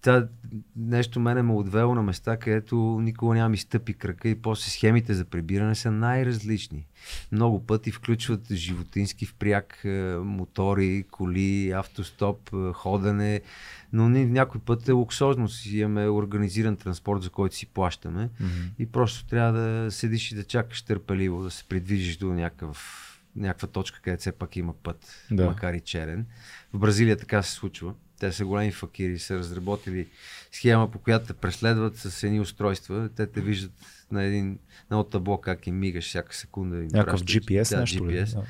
[0.00, 0.28] Това
[0.76, 5.14] нещо мене ме отвело на места, където никога няма ми стъпи крака и после схемите
[5.14, 6.86] за прибиране са най-различни.
[7.32, 13.40] Много пъти включват животински впряг, е, мотори, коли, автостоп, е, ходене,
[13.92, 18.50] но ни, някой път е луксозно си имаме организиран транспорт, за който си плащаме Мгм.
[18.78, 23.68] и просто трябва да седиш и да чакаш търпеливо, да се придвижиш до някакъв, някаква
[23.68, 25.46] точка, където все пак има път, Да.
[25.46, 26.26] макар и черен.
[26.72, 27.94] В Бразилия така се случва.
[28.20, 30.06] Те са големи факири, са разработили
[30.52, 33.08] схема, по която те преследват с едни устройства.
[33.08, 33.72] Те те виждат
[34.12, 34.56] на един на
[34.90, 36.76] едно табло как им мигаш всяка секунда.
[36.76, 37.20] им Някакъв.
[37.22, 38.12] GPS да, нещо ли?
[38.12, 38.34] GPS.
[38.34, 38.42] Да.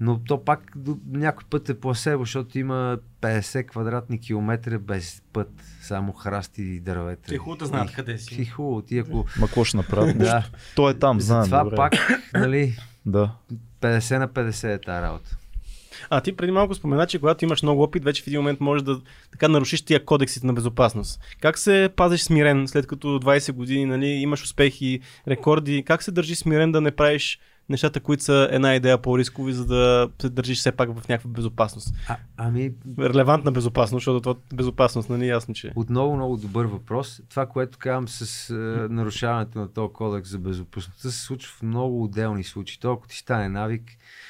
[0.00, 0.72] Но то пак
[1.06, 5.50] някой път е пласебо, защото има 50 квадратни километра без път,
[5.82, 7.28] само храсти и дървета.
[7.28, 8.36] Те хубаво да знаят И- къде си.
[8.36, 9.16] Ти хубаво, ти ако...
[9.16, 10.18] Ма какво ще направят?
[10.18, 10.46] Да.
[10.74, 11.42] Той е там, знаем.
[11.44, 11.76] Затова добре.
[11.76, 11.92] пак,
[12.34, 12.76] нали,
[13.06, 13.32] Да.
[13.80, 15.36] 50 на 50 е тази работа.
[16.10, 18.82] А ти преди малко спомена, че когато имаш много опит, вече в един момент можеш
[18.82, 19.00] да
[19.32, 21.20] така нарушиш тия кодексите на безопасност.
[21.40, 25.82] Как се пазиш смирен, след като 20 години нали, имаш успехи, рекорди?
[25.86, 27.38] Как се държиш смирен да не правиш
[27.70, 31.94] нещата, които са една идея по-рискови, за да се държиш все пак в някаква безопасност?
[32.08, 35.72] А, ами, Релевантна безопасност, защото това безопасност, нали, ясно, че.
[35.76, 37.20] отново много добър въпрос.
[37.28, 38.54] Това, което казвам с е,
[38.94, 42.78] нарушаването на този кодекс за безопасността, се случва в много отделни случаи.
[42.80, 43.82] То, ако ти стане навик,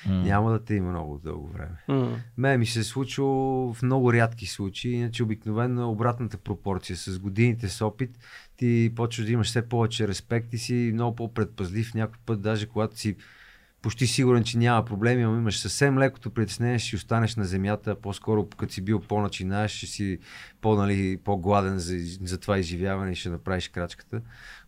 [0.07, 0.23] М.
[0.23, 1.77] няма да те има много дълго време.
[1.89, 2.19] М.
[2.37, 6.97] Мен ми се е случило в много рядки случаи, иначе обикновено обратната пропорция.
[6.97, 8.19] С годините с опит
[8.57, 11.95] ти почваш да имаш все повече респект и си много по-предпазлив.
[11.95, 13.17] Някой път, даже когато си
[13.83, 17.95] почти сигурен, че няма проблеми, ама имаш съвсем лекото притеснение, ще си останеш на земята,
[17.95, 20.19] по-скоро като си бил по-начинаеш, ще си
[20.61, 24.21] по, нали, по-гладен за, за това изживяване и ще направиш крачката.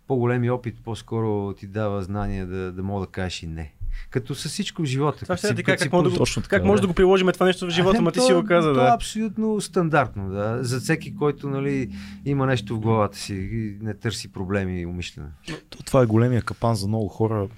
[0.06, 3.74] По-големи опит по-скоро ти дава знание да, да мога да кажеш и не.
[4.10, 5.22] Като с всичко в живота.
[5.22, 6.88] Това ще ти си как може да, Точно така, как може да.
[6.88, 8.90] го приложим това нещо в живота, Ами, ма ти си го каза, то е да.
[8.94, 10.58] абсолютно стандартно, да.
[10.64, 11.90] За всеки, който нали,
[12.24, 15.28] има нещо в главата си и не търси проблеми умишлено.
[15.70, 17.48] То, това е големия капан за много хора.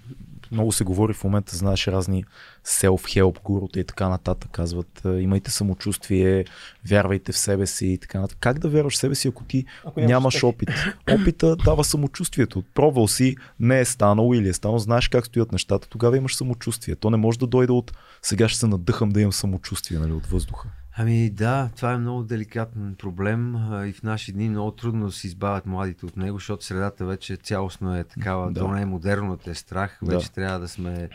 [0.52, 2.24] Много се говори в момента, знаеш, разни
[2.66, 4.50] self-help гурута и така нататък.
[4.52, 6.44] Казват, «А, имайте самочувствие,
[6.88, 8.38] вярвайте в себе си и така нататък.
[8.40, 10.48] Как да вярваш в себе си, ако ти Ако нямаш успех?
[10.48, 10.70] опит?
[11.12, 12.62] Опита дава самочувствието.
[12.74, 16.96] Пробвал си, не е станало или е станало, знаеш как стоят нещата, тогава имаш самочувствие.
[16.96, 17.92] То не може да дойде от
[18.22, 20.68] сега ще се надъхам да имам самочувствие нали, от въздуха.
[20.96, 23.54] Ами да, това е много деликатен проблем
[23.86, 27.36] и в наши дни много трудно да се избавят младите от него, защото средата вече
[27.36, 28.52] цялостно е такава, Да.
[28.52, 28.60] да.
[28.60, 30.14] то не е модерно, те е страх, Да.
[30.16, 31.08] вече трябва да сме е,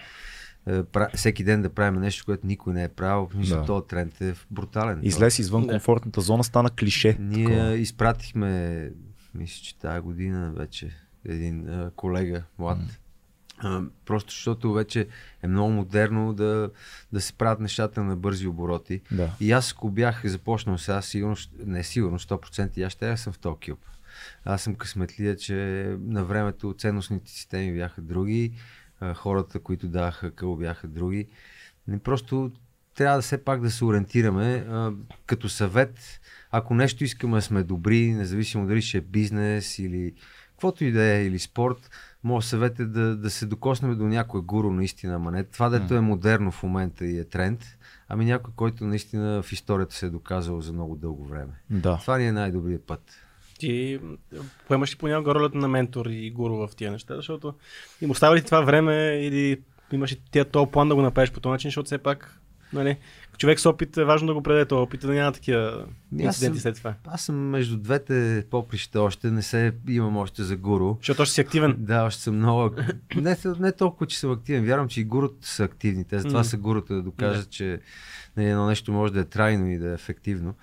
[1.16, 3.30] всеки ден да правим нещо, което никой не е правил.
[3.36, 3.66] Мисля, Да.
[3.66, 5.00] този тренд е брутален.
[5.04, 5.72] Излез извън Да.
[5.72, 7.18] комфортната зона, стана клише.
[7.20, 7.78] Ние такова.
[7.78, 8.92] изпратихме,
[9.36, 10.90] мисля, че тази година вече
[11.26, 12.78] един а, колега млад.
[13.58, 15.08] А, просто защото вече
[15.44, 16.70] е много модерно да,
[17.14, 19.02] да се правят нещата на бързи обороти.
[19.12, 19.32] Да.
[19.40, 21.36] И аз ако бях започнал сега, сигурно,
[21.66, 23.80] не сигурно, 100% и аз ще да съм в този кюб.
[24.46, 25.56] Аз съм късметлия, че
[26.00, 28.54] на времето ценностните системи бяха други,
[29.16, 31.28] хората, които даваха къл бяха други.
[31.88, 32.52] Не просто
[32.96, 34.66] трябва да все пак да се ориентираме.
[35.26, 36.20] Като съвет,
[36.52, 40.14] ако нещо искаме да сме добри, независимо дали ще е бизнес или
[40.52, 41.90] каквото и да е, или спорт,
[42.24, 45.96] моят съвет е да, да се докоснем до някой гуру наистина, ама не това, дето
[45.96, 47.78] е модерно в момента и е тренд,
[48.08, 51.54] ами някой, който наистина в историята се е доказал за много дълго време.
[51.70, 51.98] Да.
[51.98, 53.02] Това ни е най-добрият път.
[53.60, 54.00] Ти
[54.68, 57.54] поемаш ли понякога ролята на ментор и гуру в тия неща, защото
[58.02, 61.40] им остава ли това време или имаш ли тия този план да го направиш по
[61.40, 62.40] този начин, защото все пак
[62.74, 62.98] нали,
[63.38, 65.86] човек с опит е важно да го предаде този опит, да няма такива
[66.20, 66.94] инциденти след това.
[67.06, 70.96] Аз съм между двете поприща още, не се имам още за гуру.
[71.00, 71.76] Защото още си активен.
[71.80, 72.76] Да, още съм много.
[73.16, 74.66] не, не толкова, че съм активен.
[74.66, 76.04] Вярвам, че и гурут са активни.
[76.04, 76.48] Те затова mm.
[76.48, 77.50] са гурута да докажат, yeah.
[77.50, 77.82] че
[78.38, 80.56] не, едно нещо може да е трайно и да е ефективно.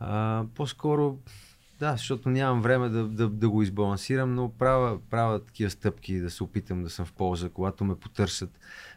[0.00, 1.18] А, по-скоро
[1.78, 6.30] да, защото нямам време да, да, да го избалансирам, но правя, правя такива стъпки да
[6.30, 8.50] се опитам да съм в полза, когато ме потърсят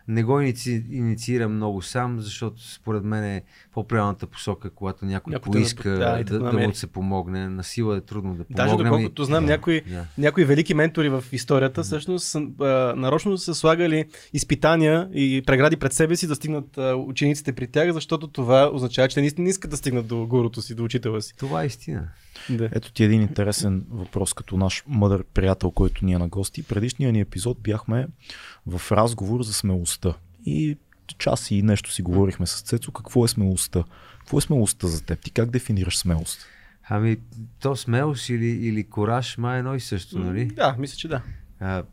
[0.08, 3.44] не го иници, инициирам много сам, защото според мен е
[3.74, 7.50] по-правилната посока, когато някой, някой поиска да, да, да, да му се помогне.
[7.50, 8.64] На сила е трудно да помогне.
[8.64, 10.06] Даже доколкото знам, да, някои, да.
[10.18, 12.66] някои велики ментори в историята всъщност са, а,
[12.98, 17.92] нарочно са слагали изпитания и прегради пред себе си да стигнат а, учениците при тях,
[17.92, 21.34] защото това означава, че те наистина искат да стигнат до гурото си, до учителя си.
[21.38, 22.08] Това е истина.
[22.50, 22.70] Да.
[22.72, 26.64] Ето ти един интересен въпрос като наш мъдър приятел, който ни е на гости.
[26.64, 28.08] Предишния ни епизод бяхме
[28.68, 30.01] в разговор за смелостта.
[30.46, 30.78] И
[31.18, 32.92] час и нещо си говорихме с Цецо.
[32.92, 33.84] Какво е смелостта?
[34.20, 35.22] Какво е смелостта за теб?
[35.22, 36.46] Ти как дефинираш смелост?
[36.90, 37.18] Ами,
[37.60, 40.46] то смелост или, или кораж, ма е едно и също, нали?
[40.46, 41.22] Да, мисля, че да.
[41.60, 41.84] А,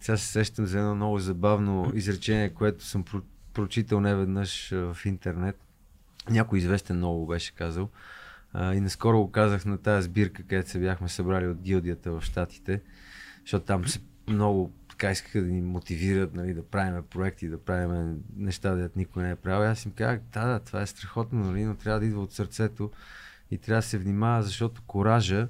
[0.00, 3.22] сега се сещам за едно много забавно изречение, което съм про-
[3.54, 5.56] прочитал не веднъж в интернет.
[6.30, 7.88] Някой известен много беше казал.
[8.52, 12.22] А, и наскоро го казах на тази сбирка, където се бяхме събрали от гилдията в
[12.22, 12.80] Штатите,
[13.40, 18.22] защото там се много така искаха да ни мотивират нали, да правим проекти, да правим
[18.36, 19.70] неща, да никой не е правил.
[19.70, 22.90] Аз им казах, да, да, това е страхотно, нали, но трябва да идва от сърцето
[23.50, 25.48] и трябва да се внимава, защото коража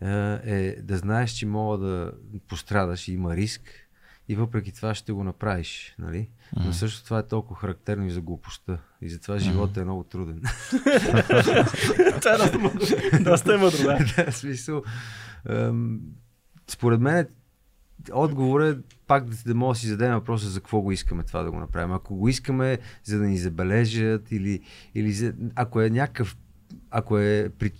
[0.00, 2.12] е, е да знаеш, че мога да
[2.48, 3.60] пострадаш и има риск
[4.28, 5.94] и въпреки това ще го направиш.
[5.98, 6.28] Нали?
[6.56, 8.78] Но също това е толкова характерно и за глупостта.
[9.00, 10.42] И затова живота е много труден.
[12.20, 12.38] Това е
[13.18, 13.90] доста мъдро.
[13.90, 14.32] Е да.
[14.32, 14.82] смисъл.
[16.68, 17.26] Според мен
[18.12, 21.42] отговор е пак да, да мога да си зададем въпроса за какво го искаме това
[21.42, 21.92] да го направим.
[21.92, 24.60] Ако го искаме за да ни забележат или,
[24.94, 26.36] или за, ако е някакъв,
[26.90, 27.72] ако е при,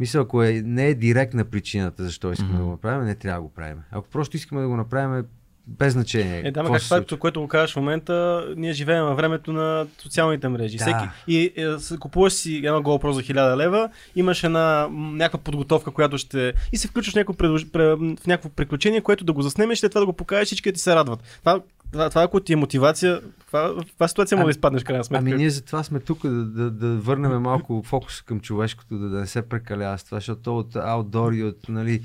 [0.00, 2.58] мисля, ако е, не е директна причината защо искаме mm-hmm.
[2.58, 3.78] да го направим, не трябва да го правим.
[3.90, 5.24] Ако просто искаме да го направим,
[5.66, 6.42] без значение.
[6.44, 10.48] Е, да, как това, което го кажеш в момента, ние живеем във времето на социалните
[10.48, 10.76] мрежи.
[10.76, 10.84] Да.
[10.84, 16.18] Всеки, и е, купуваш си едно GoPro за 1000 лева, имаш една някаква подготовка, която
[16.18, 16.52] ще.
[16.72, 17.66] и се включваш някакво предуж...
[17.74, 20.94] в някакво приключение, което да го заснемеш, след това да го покажеш, всички ти се
[20.94, 21.20] радват.
[21.40, 21.60] Това,
[21.92, 25.24] това, това ако ти е мотивация, това, това ситуация може да изпаднеш крайна сметка.
[25.26, 29.20] Ами ние затова сме тук да, да, да върнем малко фокус към човешкото, да, да
[29.20, 32.02] не се прекалява с това, защото от аутдор и от нали,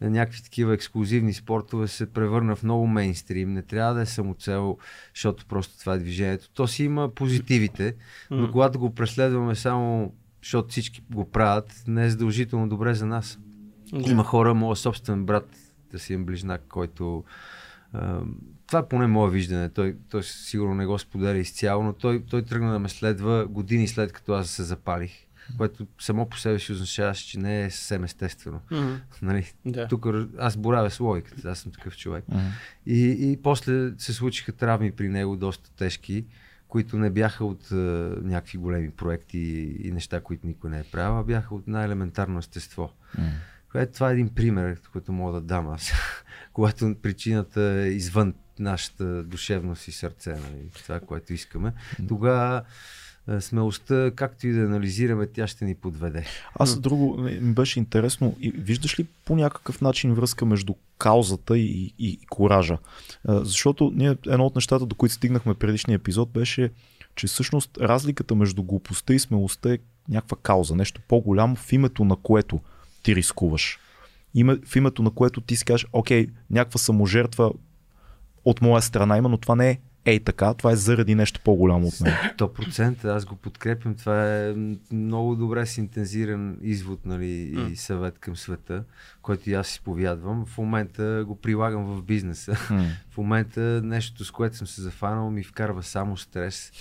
[0.00, 3.52] някакви такива ексклюзивни спортове се превърна в много мейнстрим.
[3.52, 4.78] Не трябва да е самоцел,
[5.14, 6.50] защото просто това е движението.
[6.50, 7.94] То си има позитивите,
[8.30, 13.38] но когато го преследваме само защото всички го правят, не е задължително добре за нас.
[13.92, 14.10] Да.
[14.10, 15.56] Има хора, моят собствен брат,
[15.92, 17.24] да си им близнак, който
[18.66, 19.68] това е поне мое виждане.
[19.68, 23.88] Той, той сигурно не го споделя изцяло, но той, той тръгна да ме следва години
[23.88, 25.25] след като аз се запалих
[25.56, 28.60] което само по себе си означава, че не е съвсем естествено.
[28.70, 28.98] Mm-hmm.
[29.22, 29.52] Нали?
[29.64, 29.88] Да.
[29.88, 30.06] Тук
[30.38, 32.24] аз боравя с логиката, аз съм такъв човек.
[32.30, 32.50] Mm-hmm.
[32.86, 36.24] И, и после се случиха травми при него, доста тежки,
[36.68, 37.74] които не бяха от а,
[38.22, 42.38] някакви големи проекти и, и неща, които никой не е правил, а бяха от най-елементарно
[42.38, 42.92] естество.
[43.18, 43.30] Mm-hmm.
[43.72, 45.92] Което това е един пример, който мога да дам аз.
[46.52, 50.70] Когато причината е извън нашата душевност и сърце, нали?
[50.84, 51.72] това, което искаме,
[52.08, 52.62] тогава е,
[53.40, 56.24] смелостта, както и да анализираме, тя ще ни подведе.
[56.54, 58.36] Аз друго ми беше интересно.
[58.54, 62.74] Виждаш ли по някакъв начин връзка между каузата и, и, и коража?
[62.74, 62.78] Е,
[63.24, 66.70] защото ние, едно от нещата, до които стигнахме предишния епизод, беше,
[67.14, 72.16] че всъщност разликата между глупостта и смелостта е някаква кауза, нещо по-голямо, в името на
[72.16, 72.60] което
[73.02, 73.78] ти рискуваш.
[74.34, 77.52] Име, в името на което ти си кажеш, окей, някаква саможертва
[78.44, 81.86] от моя страна има, но това не е ей така, това е заради нещо по-голямо
[81.86, 82.16] от него.
[82.38, 83.94] 100% аз го подкрепям.
[83.94, 84.54] Това е
[84.92, 87.26] много добре синтезиран извод нали,
[87.72, 88.84] и съвет към света,
[89.22, 90.46] който и аз си повядвам.
[90.46, 92.52] В момента го прилагам в бизнеса.
[92.52, 92.90] Mm.
[93.10, 96.72] В момента нещо, с което съм се зафанал, ми вкарва само стрес.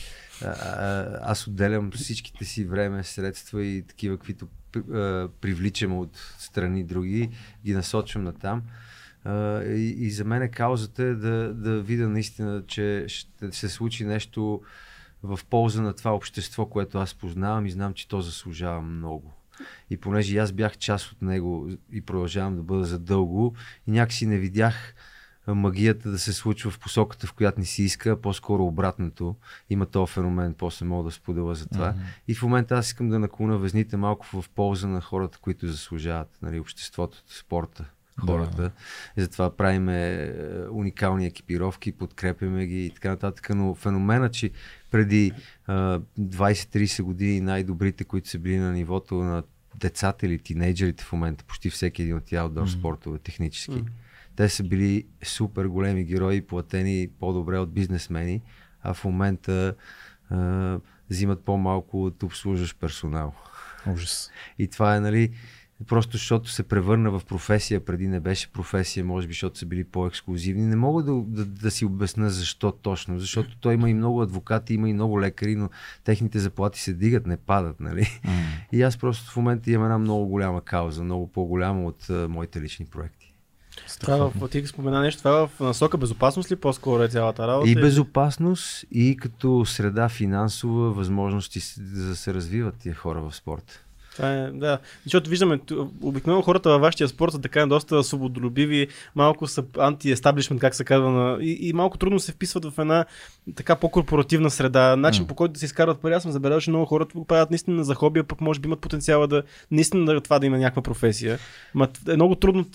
[0.42, 4.48] А, а, аз отделям всичките си време, средства и такива, каквито
[4.94, 7.30] а, привличам от страни други,
[7.66, 8.62] ги насочвам на там.
[9.68, 14.62] И, и за мен каузата е да, да видя наистина, че ще се случи нещо
[15.24, 19.34] в полза на това общество, което аз познавам и знам, че то заслужава много.
[19.90, 23.56] И понеже аз бях част от него и продължавам да бъда задълго,
[23.88, 24.96] и някакси не видях
[25.48, 29.36] магията да се случва в посоката, в която ни си иска, по-скоро обратното.
[29.70, 31.94] Има този феномен, после мога да споделя за това.
[31.94, 32.28] Mm-hmm.
[32.28, 36.38] И в момента аз искам да наклона везните малко в полза на хората, които заслужават,
[36.42, 37.86] нали, обществото, спорта
[38.20, 38.62] хората.
[38.62, 38.72] Да.
[39.18, 40.32] И затова правиме
[40.72, 43.50] уникални екипировки, подкрепяме ги и така нататък.
[43.56, 44.52] Но феномена, че
[44.92, 45.32] преди
[45.70, 49.44] 20-30 години най-добрите, които са били на нивото на
[49.76, 52.80] децата или тинейджерите в момента, почти всеки един от тях mm-hmm.
[52.80, 53.72] спортове технически.
[53.72, 53.90] Mm-hmm.
[54.36, 58.42] Те са били супер големи герои, платени по-добре от бизнесмени,
[58.82, 59.76] а в момента
[60.30, 63.34] а, взимат по-малко от обслужващ персонал.
[63.88, 64.32] Ужас.
[64.60, 65.32] И това е, нали,
[65.88, 69.84] просто защото се превърна в професия, преди не беше професия, може би защото са били
[69.84, 70.66] по-ексклюзивни.
[70.66, 74.74] Не мога да, да, да си обясна защо точно, защото той има и много адвокати,
[74.74, 75.70] има и много лекари, но
[76.04, 78.02] техните заплати се дигат, не падат, нали?
[78.02, 78.30] Mm.
[78.72, 82.62] И аз просто в момента имам една много голяма кауза, много по-голяма от а, моите
[82.62, 83.36] лични проекти.
[84.02, 87.70] Това в, ти спомена нещо, това е в насока безопасност ли по-скоро е цялата работа?
[87.70, 93.85] И безопасност, и като среда финансова възможности да се развиват тия хора в спорта.
[94.16, 94.80] Това е, да.
[95.04, 95.60] Защото виждаме,
[96.02, 101.10] обикновено хората във вашия спорт са така доста свободолюбиви, малко са анти-естаблишмент, как се казва,
[101.10, 103.06] на, и, и, малко трудно се вписват в една
[103.56, 104.96] така по-корпоративна среда.
[104.96, 105.28] Начин mm.
[105.28, 107.84] по който да се изкарват пари, аз съм забелязал, че много хората го правят наистина
[107.84, 111.40] за хобби, а пък може би имат потенциала да наистина това да има някаква професия.
[111.74, 112.66] Ма е много трудно.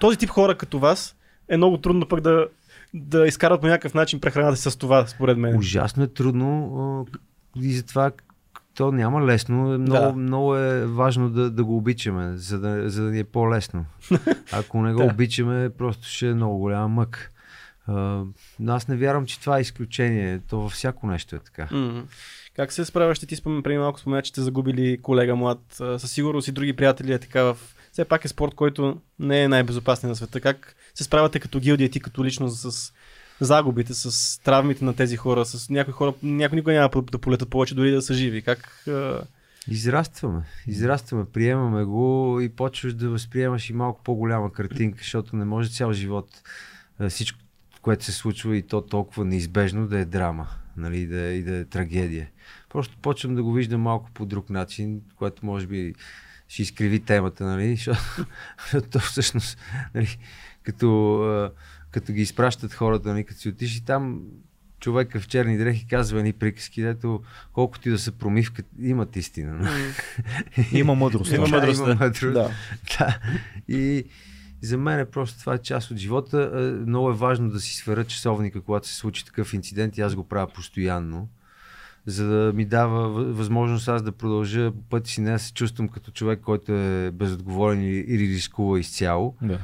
[0.00, 1.16] Този тип хора като вас
[1.48, 2.46] е много трудно пък да,
[2.94, 5.56] да изкарат по някакъв начин прехраната с това, според мен.
[5.56, 7.06] Ужасно е трудно
[7.62, 8.10] и затова
[8.74, 9.78] то няма лесно.
[9.78, 10.12] Много, да.
[10.12, 13.84] много е важно да, да го обичаме, за да, за да ни е по-лесно.
[14.52, 15.04] Ако не го да.
[15.04, 17.32] обичаме, просто ще е много голяма мък.
[17.88, 18.26] Uh,
[18.68, 20.40] аз не вярвам, че това е изключение.
[20.48, 21.66] То във всяко нещо е така.
[21.66, 22.04] Mm-hmm.
[22.56, 23.18] Как се справяш?
[23.18, 25.60] Ти спомня преди малко спомена, че сте загубили колега млад.
[25.72, 27.58] Със сигурност и други приятели е така в...
[27.92, 30.40] Все пак е спорт, който не е най-безопасен на света.
[30.40, 32.92] Как се справяте като гилдия ти като лично с
[33.44, 37.74] загубите, с травмите на тези хора, с някои хора, някои никога няма да полетат повече,
[37.74, 38.42] дори да са живи.
[38.42, 38.86] Как,
[39.68, 40.42] Израстваме.
[40.66, 45.92] Израстваме, приемаме го и почваш да възприемаш и малко по-голяма картинка, защото не може цял
[45.92, 46.28] живот
[47.08, 47.38] всичко,
[47.82, 51.64] което се случва и то толкова неизбежно да е драма нали, да, и да е
[51.64, 52.28] трагедия.
[52.68, 55.94] Просто почвам да го виждам малко по друг начин, което може би
[56.48, 58.26] ще изкриви темата, нали, защото,
[58.72, 59.58] защото всъщност,
[59.94, 60.18] нали,
[60.62, 61.50] като
[61.92, 64.22] като ги изпращат хората, нали, като си отиш и там
[64.80, 67.22] човека в черни дрехи казва ни приказки, дето
[67.52, 69.68] колкото и да са промивка, имат истина.
[69.68, 70.72] Mm.
[70.78, 71.32] има мъдрост.
[71.32, 71.84] има мъдрост.
[71.84, 72.32] Да, има мъдрост.
[72.32, 72.50] Да.
[72.98, 73.18] да.
[73.68, 74.04] И
[74.62, 76.50] за мен е просто това е част от живота.
[76.86, 80.28] Много е важно да си свера часовника, когато се случи такъв инцидент и аз го
[80.28, 81.28] правя постоянно
[82.06, 85.88] за да ми дава възможност аз да продължа по пъти си не да се чувствам
[85.88, 89.36] като човек, който е безотговорен или рискува изцяло.
[89.42, 89.60] Да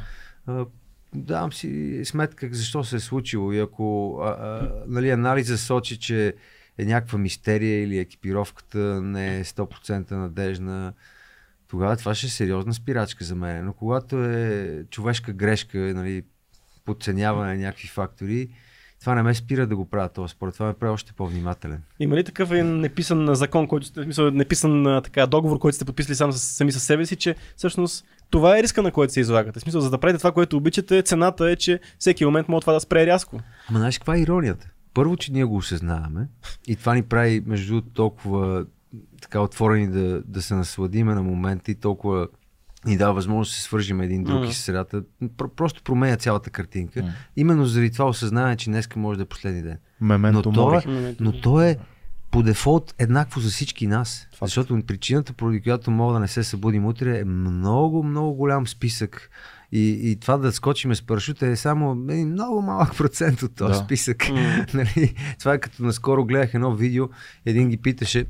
[1.14, 6.34] давам си сметка защо се е случило и ако а, а, нали, анализа сочи, че
[6.78, 10.92] е някаква мистерия или екипировката не е 100% надежна,
[11.68, 13.64] тогава това ще е сериозна спирачка за мен.
[13.64, 16.22] Но когато е човешка грешка, нали,
[16.84, 18.48] подценяване на някакви фактори,
[19.00, 20.54] това не ме спира да го правя този спорт.
[20.54, 21.82] Това ме прави още по-внимателен.
[22.00, 24.00] Има ли такъв е неписан закон, който сте,
[24.32, 28.62] неписан така, договор, който сте подписали сам, сами със себе си, че всъщност това е
[28.62, 29.60] риска, на който се излагате.
[29.60, 32.72] В смисъл, за да правите това, което обичате, цената е, че всеки момент може това
[32.72, 33.40] да спре рязко.
[33.68, 34.68] Ама знаеш каква е иронията?
[34.94, 36.28] Първо, че ние го осъзнаваме
[36.66, 38.64] и това ни прави между толкова
[39.22, 42.28] така отворени да, да се насладиме на момента и толкова
[42.86, 44.48] ни дава възможност да се свържим един друг mm.
[44.48, 45.02] и средата.
[45.56, 47.00] Просто променя цялата картинка.
[47.00, 47.10] Mm.
[47.36, 49.78] Именно заради това осъзнаване, че днес може да е последния ден.
[50.32, 51.76] но, то е, но то е
[52.30, 54.28] по дефолт еднакво за всички нас.
[54.32, 54.48] Факт.
[54.48, 59.30] Защото причината, поради която мога да не се събудим утре, е много, много голям списък.
[59.72, 63.84] И, и това да скочиме с парашута е само много малък процент от този да.
[63.84, 64.18] списък.
[64.18, 64.74] Mm.
[64.96, 65.14] нали?
[65.38, 67.08] Това е като наскоро гледах едно видео,
[67.46, 68.26] един ги питаше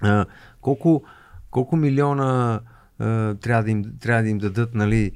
[0.00, 0.26] а,
[0.60, 1.04] колко,
[1.50, 2.60] колко милиона
[2.98, 5.12] а, трябва, да им, трябва да им дадат, нали,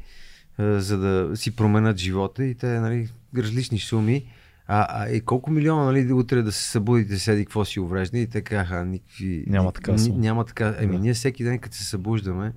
[0.59, 4.27] а, за да си променят живота и те, нали, различни суми.
[4.67, 8.27] А, а и колко милиона, нали, утре да се събудите, седи какво си уврежда и
[8.27, 9.45] така, а, никакви...
[9.47, 10.19] Няма така ни, сума.
[10.19, 10.75] Няма така.
[10.79, 10.99] Еми, Да.
[10.99, 12.53] ние всеки ден, като се събуждаме,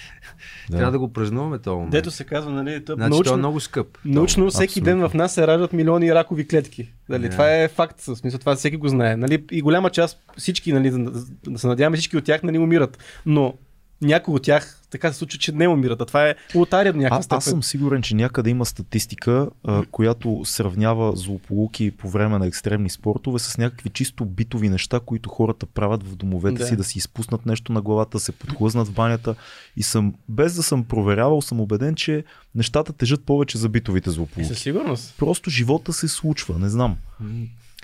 [0.70, 0.76] Да.
[0.76, 1.90] трябва да го празнуваме този момент.
[1.90, 3.98] Дето се казва, нали, тъп, Значи, научно, той е много скъп.
[4.04, 5.00] научно всеки Абсолютно.
[5.00, 6.92] ден в нас се раждат милиони ракови клетки.
[7.08, 7.30] Нали, Да.
[7.30, 9.16] Това е факт, в смисъл това всеки го знае.
[9.16, 11.10] Нали, и голяма част, всички, нали, да,
[11.46, 12.98] да се надяваме, всички от тях нали, умират.
[13.26, 13.54] Но
[14.02, 16.00] някои от тях така се случва, че не умират.
[16.00, 17.38] А това е лотария до някаква степен.
[17.38, 22.90] аз съм сигурен, че някъде има статистика, а, която сравнява злополуки по време на екстремни
[22.90, 26.66] спортове с някакви чисто битови неща, които хората правят в домовете Да.
[26.66, 29.34] си, да си изпуснат нещо на главата, да се подхлъзнат в банята.
[29.76, 32.24] И съм, без да съм проверявал, съм убеден, че
[32.54, 34.48] нещата тежат повече за битовите злополуки.
[34.48, 35.14] със сигурност.
[35.18, 36.96] Просто живота се случва, не знам.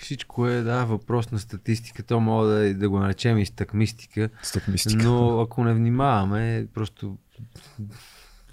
[0.00, 2.02] Всичко е, да, въпрос на статистика.
[2.02, 4.28] То мога да, да го наречем и стъкмистика.
[4.42, 5.04] Стъкмистика.
[5.04, 7.16] Но ако не внимаваме, просто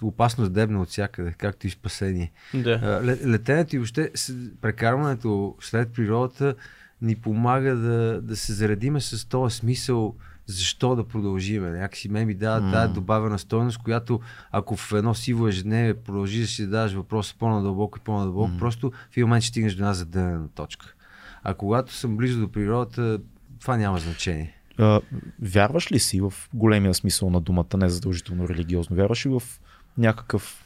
[0.02, 2.32] опасност дебна от всякъде, както и спасение.
[2.54, 3.00] Да.
[3.26, 4.10] Летенето и въобще
[4.60, 6.54] прекарването след природата
[7.02, 10.14] ни помага да, да се заредиме с този смисъл
[10.46, 11.70] защо да продължиме.
[11.70, 14.20] Някакси ме ми дава тази добавена стойност, която
[14.52, 18.58] ако в едно сиво ежедневие продължиш да си задаваш въпроса по-надълбоко и по-надълбоко, М.
[18.58, 20.94] просто в един момент ще стигнеш до една задънена точка.
[21.42, 23.18] А когато съм близо до природата,
[23.60, 24.54] това няма значение.
[24.78, 25.00] А,
[25.42, 28.96] вярваш ли си в големия смисъл на думата, не задължително религиозно?
[28.96, 29.42] Вярваш ли в
[29.98, 30.64] някакъв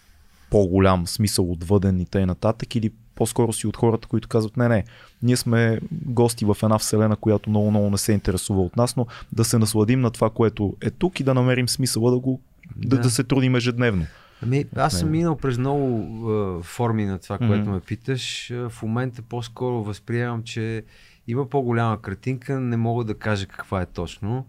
[0.50, 2.54] по-голям смисъл отвъден и т.н.
[2.74, 4.84] или по-скоро си от хората, които казват не, не,
[5.22, 9.44] ние сме гости в една вселена, която много-много не се интересува от нас, но да
[9.44, 12.40] се насладим на това, което е тук и да намерим смисъла да го
[12.76, 13.02] да, Да.
[13.02, 14.06] да се трудим ежедневно.
[14.42, 17.70] Ами, аз съм минал през много а, форми на това, което Мгм.
[17.70, 18.52] ме питаш.
[18.68, 20.84] В момента по-скоро възприемам, че
[21.26, 24.46] има по-голяма картинка, не мога да кажа каква е точно,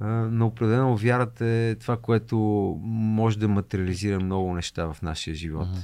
[0.00, 2.36] а, но определено вярата е това, което
[2.82, 5.68] може да материализира много неща в нашия живот.
[5.68, 5.80] Мгм.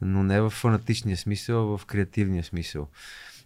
[0.00, 2.88] Но не в фанатичния смисъл, а в креативния смисъл.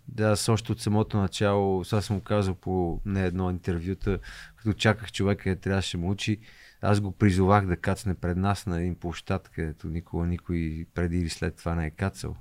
[0.09, 4.19] Да, аз още от самото начало, сега съм казал по не едно интервюта,
[4.57, 6.39] като чаках човека, да трябваше да му учи,
[6.83, 11.29] аз го призовах да кацне пред нас на един площад, където никога никой преди или
[11.29, 12.37] след това не е кацал.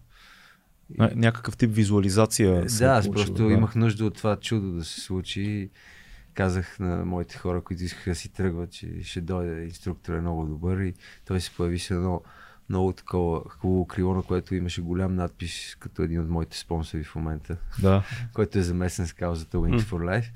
[0.92, 2.70] Ня- Някакъв тип визуализация.
[2.70, 3.54] се Да, е аз получила, просто да.
[3.54, 5.70] имах нужда от това чудо да се случи.
[6.34, 10.46] Казах на моите хора, които искаха да си тръгват, че ще дойде инструктор е много
[10.46, 10.94] добър и
[11.26, 12.22] той се появи с едно
[12.70, 17.16] много такова хубаво крило, на което имаше голям надпис, като един от моите спонсори в
[17.16, 18.04] момента, Да.
[18.34, 20.30] който е замесен с каузата Wings for Life.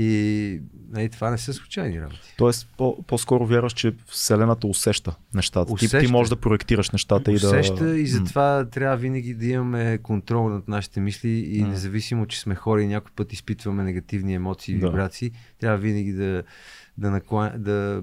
[0.00, 2.34] И нали, това не са случайни работи.
[2.36, 5.74] Тоест, по- по-скоро вярваш, че Вселената усеща нещата.
[5.74, 6.12] Ти, ти Усеща.
[6.12, 7.46] можеш да проектираш нещата и да.
[7.46, 11.68] Усеща и затова трябва винаги да имаме контрол над нашите мисли и М.
[11.68, 14.86] независимо, че сме хора и някой път изпитваме негативни емоции и Да.
[14.86, 15.30] вибрации,
[15.60, 16.42] трябва винаги да,
[16.98, 17.50] да, наклан...
[17.56, 18.02] да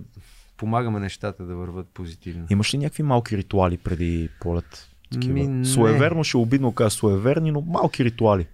[0.57, 2.45] помагаме нещата да върват позитивно.
[2.49, 4.89] Имаш ли някакви малки ритуали преди полет?
[5.11, 5.33] Такива?
[5.33, 5.65] Ми, не.
[5.65, 8.47] Суеверно ще е обидно кажа суеверни, но малки ритуали.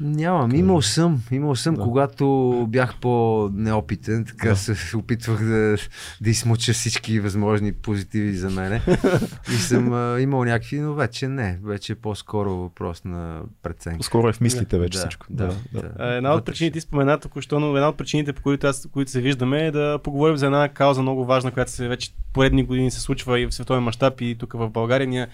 [0.00, 1.82] Нямам, имал съм, имал съм, Да.
[1.82, 4.56] когато бях по-неопитен, така Да.
[4.56, 5.76] се опитвах да,
[6.20, 8.82] да измуча всички възможни позитиви за мене.
[9.48, 14.02] и съм а, имал някакви, но вече не, вече е по-скоро въпрос на преценка.
[14.02, 15.26] Скоро е в мислите вече да, всичко.
[15.30, 15.80] Да, да.
[15.80, 15.90] да.
[15.98, 19.10] А, Една от причините, ти спомена току-що, но една от причините, по които, аз, които
[19.10, 22.90] се виждаме, е да поговорим за една кауза много важна, която се вече поредни години
[22.90, 25.06] се случва и в световен мащаб и тук в България.
[25.06, 25.26] Ние,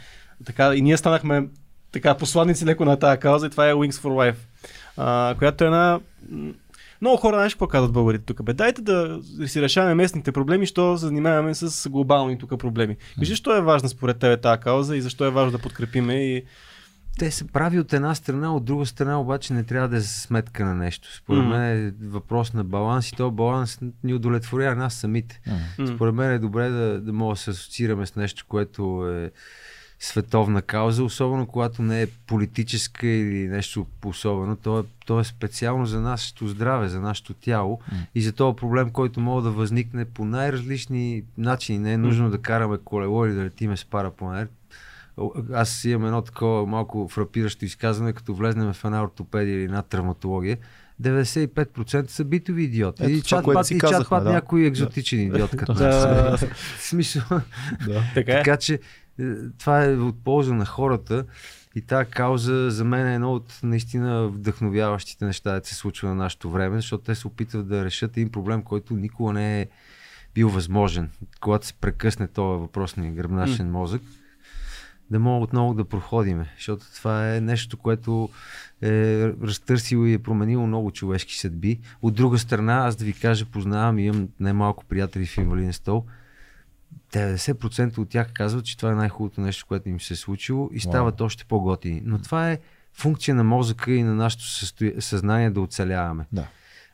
[0.44, 1.48] така, и ние станахме
[1.92, 4.36] така посланници леко на тази кауза и това е Wings for Life,
[4.96, 6.00] а, която е една...
[7.00, 8.42] Много хора, знаеш какво казват българите тук?
[8.44, 12.96] Бе, дайте да си решаваме местните проблеми, що се занимаваме с глобални тук проблеми.
[13.18, 16.44] Кажи, защо е важна според тебе тази кауза и защо е важно да подкрепиме и
[17.18, 20.08] Те се прави от една страна, от друга страна обаче не трябва да е за
[20.08, 21.16] сметка на нещо.
[21.16, 21.50] Според Мгм.
[21.50, 25.40] мен е въпрос на баланс и този баланс ни удовлетворява нас самите.
[25.78, 25.86] М.
[25.86, 29.30] Според мен е добре да, да мога да се асоциираме с нещо, което е
[30.02, 34.56] световна кауза, особено когато не е политическа или нещо особено.
[34.56, 37.98] То е, то е специално за нашето здраве, за нашето тяло М.
[38.14, 41.78] и за този проблем, който може да възникне по най-различни начини.
[41.78, 44.48] Не е нужно да караме колело или да летиме с парапланер.
[45.52, 50.58] Аз имам едно такова малко фрапиращо изказване, като влезнем в една ортопедия или една травматология.
[51.02, 53.02] 95% са битови идиоти.
[53.02, 54.32] Ето и чат пат, и чат пат да.
[54.32, 55.74] някой екзотичен идиот като.
[55.74, 56.38] Да.
[56.78, 57.22] Смисъл,
[57.86, 58.02] Да.
[58.14, 58.42] така е.
[58.42, 58.78] така че
[59.58, 61.24] това е от полза на хората
[61.74, 66.14] и тази кауза за мен е едно от наистина вдъхновяващите неща, да се случва на
[66.14, 69.66] нашето време, защото те се опитват да решат един проблем, който никога не е
[70.34, 71.10] бил възможен.
[71.40, 74.02] Когато се прекъсне този въпросния гръбначен мозък,
[75.10, 78.28] да мога отново да проходиме, защото това е нещо, което
[78.82, 81.80] е разтърсило и е променило много човешки съдби.
[82.02, 86.06] От друга страна, аз да ви кажа, познавам и имам немалко приятели в инвалиден стол,
[87.12, 90.80] 90% от тях казват, че това е най-хубавото нещо, което им се е случило и
[90.80, 92.02] стават още по-готини.
[92.04, 92.58] Но това е
[92.92, 95.02] функция на мозъка и на нашето състоя...
[95.02, 96.26] съзнание да оцеляваме.
[96.32, 96.46] Да.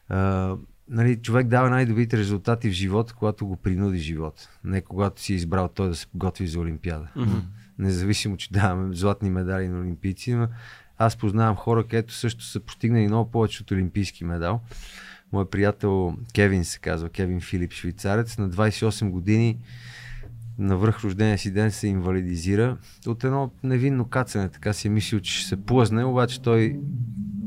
[0.09, 0.57] А,
[0.89, 4.49] нали, човек дава най-добрите резултати в живота, когато го принуди живот.
[4.65, 7.09] Не когато си е избрал той да се подготви за Олимпиада.
[7.17, 7.39] Мгм.
[7.79, 10.49] Независимо, че даваме златни медали на олимпийци, но
[10.99, 14.61] аз познавам хора, където също са постигнали много повече от олимпийски медал.
[15.33, 19.59] Мой приятел Кевин се казва, Кевин Филип, швейцарец, на 28 години
[20.59, 22.77] на връх рождения си ден се инвалидизира
[23.07, 24.49] от едно невинно кацане.
[24.49, 26.81] Така си е мислил, че ще се плъзне, обаче той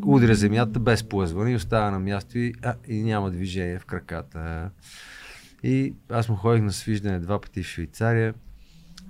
[0.06, 4.70] удря земята без плъзване и остава на място и, а, и няма движение в краката.
[5.64, 8.34] И аз му ходих на свиждане два пъти в Швейцария.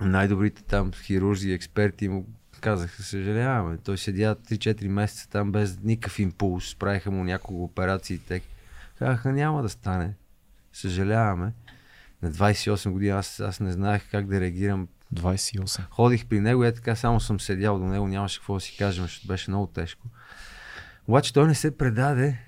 [0.00, 2.26] Най-добрите там хирурзи експерти му
[2.60, 3.78] казаха, съжаляваме.
[3.84, 6.74] Той седя 3-4 месеца там без никакъв импулс.
[6.74, 8.18] Правиха му няколко операции.
[8.18, 8.40] Те
[9.04, 10.14] казаха, няма да стане.
[10.72, 11.52] Съжаляваме.
[12.22, 14.88] На 28 години аз, аз не знаех как да реагирам.
[15.14, 15.82] 28.
[15.90, 18.76] Ходих при него и е така само съм седял до него, нямаше какво да си
[18.78, 20.06] кажем, защото беше много тежко.
[21.08, 22.38] Обаче той не се предаде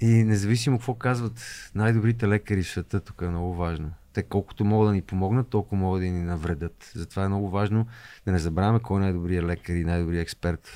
[0.00, 3.90] и независимо какво казват най-добрите лекари в света, тук е много важно.
[4.12, 6.92] Те колкото могат да ни помогнат, толкова могат да ни навредят.
[6.94, 7.86] Затова е много важно
[8.26, 10.68] да не забравяме кой е най-добрият лекар и най-добрият експерт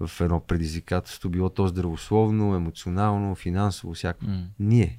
[0.00, 4.24] в едно предизвикателство, било то здравословно, емоционално, финансово, всяко.
[4.24, 4.46] М.
[4.58, 4.98] Ние.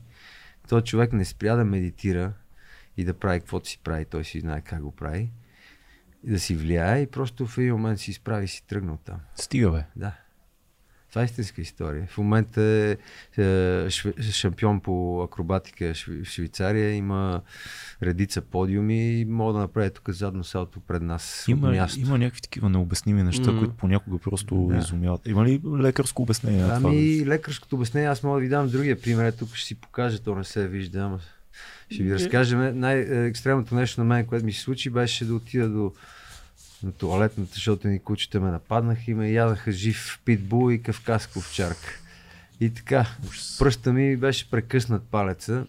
[0.70, 2.34] Той човек не спря да медитира
[2.98, 5.32] и да прави каквото си прави, той си знае как го прави.
[6.24, 9.20] И да си влияе и просто в един момент си изправи и си тръгнал там.
[9.36, 9.86] Стига бе.
[9.96, 10.16] Да.
[11.10, 12.08] Това е истинска история.
[12.10, 12.98] В момента е,
[13.38, 13.90] е
[14.22, 16.92] шампион по акробатика в Шве- в Швейцария.
[16.92, 17.42] Има
[18.04, 22.00] редица подиуми и мога да направи тук задно салто пред нас Има, място.
[22.00, 23.60] има някакви такива необясними неща, М.
[23.60, 24.78] които понякога просто Да.
[24.78, 25.28] изумяват.
[25.28, 26.90] Има ли лекарско обяснение на това?
[26.90, 29.32] Ами, лекарското обяснение, аз мога да ви дам другия пример.
[29.32, 31.20] Тук ще си покажа, то не се вижда, ама
[31.90, 32.14] ще ви Е.
[32.14, 32.80] разкажем.
[32.80, 35.94] Най-екстремното нещо на мен, което ми се случи, беше да отида до
[36.84, 42.00] на туалетната, защото ни кучета ме нападнаха и ме ядаха жив питбул и кавказка овчарка.
[42.60, 43.08] И така,
[43.60, 45.66] пръста ми беше прекъснат палеца.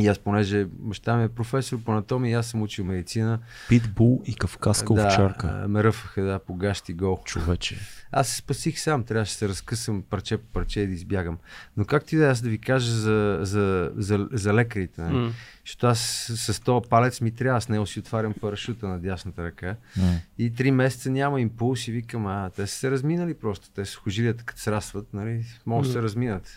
[0.00, 3.38] И аз, понеже баща ми е професор по анатомия, и аз съм учил медицина.
[3.68, 5.64] Питбул и кавказска да, овчарка.
[5.68, 7.22] ме ръфаха да, по гащи гол.
[7.24, 7.78] Човече.
[8.12, 11.38] Аз се спасих сам, трябваше да се разкъсам парче по парче и да избягам.
[11.76, 15.16] Но както и да е, аз да ви кажа за, за, за, за лекарите, нали?
[15.16, 15.32] М.
[15.64, 19.44] защото аз с, с този палец ми трябва, с него си отварям парашута на дясната
[19.44, 20.12] ръка М.
[20.38, 23.98] и три месеца няма импулс и викам, а те са се разминали просто, те са
[23.98, 26.04] хожилията като срастват, нали, може да се Мгм.
[26.04, 26.48] разминат.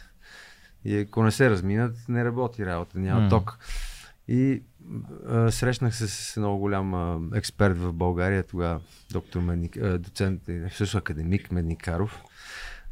[0.85, 3.29] И ако не се разминат, не работи работа, няма М.
[3.29, 3.57] ток.
[4.27, 4.63] И
[5.29, 8.79] а, срещнах се с много голям а, експерт в България, тогава
[9.11, 12.21] доктор Медник, а, доцент, също академик Медникаров.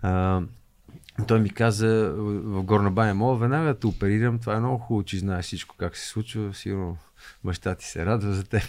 [0.01, 0.41] А,
[1.27, 5.03] той ми каза в Горна баня, мога веднага да те оперирам, това е много хубаво,
[5.03, 6.97] че знаеш всичко как се случва, сигурно
[7.43, 8.63] баща ти се радва за теб.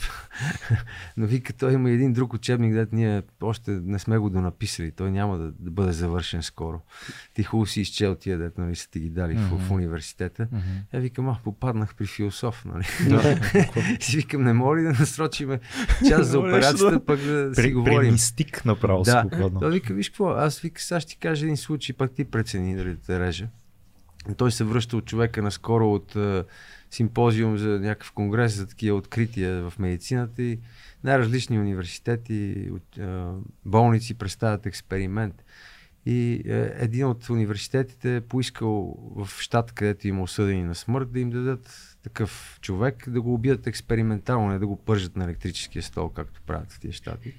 [1.16, 5.10] Но вика, той има един друг учебник, дето ние още не сме го донаписали, той
[5.10, 6.80] няма да, да бъде завършен скоро.
[7.34, 10.48] Ти хубаво си изчел тия, дето нали, са ти ги дали в, в университета.
[10.52, 10.62] Мгм.
[10.94, 12.84] Я викам, а, попаднах при философ, нали?
[14.00, 15.60] Си викам, не мога ли да насрочиме
[16.08, 18.12] час за операцията, пък да си При, при говорим.
[18.12, 19.28] мистик направо Да.
[19.60, 22.76] Той вика, виж какво, аз вика, сега ще ти кажа един случай, пак ти прецени
[22.76, 23.48] дали да те режа.
[24.36, 26.44] Той се връща от човека наскоро от а,
[26.94, 30.58] симпозиум за някакъв конгрес за такива открития в медицината и
[31.04, 32.70] най-различни университети,
[33.64, 35.44] болници представят експеримент.
[36.06, 41.20] И е, един от университетите е поискал в щат, където има осъдени на смърт, да
[41.20, 46.08] им дадат такъв човек, да го убият експериментално, не да го пържат на електрическия стол,
[46.08, 47.34] както правят в тия щати.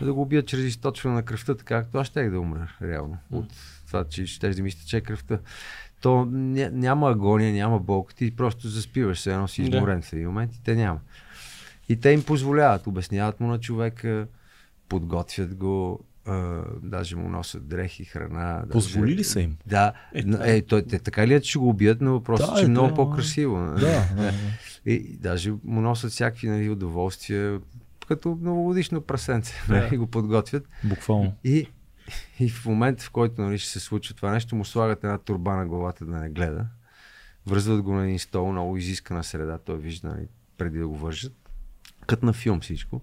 [0.00, 3.18] А да го убият чрез източване на кръвта, така както аз щех да умра, реално.
[3.30, 3.52] От
[3.86, 5.38] това, че ще да ми изтече кръвта.
[6.04, 9.68] То ня, няма агония, няма болка, ти просто заспиваш се, едно си Да.
[9.68, 11.00] изморен в един момент и те няма.
[11.88, 14.26] И те им позволяват, обясняват му на човека,
[14.88, 18.54] подготвят го, а, даже му носят дрехи, храна.
[18.56, 19.56] даже- Позволили са им.
[19.66, 22.54] Да, Е, е, той, те така ли е, че ще го убият, но въпросът Да,
[22.54, 23.56] че е, е много да, по-красиво.
[23.56, 23.74] Да,
[24.16, 24.32] да, да.
[24.86, 27.60] И даже му носят всякакви нали, удоволствия,
[28.08, 29.74] като новогодишно прасенце, Да.
[29.74, 30.68] нали, го подготвят.
[30.84, 31.32] Буквално.
[31.44, 31.66] И,
[32.40, 35.52] и в момента, в който нали, ще се случи това нещо, му слагат една турба
[35.52, 36.66] на главата да не гледа.
[37.46, 40.26] Връзват го на един стол, много изискана среда, той вижда нали,
[40.58, 41.32] преди да го вържат.
[42.06, 43.00] Като на филм всичко.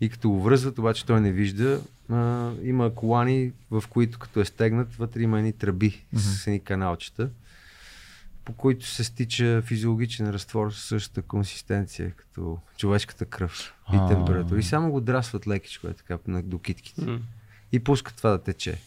[0.00, 1.80] И като го връзват, обаче той не вижда.
[2.10, 6.20] А, има колани, в които като е стегнат, вътре има едни тръби Мгм.
[6.20, 7.30] с едни каналчета,
[8.44, 14.58] по които се стича физиологичен разтвор с същата консистенция, като човешката кръв и температура.
[14.58, 17.20] И само го драсват лекичко, е така, на- до китките М.
[17.74, 18.78] и пускат това да тече.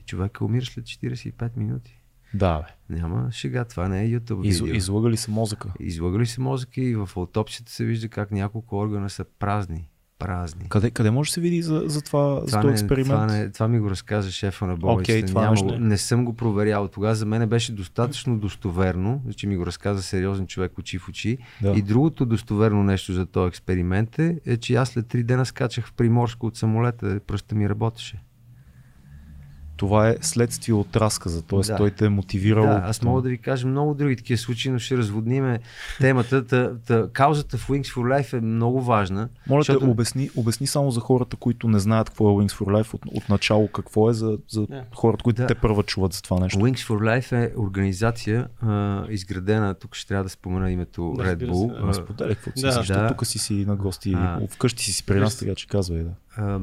[0.00, 1.98] И човека умира след 45 минути.
[2.34, 2.96] Да, бе.
[2.96, 4.76] Няма шега, това не е YouTube Из, видео.
[4.76, 5.72] излагали се мозъка.
[5.80, 9.88] Излагали се мозъка и в аутопсията се вижда как няколко органа са празни.
[10.24, 10.68] Празни.
[10.68, 13.06] Къде, къде може да се види за, за това, за Това, този не, експеримент?
[13.08, 15.12] това, не, това ми го разказа шефа на болницата.
[15.12, 15.78] Окей, това Няма, не.
[15.78, 16.88] не съм го проверял.
[16.88, 21.38] Тогава за мен беше достатъчно достоверно, че ми го разказа сериозен човек очи в очи.
[21.62, 21.70] Да.
[21.70, 25.86] И другото достоверно нещо за този експеримент е, е, че аз след три дена скачах
[25.86, 28.22] в Приморско от самолета, пръста ми работеше.
[29.82, 31.58] Това е следствие от разказа, т.е.
[31.58, 31.76] Да.
[31.76, 32.64] той те е мотивирал.
[32.64, 35.60] Да, аз мога да ви кажа много други такива случаи, но ще разводниме
[36.00, 36.46] темата.
[36.46, 39.28] Та, та, каузата в Wings for Life е много важна.
[39.48, 42.82] Моля защото- те, обясни, обясни само за хората, които не знаят какво е Wings for
[42.82, 44.84] Life от, от начало, какво е за, за Да.
[44.94, 45.46] хората, които Да.
[45.46, 46.58] те първа чуват за това нещо.
[46.58, 51.26] Wings for Life е организация, а, изградена, тук ще трябва да спомена името Да, Red
[51.26, 51.86] разбира се, Bull.
[51.86, 51.94] да.
[51.94, 52.72] Споделяй какво си Да.
[52.72, 53.08] защото Да.
[53.08, 54.40] тук си си на гости, А.
[54.50, 56.02] вкъщи си си при нас, сега че казвай.
[56.02, 56.10] Да.
[56.36, 56.58] А,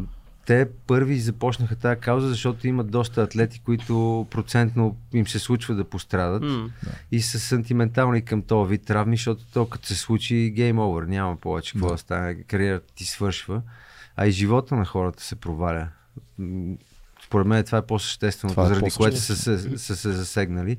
[0.49, 3.93] те първи започнаха тази кауза, защото имат доста атлети, които
[4.31, 6.69] процентно им се случва да пострадат М.
[7.11, 11.35] и са сантиментални към този вид травми, защото то като се случи гейм овър, няма
[11.35, 11.97] повече какво Да.
[11.97, 13.61] стане, кариерата ти свършва,
[14.15, 15.87] а и живота на хората се проваля.
[17.25, 19.77] Според мен това е по-същественото, Това е заради което са, по-съществено.
[19.77, 20.77] се- са се засегнали.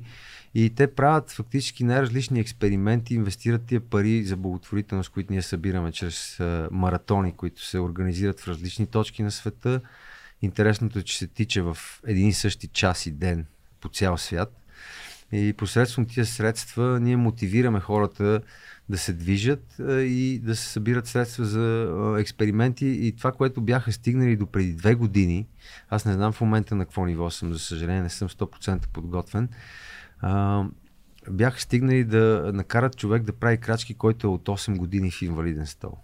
[0.55, 6.39] И те правят фактически най-различни експерименти, инвестират тия пари за благотворителност, които ние събираме чрез
[6.39, 9.81] а, маратони, които се организират в различни точки на света.
[10.41, 13.45] Интересното е, че се тича в един и същи час и ден
[13.81, 14.57] по цял свят.
[15.31, 18.41] И посредством тия средства ние мотивираме хората
[18.89, 22.85] да се движат и да се събират средства за експерименти.
[22.85, 25.47] И това, което бяха стигнали до преди две години,
[25.89, 29.49] аз не знам в момента на какво ниво съм, за съжаление не съм 100% подготвен,
[30.21, 30.63] а,
[31.29, 35.67] бяха стигнали да накарат човек да прави крачки, който е от 8 години в инвалиден
[35.67, 35.97] стол.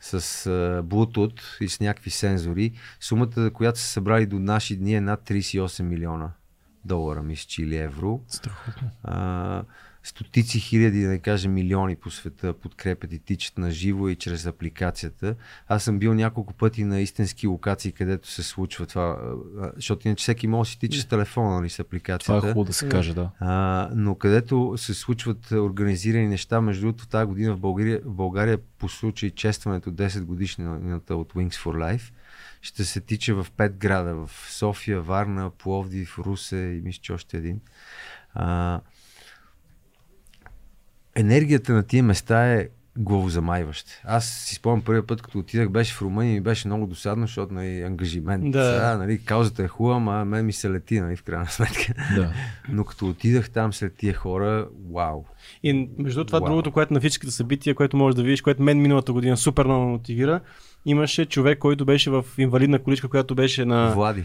[0.00, 0.14] С
[0.46, 2.72] а, Bluetooth и с някакви сензори.
[3.00, 6.30] Сумата, която са събрали до наши дни е над 38 милиона
[6.84, 8.20] долара, мисля, или евро.
[8.28, 8.90] Страхотно.
[9.02, 9.64] А,
[10.02, 14.46] стотици хиляди, да не кажа милиони по света подкрепят и тичат на живо и чрез
[14.46, 15.34] апликацията.
[15.68, 19.18] Аз съм бил няколко пъти на истински локации, където се случва това,
[19.76, 22.36] защото иначе всеки може да си тича с телефона нали, с Това апликацията.
[22.36, 23.30] е хубаво да се каже, да.
[23.40, 28.58] А, но където се случват организирани неща, между другото тази година в България, в България
[28.78, 32.12] по случай честването 10 годишнината от Wings for Life
[32.62, 37.36] ще се тича в 5 града, в София, Варна, Пловдив, Русе и мисля, че още
[37.36, 37.60] един.
[38.34, 38.80] А,
[41.14, 43.92] енергията на тия места е главозамайваща.
[44.04, 47.54] Аз си спомням първият път, като отидах, беше в Румъния и беше много досадно, защото
[47.54, 48.50] нали, ангажимент.
[48.50, 48.72] Да.
[48.72, 51.94] Сега, нали, каузата е хубава, ама мен ми се лети, нали, в крайна сметка.
[52.14, 52.32] да.
[52.68, 55.24] Но като отидах там след тия хора, вау.
[55.62, 56.46] И между това Уау.
[56.46, 59.86] другото, което на всичките събития, което можеш да видиш, което мен миналата година супер много
[59.86, 60.40] мотивира,
[60.86, 63.92] имаше човек, който беше в инвалидна количка, която беше на...
[63.94, 64.24] Влади.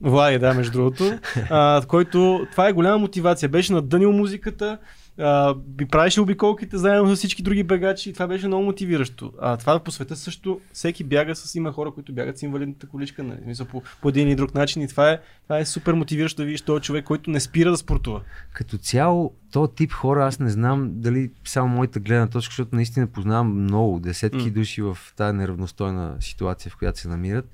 [0.00, 1.18] Влади, да, между другото.
[1.50, 3.48] А, който, това е голяма мотивация.
[3.48, 4.78] Беше надънил музиката,
[5.18, 9.32] а, би правеше обиколките заедно с всички други бегачи и това беше много мотивиращо.
[9.40, 13.22] А това по света също, всеки бяга с, има хора, които бягат с инвалидната количка,
[13.22, 16.42] нали, смисъл, по, по един или друг начин и това е, това е супер мотивиращо
[16.42, 18.20] да видиш този човек, който не спира да спортува.
[18.52, 23.06] Като цяло, то тип хора, аз не знам дали само моята гледна точка, защото наистина
[23.06, 24.50] познавам много, десетки М.
[24.50, 27.50] души в тази неравностойна ситуация, в която се намират.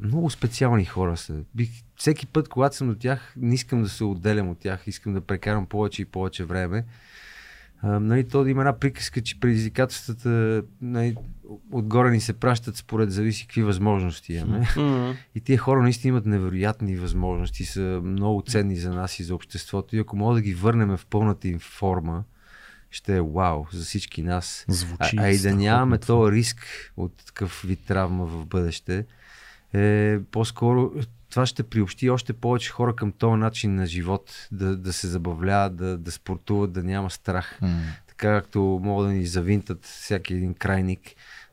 [0.00, 1.34] Много специални хора са.
[1.54, 5.14] Бих, всеки път, когато съм до тях, не искам да се отделям от тях, искам
[5.14, 6.84] да прекарам повече и повече време.
[7.82, 11.16] А, нали, то да има една приказка, че предизвикателствата нали,
[11.72, 14.66] отгоре ни се пращат според зависи какви възможности имаме.
[14.76, 15.14] М.
[15.34, 19.96] И тия хора наистина имат невероятни възможности, са много ценни за нас и за обществото.
[19.96, 22.24] И ако мога да ги върнем в пълната им форма,
[22.90, 24.64] ще е вау за всички нас.
[24.68, 29.06] Звучи А, а и да нямаме този риск от такъв вид травма в бъдеще,
[29.74, 30.92] е по-скоро
[31.30, 35.76] това ще приобщи още повече хора към този начин на живот, да, да се забавляват,
[35.76, 37.58] да, да спортуват, да няма страх.
[37.62, 37.80] М.
[38.08, 41.00] Така както могат да ни завинтат всяки един крайник,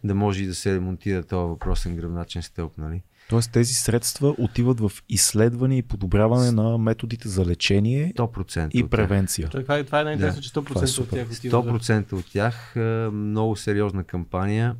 [0.03, 3.01] да може и да се ремонтира този въпросен гръбначен стълб, нали?
[3.29, 9.49] Тоест тези средства отиват в изследване и подобряване на методите за лечение 100% и превенция.
[9.49, 11.65] Това, е- това е най-интересно, Да, че това е 100% от тях отиват.
[11.65, 12.79] 100% от тях е,
[13.11, 14.75] много сериозна кампания.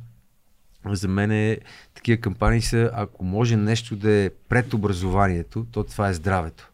[0.94, 1.58] За мен е,
[1.94, 6.70] такива кампании са, ако може нещо да е пред образованието, то това е здравето.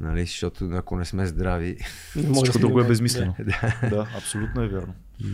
[0.00, 0.20] Нали?
[0.20, 1.76] Защото ако не сме здрави...
[2.16, 3.34] Не може Всичко друго е безмислено.
[3.38, 3.88] да.
[3.90, 4.94] Да, абсолютно е вярно.
[5.24, 5.26] И...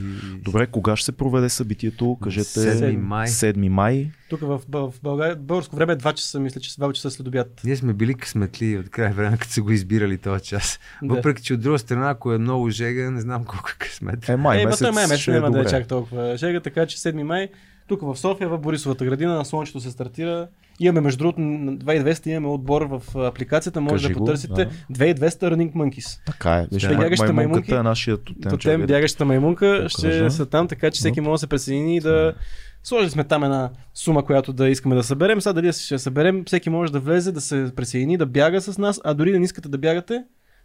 [0.42, 2.18] Добре, кога ще се проведе събитието?
[2.22, 3.28] Кажете 7 май.
[3.28, 4.10] 7 май.
[4.28, 7.60] Тук в, в България, българско време е 2 часа, мисля, че 2 часа след обяд.
[7.64, 10.80] Ние сме били късметли от край време, като са го избирали този час.
[11.02, 11.14] Да.
[11.14, 14.28] Въпреки, че от друга страна, ако е много жега, не знам колко е късмет.
[14.28, 15.70] Е, май е, месец, май месец ще е няма да е добре.
[15.70, 17.48] чак толкова жега, така че 7 май,
[17.88, 20.48] тук в София, в Борисовата градина, на Слънчето се стартира.
[20.80, 24.70] Имаме, между другото, на 2200 имаме отбор в апликацията, може Кажи да го, потърсите да.
[24.94, 26.20] 2200 Running Monkeys.
[26.26, 26.66] Така е.
[26.72, 26.88] Виж, Да.
[26.88, 28.50] май- Бягащите маймунката маймунки- е нашия тотем.
[28.50, 30.30] Тотем, бягащата маймунка ще Покажа.
[30.30, 32.34] са там, така че всеки може да се присъедини и да
[32.82, 35.40] Сложили сме там една сума, която да искаме да съберем.
[35.40, 39.00] Сега дали ще съберем, всеки може да влезе, да се присъедини, да бяга с нас,
[39.04, 40.24] а дори да не искате да бягате,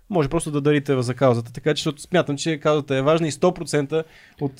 [0.09, 1.53] може просто да дарите за каузата.
[1.53, 4.03] Така че защото смятам, че каузата е важна и 100%
[4.41, 4.59] от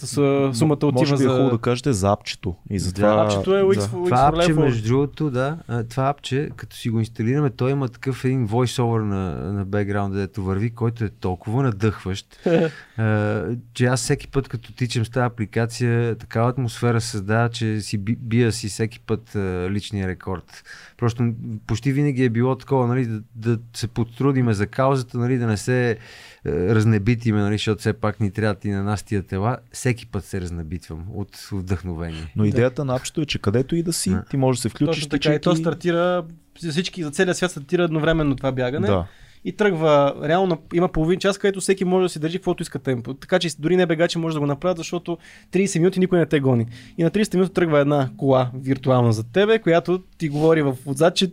[0.56, 1.30] сумата отива Може би е за...
[1.30, 2.56] хубаво да кажете за апчето.
[2.70, 3.24] И за Да, това...
[3.24, 3.82] апчето е Wix да.
[3.82, 5.58] for- Wix Това for апче, между другото, да,
[5.90, 9.20] това апче, като си го инсталираме, той има такъв един voice-over на,
[9.54, 12.40] на бекграунда, дето върви, който е толкова надъхващ,
[12.98, 17.98] а, че аз всеки път, като тичам с тази апликация, такава атмосфера създава, че си
[17.98, 19.40] би- бия си всеки път а,
[19.70, 20.64] личния рекорд.
[20.98, 21.34] Просто
[21.68, 25.58] почти винаги е било такова, нали, да, да се подтрудиме за каузата, нали, да не
[25.58, 25.98] се е,
[26.46, 29.58] разнебитиме, нали, защото все пак ни трябват и на нас тия тела.
[29.72, 32.32] Всеки път се разнебитвам от вдъхновение.
[32.36, 34.26] Но идеята на апчето е, че където и да си, Да.
[34.30, 35.06] ти можеш да се включиш.
[35.06, 35.36] Точно така.
[35.36, 36.26] И то стартира
[36.60, 38.88] за всички, за целия свят стартира едновременно това бягане.
[38.88, 39.06] Да.
[39.46, 43.14] И тръгва, реално има половин час, където всеки може да си държи каквото иска темпо.
[43.14, 45.18] Така че дори не бегачи може да го направят, защото
[45.52, 46.68] 30 минути никой не те гони.
[46.98, 51.16] И на 30 минути тръгва една кола виртуална за тебе, която ти говори в отзад,
[51.16, 51.32] че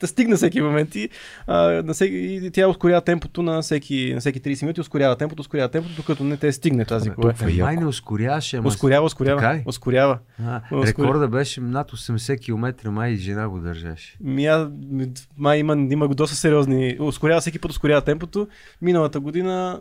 [0.00, 1.08] да стигне всеки момент и,
[1.46, 5.40] а, на всеки, и тя ускорява темпото на всеки, на всеки 30 минути, ускорява темпото,
[5.40, 7.32] ускорява темпото, докато не те стигне тази кола.
[7.42, 8.68] е Май не ускоряваше, ама...
[8.68, 9.40] Ускорява, ускорява.
[9.40, 9.62] Така ли?
[9.66, 10.18] Ускорява.
[10.46, 10.88] А, Ускори.
[10.88, 14.16] рекорда беше над 80 км, май и жена го държеше.
[14.20, 14.70] Мия,
[15.38, 16.96] май има, има доста сериозни.
[17.00, 18.48] Ускорява всеки път, ускорява темпото.
[18.82, 19.80] Миналата година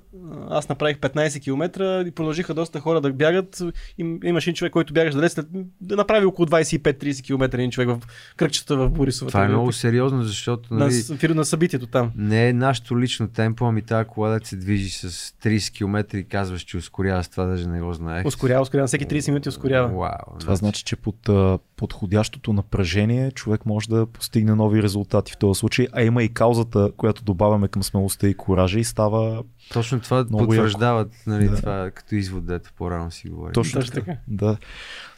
[0.50, 3.62] аз направих 15 км и продължиха доста хора да бягат.
[3.98, 5.34] Им, имаше един човек, който бягаше далеч
[5.82, 8.00] да направи около 25-30 км един човек в
[8.38, 9.32] кръгчета в Борисова.
[9.32, 12.12] Това е много сериозно, защото на, нали, с- на събитието там.
[12.16, 16.24] не е нашето лично темпо, ами тази кола да се движи с 30 км и
[16.24, 18.26] казваш, че ускорява с това, даже не го знаех.
[18.26, 18.88] Ускорява, ускорява.
[18.88, 19.88] Всеки 30 минути ускорява.
[19.90, 21.30] Вау, Това значи, че под
[21.78, 26.92] подходящото напрежение човек може да постигне нови резултати в този случай, а има и каузата,
[26.98, 31.56] която добавяме към смелостта и коража и става Точно това Много потвърждават, нали, Да.
[31.56, 33.54] това като извод, дето по-рано си говорим.
[33.54, 34.06] точно, Точно така.
[34.06, 34.18] така.
[34.28, 34.58] Да.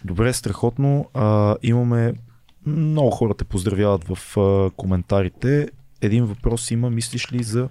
[0.06, 1.10] Добре, страхотно.
[1.14, 2.14] А, имаме
[2.68, 5.69] много хора те поздравяват в а, коментарите.
[6.02, 7.69] Един въпрос има, мислиш ли за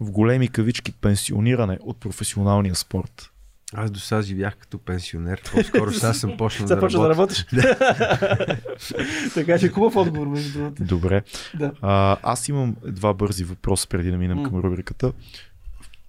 [0.00, 3.28] в големи кавички пенсиониране от професионалния спорт?
[3.74, 7.44] Аз до сега живях като пенсионер, по-скоро сега съм почнал да Започва да работиш.
[9.34, 10.84] така че хубав отговор, между другото.
[10.84, 11.22] Добре.
[11.58, 11.72] Да.
[11.82, 14.48] А, аз имам два бързи въпроса преди да минем М.
[14.50, 15.12] към рубриката.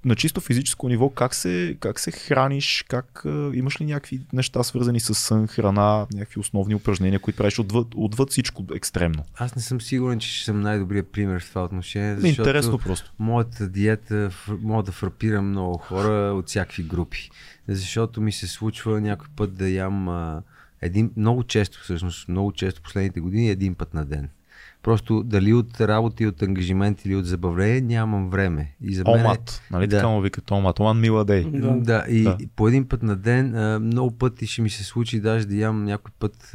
[0.06, 4.64] На чисто физическо ниво, как се, как се храниш, как, а, имаш ли някакви неща
[4.64, 9.24] свързани с сън, храна, някакви основни упражнения, които правиш отвъд, отвъд всичко екстремно?
[9.36, 13.14] Аз не съм сигурен, че ще съм най-добрият пример в това отношение, защото Интересно просто.
[13.20, 14.30] моята диета
[14.62, 17.30] мога да фрапирам много хора от всякакви групи.
[17.68, 20.42] Защото ми се случва някой път да ям а,
[20.82, 24.30] един, много често всъщност, много често последните години един път на ден.
[24.84, 28.76] Просто дали от работа и от ангажимент или от забавление нямам време.
[28.81, 29.95] И за мен е- Омат, нали да.
[29.97, 31.61] така му викат Омат, One meal a day.
[31.61, 31.76] Да.
[31.81, 32.38] Да, и, Да.
[32.55, 33.49] по един път на ден,
[33.84, 36.51] много пъти ще ми се случи даже да ям някой път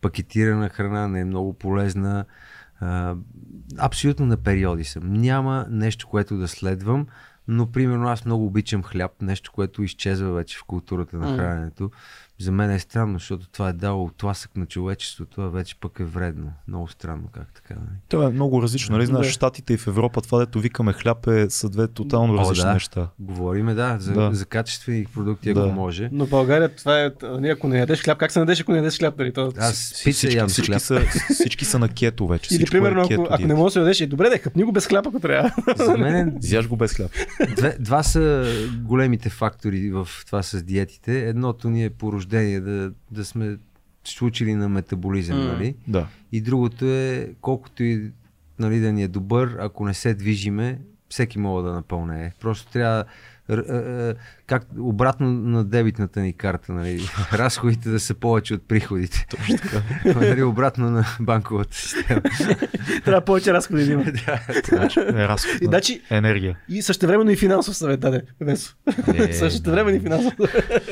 [0.00, 2.24] пакетирана храна, не е много полезна.
[3.78, 5.12] Абсолютно на периоди съм.
[5.12, 7.06] Няма нещо, което да следвам,
[7.48, 11.90] но примерно аз много обичам хляб, нещо, което изчезва вече в културата на храненето.
[12.40, 16.04] За мен е странно, защото това е дало тласък на човечеството, това вече пък е
[16.04, 16.52] вредно.
[16.68, 17.74] Много странно как така.
[17.74, 17.96] Нали?
[18.08, 19.06] Това е много различно, нали?
[19.06, 22.64] Знаеш, Щатите и в Европа това, дето викаме хляб е са две тотално О, различни
[22.64, 22.72] да.
[22.72, 23.08] неща.
[23.18, 24.30] Говориме, да, за, Да.
[24.32, 25.66] за качествени продукти, ако Да.
[25.66, 26.08] може.
[26.12, 27.10] Но в България това е,
[27.50, 29.18] ако не ядеш хляб, как се надеш, ако не ядеш хляб?
[29.18, 29.32] Нали?
[29.32, 30.80] То, Аз пица всички, ям всички, хляб.
[30.82, 31.00] са,
[31.34, 32.54] всички са на кето вече.
[32.54, 34.64] Или Всичко примерно, е ако, кето ако не можеш да ядеш, е добре да хъпни
[34.64, 35.52] го без хляб, ако трябва.
[35.76, 37.10] За мен Изяж го без хляб.
[37.56, 38.52] Две, два са
[38.82, 41.28] големите фактори в това с диетите.
[41.28, 43.56] Едното ни е по рождение да, да сме
[44.04, 45.44] случили на метаболизъм, М.
[45.44, 45.74] нали?
[45.88, 46.08] Да.
[46.32, 48.10] И другото е, колкото и
[48.58, 52.32] нали, да ни е добър, ако не се движиме, всеки мога да напълне.
[52.40, 53.04] Просто трябва
[53.50, 54.14] р- р-
[54.50, 57.02] как, обратно на дебитната ни карта, нали?
[57.32, 59.26] разходите да са повече от приходите.
[59.30, 59.82] Точно така.
[60.20, 62.22] нали, обратно на банковата система.
[63.04, 64.04] трябва повече разходи да има.
[64.68, 66.56] Значи, е разход значи, енергия.
[66.68, 68.22] и същевременно и финансов съвет даде.
[68.40, 68.74] Весо.
[69.14, 70.82] Е, Същевременно и финансов съвет.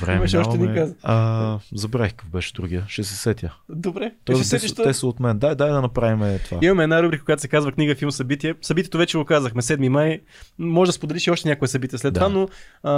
[0.00, 0.94] Добре, Имаше още ни каза.
[1.02, 2.84] А, забравих какъв беше другия.
[2.88, 3.54] Ще се сетя.
[3.68, 4.12] Добре.
[4.24, 5.38] Той, Ще сетиш, те са от мен.
[5.38, 6.58] Дай, дай да направим това.
[6.62, 8.54] Имаме една рубрика, която се казва книга, филм, събитие.
[8.62, 10.20] Събитието вече го казахме, 7 май.
[10.58, 12.20] Може да споделиш още някое събитие след Да.
[12.20, 12.48] това, но
[12.82, 12.90] а,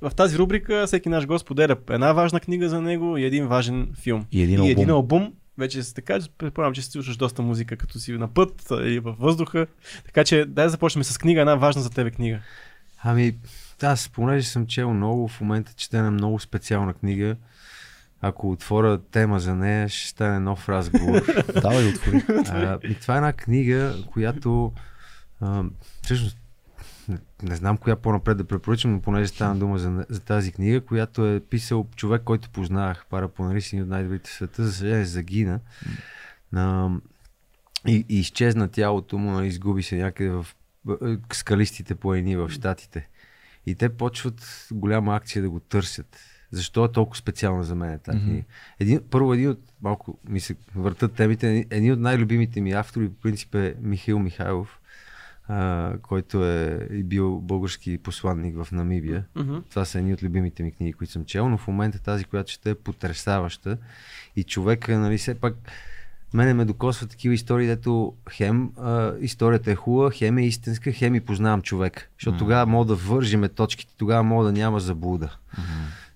[0.00, 3.88] в тази рубрика всеки наш гост поделя една важна книга за него и един важен
[4.00, 4.26] филм.
[4.32, 4.70] И един и албум.
[4.70, 5.32] един албум.
[5.58, 9.18] Вече се така, предполагам, че си слушаш доста музика, като си на път или във
[9.18, 9.66] въздуха.
[10.06, 12.38] Така че дай да започнем с книга, една важна за тебе книга.
[13.02, 13.36] Ами,
[13.82, 17.36] аз понеже съм чел много, в момента чета една много специална книга.
[18.20, 21.22] Ако отворя тема за нея, ще стане нов разговор.
[21.62, 22.22] Давай, отвори.
[22.48, 24.72] а, и това е една книга, която
[25.40, 25.64] а,
[26.02, 26.38] всъщност
[27.08, 30.80] не, не знам коя по-напред да препоръчам, но понеже стана дума за, за тази книга,
[30.80, 35.60] която е писал човек, който познавах, парапонарист, един от най-добрите света, за съжаление загина.
[36.54, 36.90] А,
[37.86, 40.46] и, и изчезна тялото му, нали, изгуби се някъде в
[40.86, 43.08] в- скалистите планини в Штатите.
[43.66, 46.18] И те почват голяма акция да го търсят.
[46.50, 48.26] Защо е толкова специална за мен тази Мгм.
[48.26, 48.44] книга?
[48.80, 53.20] Един, първо, един от, малко ми се въртат темите, един от най-любимите ми автори, по
[53.20, 54.80] принцип е Михаил Михайлов,
[55.48, 59.24] а, който е и бил български посланник в Намибия.
[59.34, 59.56] Мгм.
[59.70, 62.52] Това са едни от любимите ми книги, които съм чел, но в момента тази, която
[62.52, 63.78] ще е потрясаваща.
[64.36, 65.54] И човека, нали, все пак,
[66.34, 71.14] мене ме докосват такива истории, дето хем а, историята е хубава, хем е истинска, хем
[71.14, 72.10] и познавам човек.
[72.18, 75.36] Защото тогава мога да вържиме точките, тогава мога да няма заблуда.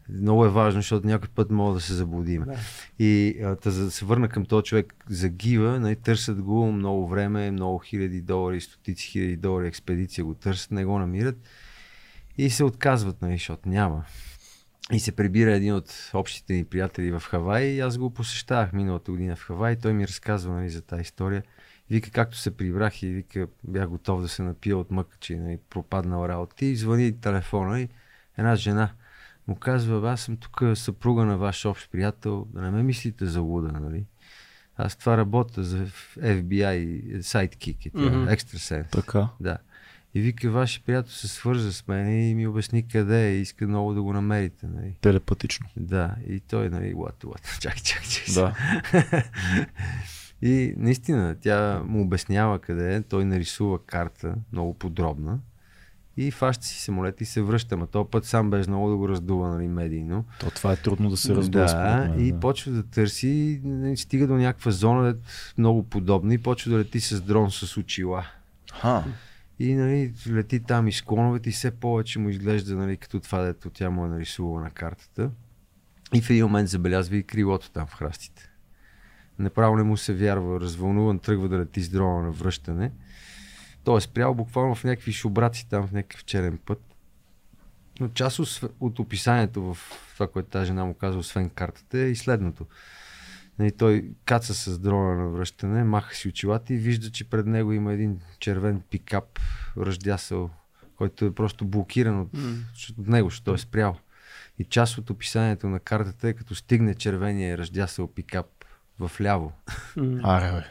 [0.08, 2.46] Много е важно, защото някой път мога да се заблудиме.
[2.46, 2.56] Да.
[2.98, 7.08] И а, та, за да се върна към този човек, загива, нали, търсят го много
[7.08, 11.36] време, много хиляди долари, стотици хиляди долари експедиция го търсят, не го намират
[12.38, 14.04] и се отказват, нали, защото няма.
[14.92, 19.10] И се прибира един от общите ни приятели в Хавай и аз го посещавах миналата
[19.10, 21.42] година в Хавай той ми разказва нали, за тази история.
[21.90, 25.58] Вика, както се прибрах и вика, бях готов да се напия от мъка, че нали,
[25.70, 26.64] пропаднал работа.
[26.64, 27.88] И звъни телефона и
[28.38, 28.90] една жена
[29.48, 33.26] му казва, "Бе, аз съм тук съпруга на ваш общ приятел, да не ме мислите
[33.26, 34.04] за луда, нали?
[34.76, 38.28] Аз това работя за FBI Sidekick, е тя, Мгм.
[38.28, 38.90] Extrasense.
[38.90, 39.28] Така.
[39.40, 39.58] Да.
[40.14, 43.66] И вика, вашия приятел се свърза с мен и ми обясни къде е и иска
[43.68, 44.66] много да го намерите.
[44.66, 44.96] Нали.
[45.00, 45.66] Телепатично.
[45.76, 48.34] Да, и той, нали, what, what, чакай, чакай, чакай.
[48.34, 48.54] Да.
[50.42, 55.38] И наистина, тя му обяснява къде е, той нарисува карта, много подробна.
[56.20, 59.08] И фаща си самолет и се връща, ма този път сам без много да го
[59.08, 60.24] раздува, нали, медийно.
[60.40, 61.64] То това е трудно да се раздува.
[61.64, 65.16] Да, мен, и почва да търси, нали, стига до някаква зона,
[65.58, 68.26] много подобна и почва да лети с дрон с очила.
[68.72, 69.04] Ха.
[69.58, 73.70] И нали, лети там и склоновете и все повече му изглежда нали, като това, дето
[73.70, 75.30] тя му е нарисувала на картата.
[76.14, 78.50] И в един момент забелязва и крилото там в храстите.
[79.38, 82.92] Направо не му се вярва, развълнуван, тръгва да лети с дрона на връщане.
[83.88, 86.82] Той е спрял буквално в някакви шубраци там, в някакъв черен път.
[88.00, 89.78] Но част от, от описанието в
[90.14, 92.66] това, което тази жена му казва, освен картата, е и следното.
[93.58, 97.72] Нали, той каца с дрона на връщане, маха си очилата и вижда, че пред него
[97.72, 99.38] има един червен пикап,
[99.76, 100.50] ръждясъл,
[100.96, 102.56] който е просто блокиран от, М.
[102.98, 103.96] от него, защото е спрял.
[104.58, 108.46] И част от описанието на картата е като стигне червения ръждясъл пикап
[109.00, 109.52] в ляво.
[110.22, 110.64] Аре, бе.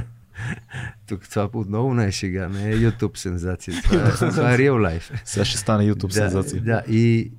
[1.06, 3.82] Тук това отново не е шега, не е YouTube сензация.
[3.82, 5.20] Това е, това е real life.
[5.24, 6.62] Сега ще стане YouTube Да, сензация.
[6.62, 7.32] Да, и,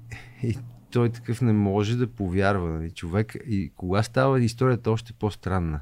[0.44, 0.58] и
[0.92, 2.70] той такъв не може да повярва.
[2.70, 5.82] Нали, човек, и кога става историята още по-странна.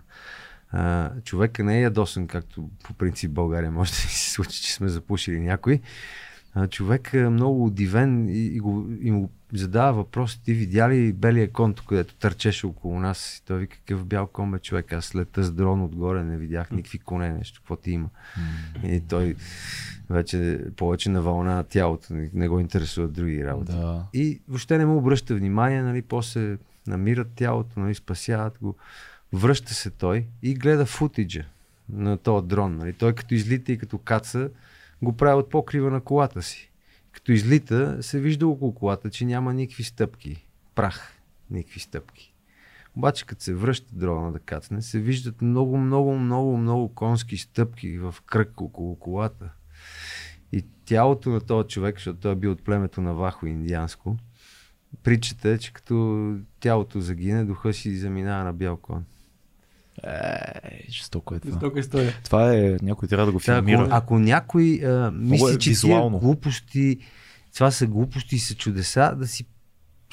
[0.72, 4.88] А, човека не е ядосан, както по принцип България може да се случи, че сме
[4.88, 5.80] запушили някой.
[6.54, 11.14] А, човек е много удивен и, и, го, и му задава въпрос, ти видя ли
[11.14, 13.38] белия кон, където търчеше около нас?
[13.38, 16.72] И той вика, какъв бял кон бе човек, аз лета с дрон отгоре, не видях
[16.72, 18.10] никакви коне, нещо, какво ти има.
[18.84, 19.36] И той
[20.10, 23.72] вече повече на вълна на тялото, не- не го интересуват други работи.
[23.72, 24.06] Да.
[24.14, 26.58] И въобще не му обръща внимание, нали, после
[26.88, 28.76] намират тялото, нали, спасяват го.
[29.34, 31.46] Връща се той и гледа футиджа
[31.90, 32.78] на този дрон.
[32.78, 32.94] Нали.
[32.94, 34.50] Той като излита и като каца,
[35.02, 36.72] го прави от покрива на колата си.
[37.28, 40.48] Като излита, се вижда около колата, че няма никакви стъпки.
[40.76, 41.14] Прах.
[41.50, 42.34] Никакви стъпки.
[42.96, 47.98] Обаче, като се връща дрона да кацне, се виждат много, много, много, много конски стъпки
[47.98, 49.50] в кръг около колата.
[50.52, 54.18] И тялото на този човек, защото той е бил от племето на Вахо индианско,
[55.04, 59.06] притчата е, че като тялото загине, духа си заминава на бял кон.
[60.04, 61.52] Е, жестоко е това.
[61.52, 62.14] Жестока история.
[62.24, 63.88] Това е, някой трябва да го Та, ако, филмира.
[63.92, 66.98] ако някой а, мисли, е че тия глупости,
[67.54, 69.46] това са глупости и са чудеса, да си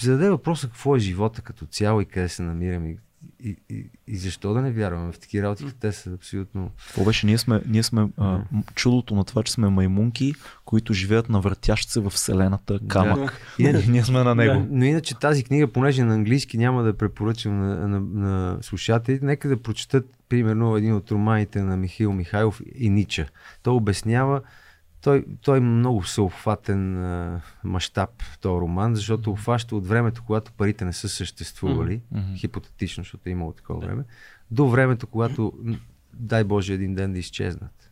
[0.00, 2.96] зададе въпроса какво е живота като цяло и къде се намираме
[3.44, 6.70] и, и, защо да не вярваме в такива работи, те са абсолютно...
[6.86, 7.26] Какво беше?
[7.26, 8.40] Ние сме, ние сме а,
[8.74, 10.34] чудото на това, че сме маймунки,
[10.64, 13.40] които живеят на въртящ се в вселената камък.
[13.58, 13.68] Да.
[13.68, 14.54] И ние сме на него.
[14.54, 18.58] Да, но иначе тази книга, понеже е на английски няма да препоръчам на, на, на
[18.62, 23.26] слушателите, нека да прочетат примерно един от романите на Михаил Михайлов и Нича.
[23.62, 24.40] Той обяснява,
[25.04, 27.04] той, той има много всеобхватен
[27.64, 28.10] мащаб,
[28.40, 32.34] този роман, защото обхваща от времето, когато парите не са съществували, Мгм.
[32.34, 34.02] хипотетично, защото е имало такова време,
[34.50, 35.52] до времето, когато,
[36.12, 37.90] дай Боже, един ден да изчезнат.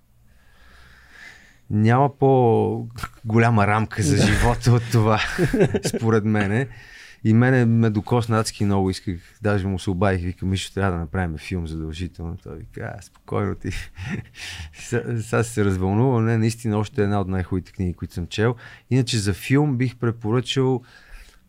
[1.71, 5.21] Няма по-голяма рамка за живота от това,
[5.97, 6.69] според мене.
[7.25, 10.99] И мене ме докосна адски много, исках, даже му се обадих, викам, Мишо, трябва да
[10.99, 12.37] направим филм задължително.
[12.43, 13.71] Той вика, а, спокойно ти.
[15.19, 18.57] Сега се развълнува, не, наистина още една от най-хубавите книги, които съм чел.
[18.91, 20.83] Иначе за филм бих препоръчал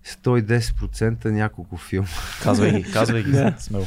[0.07, 2.07] 110% няколко филма.
[2.43, 3.85] Казвай ги, казвай ги, смело.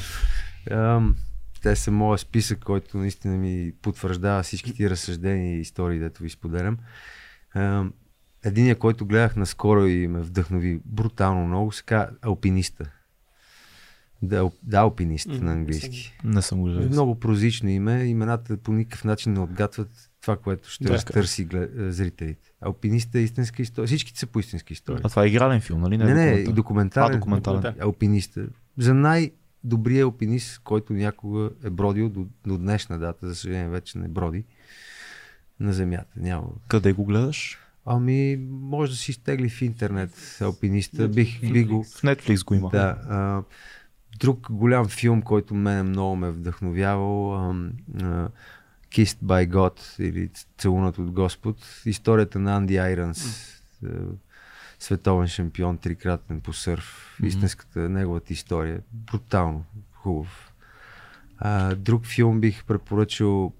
[1.63, 6.31] Те са моят списък, който наистина ми потвърждава всички ти разсъждения и истории, дето ви
[6.31, 6.79] споделям.
[8.47, 12.91] Единия, който гледах наскоро и ме вдъхнови брутално много, се казва Алпиниста.
[14.23, 16.19] Да, да алпинист М, на английски.
[16.25, 16.67] Не съм го.
[16.67, 18.05] Много прозично име.
[18.05, 20.93] Имената по никакъв начин не отгатват това, което ще Да.
[20.95, 21.71] разтърси глед...
[21.95, 22.53] зрителите.
[22.61, 23.87] Алпиниста е истинска история.
[23.87, 25.01] Всичките са по истински истории.
[25.05, 25.99] А това е игрален филм, нали?
[25.99, 27.15] Не, не, е и документален.
[27.15, 27.19] А.
[27.19, 27.75] Документален.
[27.81, 28.47] Алпиниста.
[28.79, 34.09] За най-добрия алпинист, който някога е бродил до, до днешна дата, за съжаление вече не
[34.09, 34.45] броди
[35.61, 36.13] на земята.
[36.17, 36.49] Няма.
[36.69, 37.59] Къде го гледаш?
[37.87, 41.09] Ами, може да си изтегли в интернет алпиниста.
[41.09, 41.85] Бих, би го...
[41.85, 42.71] В Netflix го има.
[42.71, 42.99] Да.
[43.09, 43.43] А,
[44.19, 47.71] друг голям филм, който мен много ме е вдъхновявал, а,
[48.03, 48.29] а,
[48.91, 51.57] Kissed by God или Целунат от Господ.
[51.85, 53.49] Историята на Анди Айранс,
[54.79, 57.19] световен шампион, трикратен по сърф.
[57.23, 58.81] Истинската неговата история.
[58.93, 60.53] Брутално хубав.
[61.39, 63.53] А, друг филм бих препоръчал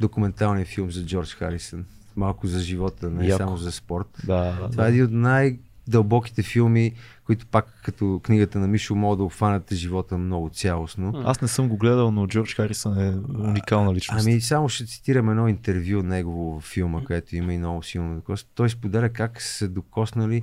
[0.00, 1.86] документалния филм за Джордж Харисън.
[2.16, 3.38] Малко за живота, не Яко.
[3.38, 4.08] само за спорт.
[4.26, 6.92] Да, Това е един от най-дълбоките филми,
[7.24, 11.22] които пак като книгата на Мишо могат да обхванат живота много цялостно.
[11.24, 14.26] Аз не съм го гледал, но Джордж Харисън е уникална личност.
[14.26, 18.46] Ами само ще цитирам едно интервю негово във филма, където има и много силно докос.
[18.54, 20.42] Той споделя как са се докоснали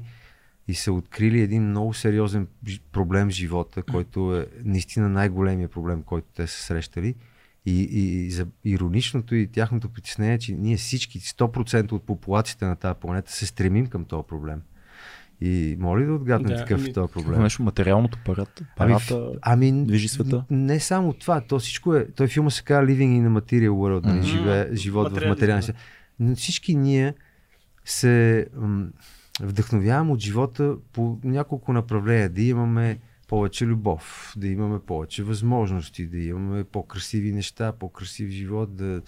[0.68, 2.48] и са открили един много сериозен
[2.92, 7.16] проблем в живота, който е наистина най-големия проблем, който те са срещали.
[7.66, 12.76] И, и, и за ироничното и тяхното притеснение, че ние всички, 100% от популацията на
[12.76, 14.62] тази планета се стремим към този проблем.
[15.42, 17.42] И моля да отгадне Да, такъв е ами- този проблем?
[17.42, 20.46] нещо материалното парата, Ами, парата Ами, движи света.
[20.50, 22.08] не само това, то всичко е.
[22.08, 24.22] Той филма се казва Living in a Material World, Мгм.
[24.24, 25.62] живе, живот в да.
[25.62, 25.76] свят.
[26.20, 27.14] Но всички ние
[27.86, 28.86] се м,
[29.42, 32.30] вдъхновяваме от живота по няколко направления.
[32.30, 33.00] Да имаме
[33.32, 39.02] повече любов, да имаме повече възможности, да имаме по-красиви неща, по-красив живот, да...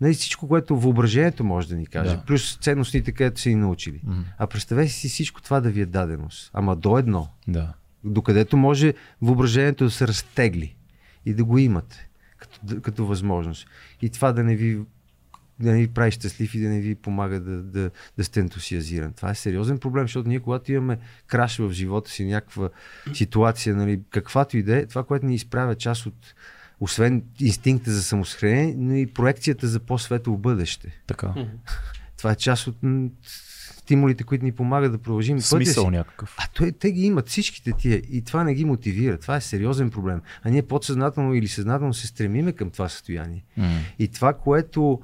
[0.00, 2.16] Нали, всичко, което въображението може да ни каже.
[2.16, 2.22] Да.
[2.24, 4.00] Плюс ценностите, където са ни научили.
[4.04, 4.20] Мгм.
[4.38, 6.50] А представете си всичко това да ви е даденост.
[6.54, 7.74] Ама до едно Да.
[8.04, 10.76] докъдето може въображението да се разтегли
[11.26, 13.66] и да го имате като, като възможност.
[14.02, 14.80] И това да не ви
[15.60, 19.12] да не ви прави щастлив и да не ви помага да, да, да сте ентусиазиран.
[19.12, 22.68] Това е сериозен проблем, защото ние когато имаме краш в живота си, някаква
[23.14, 26.34] ситуация, нали, каквато и да е, това, което ни изправя част от
[26.80, 31.02] освен инстинкта за самосхранение, но и проекцията за по-светло бъдеще.
[31.06, 31.34] Така.
[32.16, 32.76] Това е част от
[33.82, 35.48] стимулите, които ни помагат да продължим пътя си.
[35.48, 36.36] Смисъл някакъв.
[36.38, 39.18] А той, те ги имат всичките тия и това не ги мотивира.
[39.18, 40.20] Това е сериозен проблем.
[40.42, 43.44] А ние подсъзнателно или съзнателно се стремиме към това състояние.
[43.56, 43.80] М.
[43.98, 45.00] И това, което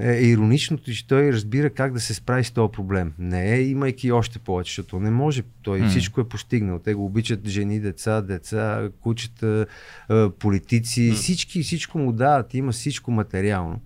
[0.00, 3.12] е ироничното, че той разбира как да се справи с този проблем.
[3.18, 5.42] Не е имайки още повече, защото не може.
[5.62, 5.88] Той М.
[5.88, 6.78] всичко е постигнал.
[6.78, 9.66] Те го обичат жени, деца, деца, кучета,
[10.38, 11.08] политици.
[11.10, 11.14] М.
[11.14, 12.54] Всички, всичко му дават.
[12.54, 13.80] Има всичко материално.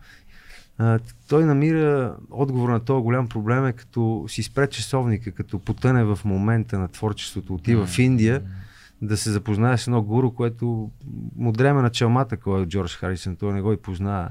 [0.79, 6.05] А, той намира отговор на този голям проблем е като си спре часовника, като потъне
[6.05, 8.43] в момента на творчеството, отива в Индия
[9.03, 10.91] да се запознае с едно гуру, което
[11.37, 14.29] му дреме на челмата, кой е Джордж Харисън, той не го и познава.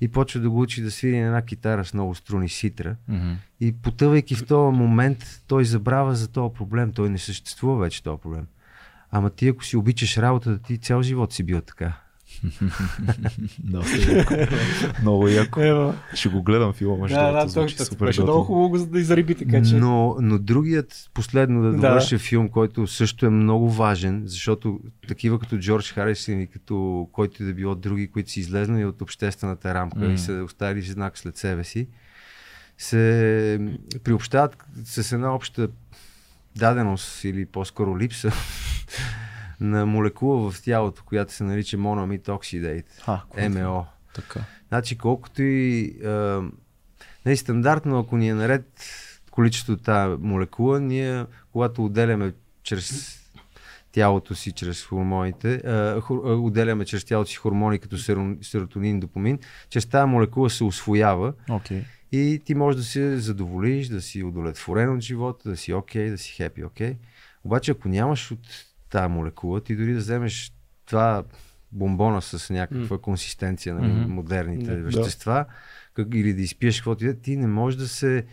[0.00, 2.96] И почва да го учи да свири на една китара с много струни ситра.
[3.08, 3.32] Мгм.
[3.60, 6.92] И потъвайки в този момент, той забравя за този проблем.
[6.92, 8.46] Той не съществува вече този проблем.
[9.10, 12.00] Ама ти, ако си обичаш работата, ти цял живот си бил така.
[13.58, 14.34] Доста яко.
[15.02, 15.60] Много яко.
[15.60, 15.94] Ева.
[16.14, 19.34] Ще го гледам филма, между Да, да, звучи супер Беше много хубаво го да изриби,
[19.34, 19.74] така че.
[19.74, 21.76] Но, но другият, последно да Да.
[21.76, 27.44] довърша филм, който също е много важен, защото такива като Джордж Харисън и като който
[27.44, 30.12] да било други, които са излезнали от обществената рамка М.
[30.12, 31.88] и са оставили знак след себе си,
[32.78, 33.60] се
[34.04, 35.68] приобщават с една обща
[36.56, 38.32] даденост или по-скоро липса
[39.60, 43.60] на молекула в тялото, която се нарича monoamide oxidate, А, какво?
[43.60, 43.86] МО.
[44.14, 44.40] Така.
[44.68, 46.42] Значи колкото и а,
[47.26, 48.82] нали, стандартно, ако ни е наред
[49.30, 53.18] количеството тази молекула, ние когато отделяме чрез
[53.92, 59.00] тялото си, чрез хормоните, а, хор, а, отделяме чрез тялото си хормони като серо- серотонин,
[59.00, 59.38] допамин,
[59.70, 61.82] чрез тази молекула се освоява Окей.
[62.12, 66.18] и ти можеш да се задоволиш, да си удовлетворен от живота, да си окей, да
[66.18, 66.96] си хепи, окей.
[67.44, 68.48] Обаче ако нямаш от
[68.96, 70.52] тази молекула, ти дори да вземеш
[70.84, 71.24] това
[71.72, 74.12] бомбона с някаква консистенция на Мгм.
[74.12, 74.82] модерните Да.
[74.82, 75.44] вещества,
[75.94, 78.24] как, или да изпиеш каквото и да, е, ти не можеш да се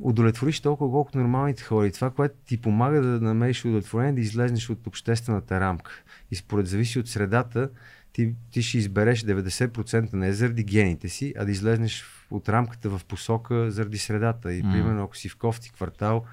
[0.00, 1.86] удовлетвориш толкова колкото нормалните хора.
[1.86, 5.90] И това, което ти помага да намериш удовлетворение, да излезнеш от обществената рамка.
[6.30, 7.70] И според зависи от средата,
[8.12, 13.04] ти, ти ще избереш 90% не заради гените си, а да излезнеш от рамката в
[13.04, 14.54] посока заради средата.
[14.54, 14.72] И М.
[14.72, 16.24] примерно, ако си в кофти квартал,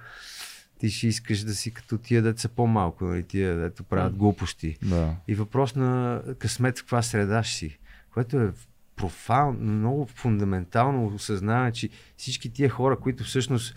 [0.79, 4.77] ти ще искаш да си като тия деца по-малко, нали, тия дето правят глупости.
[4.81, 5.15] Да.
[5.27, 7.77] И въпрос на късмет в каква среда ще си,
[8.13, 8.51] което е
[8.95, 13.75] профал, много фундаментално осъзнаване, че всички тия хора, които всъщност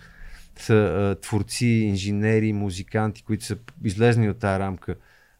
[0.56, 4.94] са а, творци, инженери, музиканти, които са излезни от тази рамка,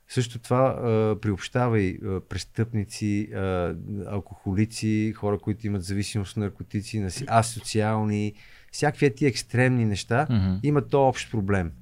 [0.09, 3.74] също това а, приобщава и а, престъпници, а,
[4.06, 8.35] алкохолици, хора, които имат зависимост от наркотици, асоциални,
[8.73, 10.55] всякакви тия екстремни неща, Мгм.
[10.62, 11.73] има то общ проблем.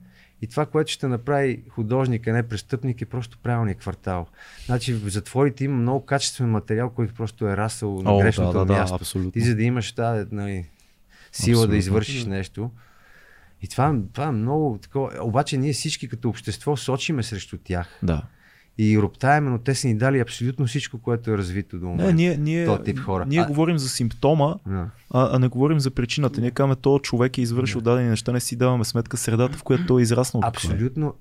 [0.42, 4.26] И това, което ще направи художник, а не престъпник, е просто правилният квартал.
[4.66, 8.58] Значи в затворите има много качествен материал, който просто е расъл на О, грешното да,
[8.58, 8.94] да, да, място.
[8.96, 9.32] абсолютно.
[9.32, 10.66] Ти за да имаш тази нали,
[11.32, 11.70] сила Абсолютно.
[11.70, 12.70] да извършиш нещо.
[13.62, 15.24] И това, това е много такова.
[15.24, 17.98] Обаче ние всички като общество сочиме срещу тях.
[18.02, 18.22] Да.
[18.78, 22.04] И роптаеме, но те са ни дали абсолютно всичко, което е развито до момента.
[22.04, 23.24] Не, ние, ние, този тип хора.
[23.28, 24.90] ние А- говорим за симптома, Да.
[25.10, 26.40] а, а не говорим за причината.
[26.40, 29.86] Ние казваме, то човек е извършил дадени неща, не си даваме сметка средата, в която
[29.86, 30.42] той е израснал.
[30.44, 31.14] Абсолютно.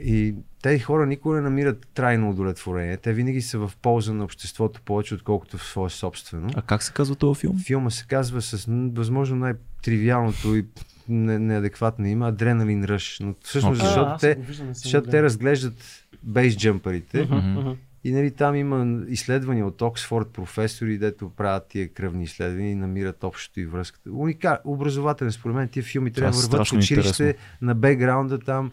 [0.00, 2.96] И тези хора никога не намират трайно удовлетворение.
[2.96, 6.48] Те винаги са в полза на обществото повече, отколкото в свое собствено.
[6.54, 7.58] А как се казва този филм?
[7.58, 10.64] Филма се казва с възможно най-тривиалното и
[11.08, 13.18] не- неадекватно име Адреналин Ръш.
[13.20, 13.86] Но всъщност, Окей.
[13.88, 15.74] защото, аз те, виждам, защото те разглеждат
[16.22, 17.60] бейс джампарите Мгм, Мгм.
[17.60, 17.70] мгм.
[18.04, 23.24] и нали, там има изследвания от Оксфорд, професори, дето правят тия кръвни изследвания и намират
[23.24, 24.10] общото и връзката.
[24.12, 27.34] Уникал, образователен, според мен, тия филми Това трябва да е върват в училище интересно.
[27.62, 28.70] на бекграунда там,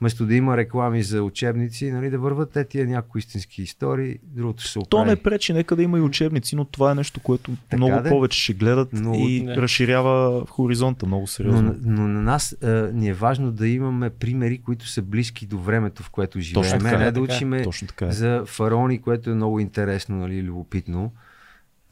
[0.00, 4.62] вместо да има реклами за учебници, нали, да върват те тия някои истински истории, другото
[4.62, 5.10] ще се То оправи.
[5.10, 8.08] не пречи, нека да има и учебници, но това е нещо, което Така много де.
[8.08, 9.56] повече ще гледат Но- и Не.
[9.56, 10.06] разширява
[10.46, 11.74] хоризонта много Но, сериозно.
[11.82, 16.02] но на нас а, ни е важно да имаме примери, които са близки до времето,
[16.02, 16.62] в което живеем.
[16.64, 17.22] Точно така, не да така е.
[17.26, 18.12] учиме Точно така е.
[18.12, 21.12] за фараони, което е много интересно, нали, любопитно.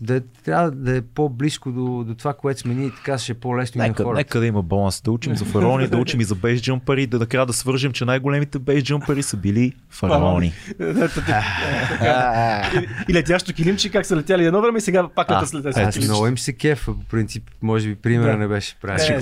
[0.04, 3.34] Да трябва да е по-близко до, до това, което сме ние и така ще е
[3.34, 4.16] по-лесно и на Нека, хората.
[4.16, 5.00] нека да има баланс.
[5.00, 8.58] Да учим за фараони, да учим и за бейсджампари, да накрая да свържем, че най-големите
[8.58, 10.52] бейсджампари са били фараони.
[13.08, 15.94] И летящо килимче, как са летяли едно време и сега пак лета с летящо Аз
[15.94, 16.08] килимче.
[16.08, 19.20] много им се кефа, по принцип, може би примера не беше Е, правилен.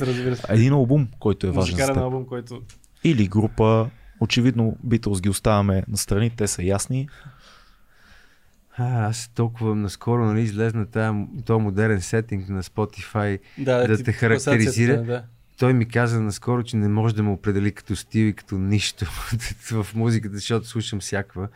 [0.00, 0.42] разбира се.
[0.48, 2.10] Един албум, който е важен за.
[3.04, 3.86] Или група,
[4.20, 7.08] очевидно Beatles ги оставяме на страни, те са ясни.
[8.76, 10.86] А, аз толкова наскоро нали, излезна
[11.46, 13.38] този модерен сетинг на Spotify.
[13.58, 15.02] Да ти те характеризира.
[15.02, 15.24] Да.
[15.58, 19.04] Той ми каза наскоро, че не може да ме определи като стил и като нищо
[19.82, 21.48] в музиката, защото слушам всякаква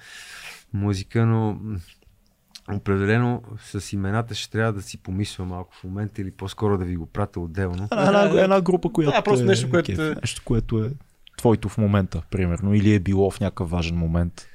[0.73, 1.61] музика, но
[2.73, 6.97] определено с имената ще трябва да си помисля малко в момента или по-скоро да ви
[6.97, 7.89] го пратя отделно.
[7.93, 10.91] Една, една група, която Да, просто е, нещо, което кеф, е- нещо, което е
[11.39, 14.47] твоето в момента, примерно, или е било в някакъв важен момент.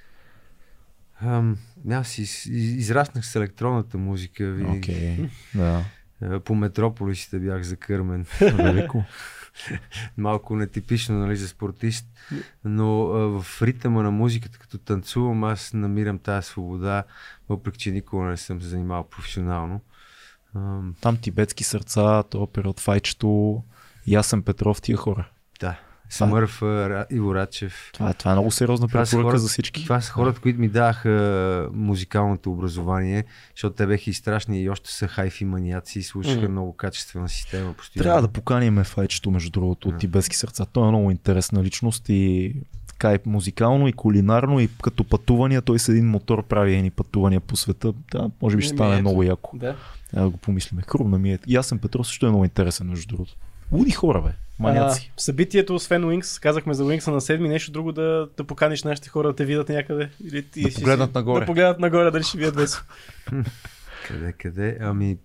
[1.21, 1.57] Ам,
[1.89, 4.51] аз из, из, израснах с електронната музика.
[4.51, 4.77] Винаги.
[4.77, 5.83] Окей, да.
[6.21, 8.25] Е, По метрополисите бях закърмен.
[8.41, 9.03] Велико.
[10.17, 12.07] Малко нетипично нали, за спортист,
[12.65, 17.03] но а, в ритъма на музиката, като танцувам, аз намирам тази свобода,
[17.49, 19.81] въпреки че никога не съм се занимавал професионално.
[20.55, 23.63] Ам, Там тибетски сърца, то период Файчето,
[24.07, 25.29] Ясен Петров, тия хора.
[25.59, 25.79] да,
[26.11, 26.61] Смърф,
[27.11, 27.89] Иво Рачев.
[27.93, 29.83] Това, е- това е много сериозна препоръка за всички.
[29.83, 31.11] Това са хората, които ми даваха
[31.73, 33.23] музикалното образование,
[33.55, 36.51] защото те беха и страшни и още са хайфи маниаци и слушаха Мгм.
[36.51, 38.03] много качествена система постоянно.
[38.03, 39.99] Трябва да поканим Файчето, между другото, от Да.
[39.99, 40.65] тибетски сърца.
[40.65, 42.53] Той е много интересна личност и
[42.87, 45.61] така и музикално, и кулинарно, и като пътувания.
[45.61, 47.93] Той с един мотор прави едни пътувания по света.
[48.11, 49.01] Да, може би ще стане ето.
[49.01, 49.57] много яко.
[49.57, 49.75] Да.
[50.11, 50.81] Трябва да го помислиме.
[50.87, 51.39] Хрумна ми е.
[51.47, 53.35] Ясен Петров също е много интересен, между другото.
[53.71, 54.29] Луди хора, бе.
[54.61, 55.11] Маняци.
[55.17, 59.09] А, събитието, освен Wings, казахме за Wings на седми, нещо друго да, да поканиш нашите
[59.09, 60.09] хора да те видят някъде.
[60.23, 61.39] Или ти Да си- погледнат нагоре.
[61.39, 62.83] Да погледнат нагоре, дали ще видят Весо.
[64.07, 64.77] Къде, къде?
[64.81, 65.17] Ами,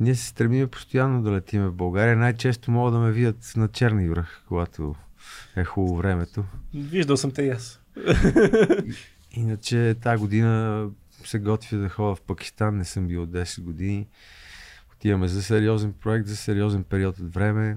[0.00, 2.16] ние се стремим постоянно да летиме в България.
[2.16, 4.94] Най-често могат да ме видят на Черни връх, когато
[5.56, 6.44] е хубаво времето.
[6.74, 7.80] Виждал съм те и аз.
[9.32, 10.86] Иначе тази година
[11.24, 14.06] се готвя да ходя в Пакистан, не съм бил от 10 години.
[14.92, 17.76] Отиваме за сериозен проект, за сериозен период от време.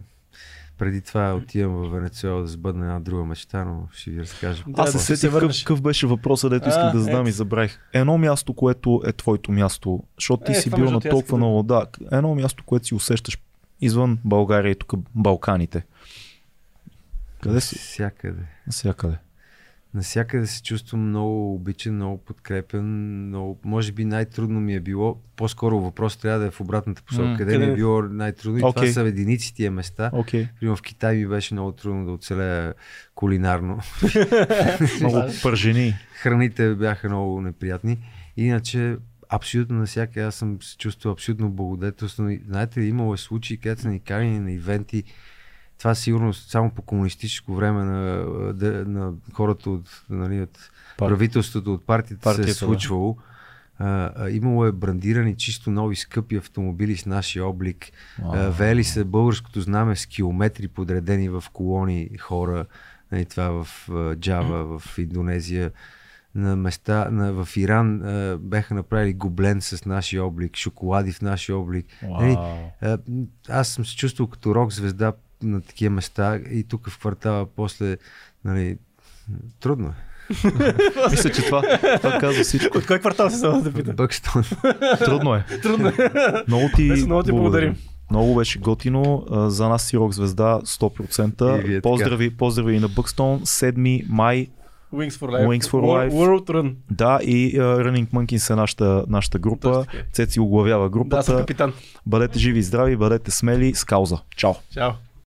[0.80, 4.64] Преди това отивам в Венецуела да сбъдна една друга мечта, но ще ви разкажа.
[4.68, 7.20] Да, Аз се да се сетих какъв, какъв беше въпросът, дето исках А, да задам
[7.20, 7.30] ето.
[7.30, 7.80] и забравих.
[7.94, 11.64] Едно място, което е твоето място, защото ти Е, си бил на толкова да- много.
[11.64, 13.38] Да, едно място, което си усещаш
[13.82, 15.86] извън България и тук Балканите.
[17.42, 17.76] Къде си?
[17.76, 18.42] Всякъде.
[18.68, 19.18] Навсякъде.
[19.94, 22.86] Насякъде се чувствам много обичан, много подкрепен.
[23.28, 23.60] Много...
[23.64, 25.22] Може би най-трудно ми е било.
[25.36, 27.28] По-скоро въпрос трябва да е в обратната посока.
[27.28, 27.66] М, къде, къде?
[27.66, 28.58] ми е било най-трудно?
[28.58, 30.10] И това са единици тия места.
[30.14, 30.48] Окей.
[30.60, 32.74] Примерно в Китай ми беше много трудно да оцелея
[33.16, 33.80] кулинарно.
[35.00, 35.94] Много пържени.
[36.14, 37.98] Храните бяха много неприятни.
[38.38, 38.98] Иначе,
[39.30, 42.30] абсолютно навсякъде аз съм се чувствал абсолютно благодетелствено.
[42.30, 45.04] И, Знаете, имало е случаи, където са ни канени на ивенти.
[45.80, 48.26] Това сигурно само по комунистическо време на,
[48.86, 52.56] на, хората от, нали, от правителството, от партията, се е Партията, да.
[52.56, 53.18] случвало.
[53.78, 57.92] А, а, имало е брандирани чисто нови скъпи автомобили с нашия облик.
[58.24, 62.66] А, веели се българското знаме с километри подредени в колони хора.
[63.12, 65.72] Нали, това в Джава, в Индонезия.
[66.36, 71.58] На места, на, в Иран а, бяха направили гоблен с нашия облик, шоколади в нашия
[71.58, 71.86] облик.
[72.04, 72.38] Нали,
[72.82, 72.98] а,
[73.50, 75.14] аз съм се чувствал като рок звезда
[75.44, 77.98] на такива места и тук в квартала после,
[78.46, 78.78] нали,
[79.60, 79.94] трудно е.
[81.12, 81.62] Мисля, че това,
[81.98, 82.78] това казва всичко.
[82.78, 83.96] От кой квартал се само да питам?
[83.96, 84.44] Бъкстон.
[85.00, 85.46] Трудно е.
[85.62, 85.94] Трудно е.
[86.48, 87.76] Много ти, Днес много ти благодарим.
[88.12, 89.26] Много беше готино.
[89.32, 91.64] За нас си рок звезда И 100%.
[91.64, 91.82] вие така.
[91.82, 93.40] Поздрави, поздрави и на Бъкстон.
[93.40, 94.48] 7 май.
[94.94, 95.48] Wings for Life.
[95.48, 96.12] Wings for Life.
[96.12, 96.76] World Run.
[96.92, 99.86] Да, и uh, Running Monkeys е нашата, нашата група.
[100.14, 101.38] Цеци оглавява Да, съм групата.
[101.38, 101.74] капитан.
[102.06, 103.76] бъдете живи и здрави, бъдете смели.
[103.76, 104.18] С кауза.
[104.36, 104.54] Чао!
[104.74, 104.92] Чао.